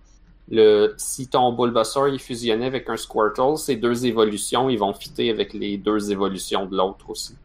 [0.49, 5.29] le si ton Bulbasaur est fusionné avec un Squirtle, ces deux évolutions, ils vont fitter
[5.29, 7.39] avec les deux évolutions de l'autre aussi.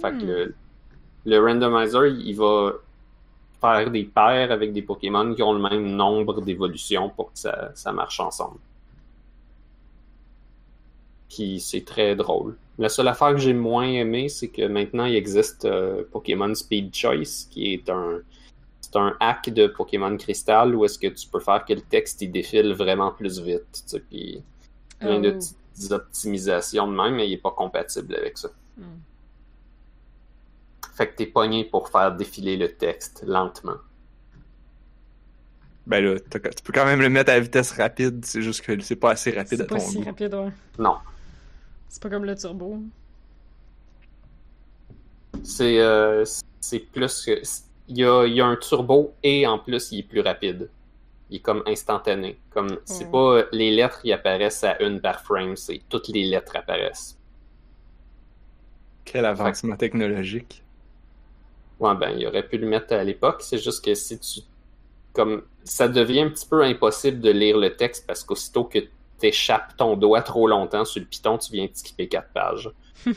[0.00, 0.26] Fait que Hmm.
[0.26, 0.56] le,
[1.26, 2.72] le randomizer, il va
[3.60, 7.72] faire des paires avec des Pokémon qui ont le même nombre d'évolutions pour que ça,
[7.74, 8.60] ça marche ensemble.
[11.30, 12.56] Puis c'est très drôle.
[12.78, 16.94] La seule affaire que j'ai moins aimé, c'est que maintenant il existe euh, Pokémon Speed
[16.94, 18.20] Choice, qui est un
[18.80, 22.22] c'est un hack de Pokémon Crystal où est-ce que tu peux faire que le texte
[22.22, 24.42] il défile vraiment plus vite, tu sais, puis
[24.98, 25.34] plein de Oh.
[25.34, 28.48] petites optimisations de même, mais il est pas compatible avec ça.
[28.76, 28.98] Hmm.
[30.94, 33.76] Fait que t'es pogné pour faire défiler le texte lentement.
[35.86, 38.96] Ben là, tu peux quand même le mettre à vitesse rapide, c'est juste que c'est
[38.96, 40.52] pas assez rapide à ton pas si rapide, ouais.
[40.78, 40.96] Non.
[41.90, 42.78] C'est pas comme le turbo.
[45.42, 46.24] C'est euh,
[46.60, 47.42] c'est plus que.
[47.88, 50.70] Il y a, il y a un turbo et en plus il est plus rapide.
[51.28, 52.38] Il est comme instantané.
[52.50, 56.54] Comme c'est pas les lettres qui apparaissent à une par frame, c'est toutes les lettres
[56.54, 57.18] apparaissent.
[59.04, 60.62] Quel avancement technologique.
[61.80, 63.42] Ouais, ben, il aurait pu le mettre à l'époque.
[63.42, 64.40] C'est juste que si tu.
[65.12, 65.42] Comme.
[65.64, 68.78] Ça devient un petit peu impossible de lire le texte parce qu'aussitôt que
[69.20, 72.70] t'échappes ton doigt trop longtemps sur le piton, tu viens de skipper quatre pages.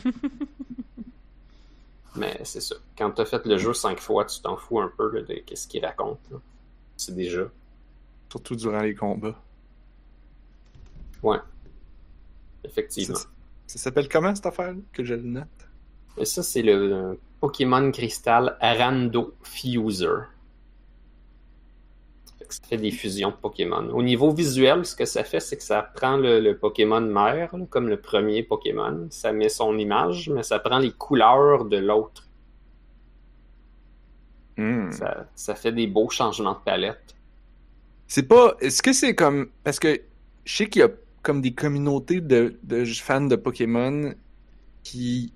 [2.16, 2.76] Mais c'est ça.
[2.98, 5.68] Quand t'as fait le jeu cinq fois, tu t'en fous un peu là, de qu'est-ce
[5.68, 6.20] qu'il raconte.
[6.96, 7.42] C'est déjà.
[8.30, 9.40] Surtout durant les combats.
[11.24, 11.40] Ouais.
[12.64, 13.16] Effectivement.
[13.16, 13.26] Ça,
[13.68, 15.48] ça s'appelle comment cette affaire que je le note?
[16.18, 20.28] Et ça, c'est le Pokémon Crystal Rando Fuser.
[22.68, 23.90] Fait des fusions de Pokémon.
[23.90, 27.56] Au niveau visuel, ce que ça fait, c'est que ça prend le, le Pokémon mère,
[27.56, 31.78] là, comme le premier Pokémon, ça met son image, mais ça prend les couleurs de
[31.78, 32.28] l'autre.
[34.58, 34.92] Hmm.
[34.92, 37.16] Ça, ça fait des beaux changements de palette.
[38.08, 38.56] C'est pas.
[38.60, 39.50] Est-ce que c'est comme.
[39.64, 40.02] Parce que
[40.46, 40.90] je sais qu'il y a
[41.22, 44.14] comme des communautés de, de fans de Pokémon
[44.84, 45.34] qui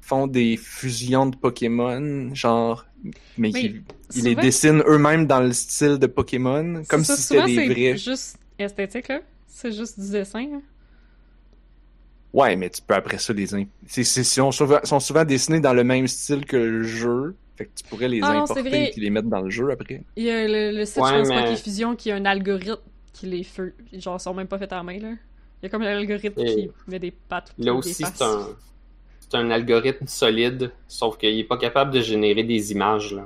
[0.00, 2.86] font des fusions de Pokémon, genre.
[3.04, 3.82] Mais, Mais qui
[4.16, 7.66] ils les dessinent eux-mêmes dans le style de Pokémon, comme C'est si c'était des c'est
[7.68, 7.96] vrais.
[7.98, 9.20] juste esthétique, là.
[9.46, 10.62] C'est juste du dessin, hein.
[12.32, 13.54] Ouais, mais tu peux après ça les.
[13.54, 17.36] imp- C'est, c'est, sont, souvent, sont souvent dessinés dans le même style que le jeu.
[17.56, 20.02] Fait que tu pourrais les Ah c'est importer et les mettre dans le jeu après.
[20.16, 22.78] Il y a le, le site, Ouais, je pense, mais- Pokéfusion, qui a un algorithme
[23.12, 23.72] qui les fait.
[23.92, 25.10] Genre, ils sont même pas faits à la main, là.
[25.10, 27.54] Il y a comme un algorithme Et qui met des pattes.
[27.58, 28.48] Là aussi, c'est un,
[29.34, 33.12] c'est un algorithme solide, sauf qu'il est pas capable de générer des images.
[33.12, 33.22] Là.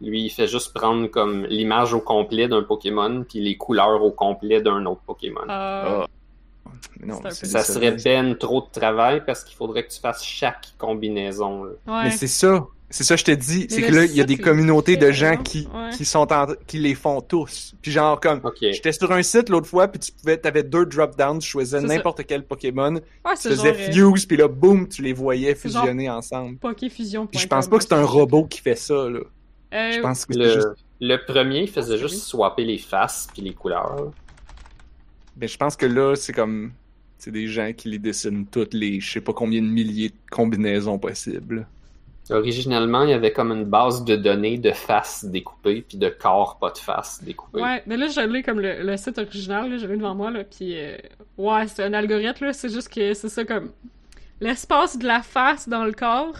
[0.00, 4.10] Lui, il fait juste prendre comme l'image au complet d'un Pokémon, puis les couleurs au
[4.10, 5.42] complet d'un autre Pokémon.
[5.48, 6.06] Ah, Ah.
[7.04, 11.62] Non, Ça serait ben trop de travail parce qu'il faudrait que tu fasses chaque combinaison.
[11.64, 11.74] ouais.
[12.04, 12.66] Mais c'est ça.
[12.92, 13.66] C'est ça, je te dis.
[13.70, 15.90] C'est que là, il y a des communautés de gens qui, Ouais.
[15.96, 17.74] qui sont en, qui les font tous.
[17.80, 18.58] Puis genre comme, Ok.
[18.60, 21.80] j'étais sur un site l'autre fois, puis tu pouvais, t'avais deux drop-downs, tu ça.
[21.80, 25.14] n'importe quel Pokémon, Ouais, tu c'est faisais genre euh, fuse, puis là, boum, tu les
[25.14, 26.58] voyais C'est genre- fusionner ensemble.
[26.58, 27.26] Pokéfusion.
[27.26, 29.20] Puis je pense pas que c'est un robot qui fait ça, là.
[29.72, 30.68] Euh, Je pense que c'est Le, juste,
[31.00, 34.12] le premier faisait Ah, juste swapper les faces puis les couleurs.
[35.38, 36.72] mais je pense que là, c'est comme,
[37.16, 40.14] c'est des gens qui les dessinent toutes les, je sais pas combien de milliers de
[40.30, 41.66] combinaisons possibles.
[42.30, 46.58] Originellement, il y avait comme une base de données de faces découpées puis de corps
[46.58, 47.60] pas de faces découpées.
[47.60, 50.96] Ouais, mais là, j'allais comme le, site original, là, j'avais devant moi, là, puis euh,
[51.36, 53.72] ouais, c'est un algorithme, là, c'est juste que c'est ça comme
[54.40, 56.36] l'espace de la face dans le corps,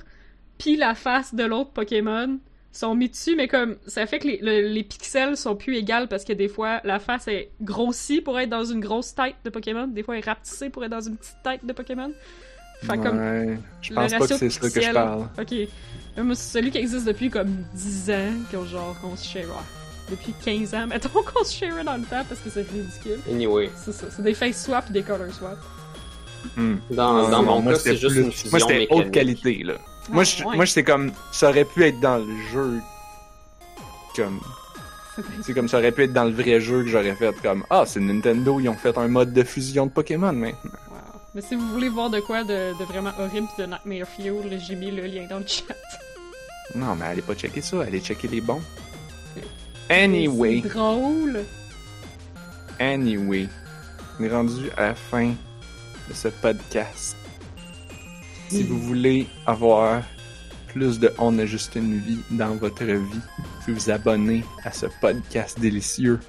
[0.58, 2.38] puis la face de l'autre Pokémon
[2.70, 6.08] sont mis dessus, mais comme ça fait que les, le- les pixels sont plus égales
[6.08, 9.50] parce que des fois la face est grossie pour être dans une grosse tête de
[9.50, 12.12] Pokémon, des fois elle est rapetissée pour être dans une petite tête de Pokémon.
[12.88, 15.20] Comme Ouais, je le pense pas que c'est ça que je parle.
[15.40, 15.54] Ok.
[16.24, 18.14] Moi, c'est celui qui existe depuis comme 10 ans,
[18.50, 19.46] qu'on genre qu'on se share.
[20.10, 23.18] Depuis 15 ans, mettons qu'on se share dans le temps parce que c'est ridicule.
[23.30, 25.58] Anyway, C'est ça, c'est des face swap et des color swap.
[26.56, 26.74] Hmm.
[26.90, 29.04] dans, dans non, mon moi, cas, c'est c'était juste plus- une fusion Moi, c'était mécanique.
[29.06, 29.74] haute qualité, là.
[30.10, 30.56] moi, je, Ah, ouais.
[30.56, 32.80] moi, j'étais comme, ça aurait pu être dans le jeu.
[34.16, 34.40] Comme,
[35.42, 37.84] c'est comme ça aurait pu être dans le vrai jeu que j'aurais fait comme, ah,
[37.86, 40.70] c'est Nintendo, ils ont fait un mode de fusion de Pokémon maintenant.
[41.34, 44.74] Mais si vous voulez voir de quoi de, de vraiment horrible de Nightmare Fuel, j'ai
[44.76, 45.74] mis le lien dans le chat.
[46.74, 48.60] Non, mais allez pas checker ça, allez checker les bons.
[49.88, 51.44] Anyway, C'est drôle.
[52.78, 53.48] anyway,
[54.18, 55.28] on est rendu à la fin
[56.08, 57.16] de ce podcast.
[58.48, 60.02] Si vous voulez avoir
[60.68, 64.72] plus de On a juste une vie dans votre vie, vous pouvez vous abonner à
[64.72, 66.20] ce podcast délicieux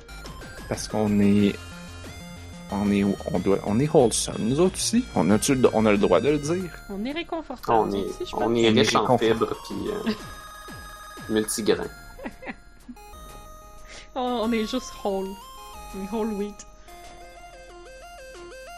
[0.68, 1.54] parce qu'on est
[2.82, 5.38] on est on doit on est wholesome nous autres aussi on a
[5.74, 6.72] on a le droit de le dire?
[6.90, 7.78] On est réconfortable.
[7.80, 8.58] On est, aussi, je on pense.
[8.60, 10.12] est riche en fibres puis euh,
[11.30, 11.84] multigrains.
[14.16, 15.26] Oh, on est juste whole.
[15.96, 16.68] On est whole wheat.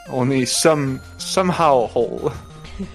[0.10, 2.32] on est some somehow whole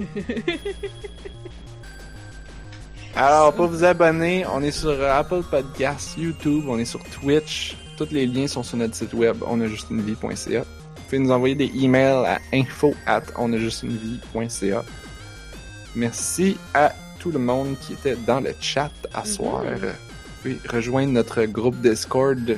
[3.16, 8.09] alors pour vous abonner on est sur Apple Podcasts YouTube on est sur Twitch tous
[8.10, 10.80] les liens sont sur notre site web onajustunevie.ca vous
[11.11, 14.85] pouvez nous envoyer des emails à info at onajustunevie.ca
[15.97, 19.65] merci à tout le monde qui était dans le chat à soir.
[19.65, 19.73] Mhm.
[19.73, 19.91] vous
[20.43, 22.57] pouvez rejoindre notre groupe Discord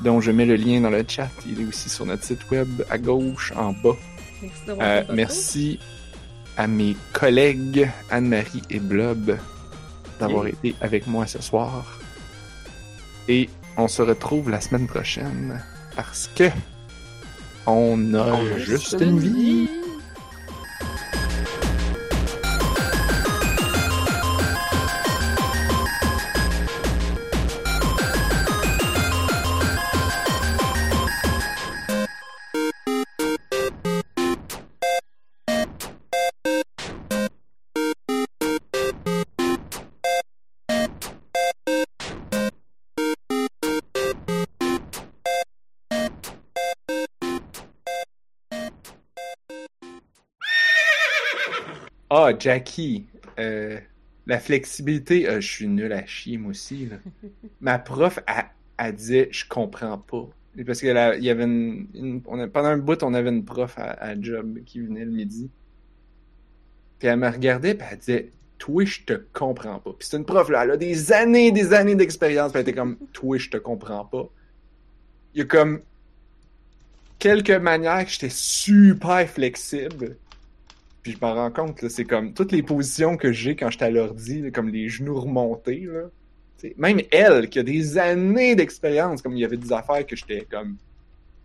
[0.00, 1.28] dont je mets le lien dans le chat.
[1.46, 3.96] Il est aussi sur notre site web à gauche en bas.
[4.42, 5.78] Merci euh, merci
[6.56, 9.36] à mes collègues Anne-Marie et Blob
[10.18, 11.98] d'avoir été avec moi ce soir.
[13.28, 15.62] Et on se retrouve la semaine prochaine
[15.94, 16.50] parce que
[17.66, 19.68] on a On a juste juste une une vie.
[52.28, 53.06] Ah, Jackie,
[53.38, 53.78] euh,
[54.26, 56.86] la flexibilité, euh, je suis nul à chier, moi aussi.
[56.86, 56.96] Là.
[57.60, 58.46] Ma prof, elle,
[58.78, 60.28] elle disait, je comprends pas.
[60.66, 63.78] Parce qu'il y avait une, une- on a- pendant un bout, on avait une prof
[63.78, 65.50] à, à job qui venait le midi.
[66.98, 69.92] Puis elle me regardait, puis elle disait, toi, je te comprends pas.
[69.92, 72.78] Puis c'est une prof, là, elle a des années, des années d'expérience, puis elle était
[72.78, 74.28] comme, toi, je te comprends pas.
[75.34, 75.82] Il y a comme
[77.18, 80.16] quelques manières que j'étais super flexible.
[81.06, 83.84] Puis je m'en rends compte, là, c'est comme toutes les positions que j'ai quand j'étais
[83.84, 86.10] à l'ordi, comme les genoux remontés, là.
[86.76, 90.44] Même elle, qui a des années d'expérience, comme il y avait des affaires que j'étais
[90.50, 90.78] comme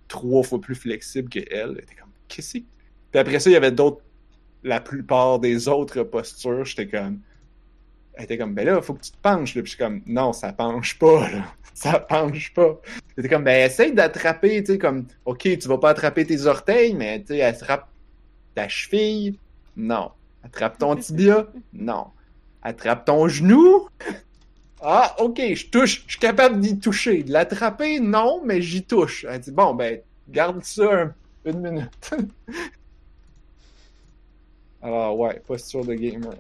[0.08, 2.64] trois fois plus flexible que elle, était comme, qu'est-ce que
[3.12, 4.02] Puis après ça, il y avait d'autres
[4.64, 7.20] la plupart des autres postures, j'étais comme.
[8.16, 9.54] Elle était comme, ben là, faut que tu te penches.
[9.54, 11.30] Puis je suis comme, non, ça penche pas.
[11.30, 11.54] Là.
[11.76, 12.82] Ça penche pas.
[13.16, 16.96] J'étais comme, ben essaye d'attraper, tu sais, comme, ok, tu vas pas attraper tes orteils,
[16.96, 17.88] mais tu sais, attrape
[18.56, 19.38] ta cheville.
[19.76, 20.12] Non.
[20.44, 21.48] Attrape ton tibia.
[21.74, 22.08] Non.
[22.62, 23.88] Attrape ton genou.
[24.82, 27.24] Ah, ok, je touche, je suis capable d'y toucher.
[27.24, 29.26] De l'attraper, non, mais j'y touche.
[29.30, 31.14] Elle dit, bon, ben, garde ça un,
[31.46, 32.12] une minute.
[34.82, 36.34] Alors, ouais, posture de gamer.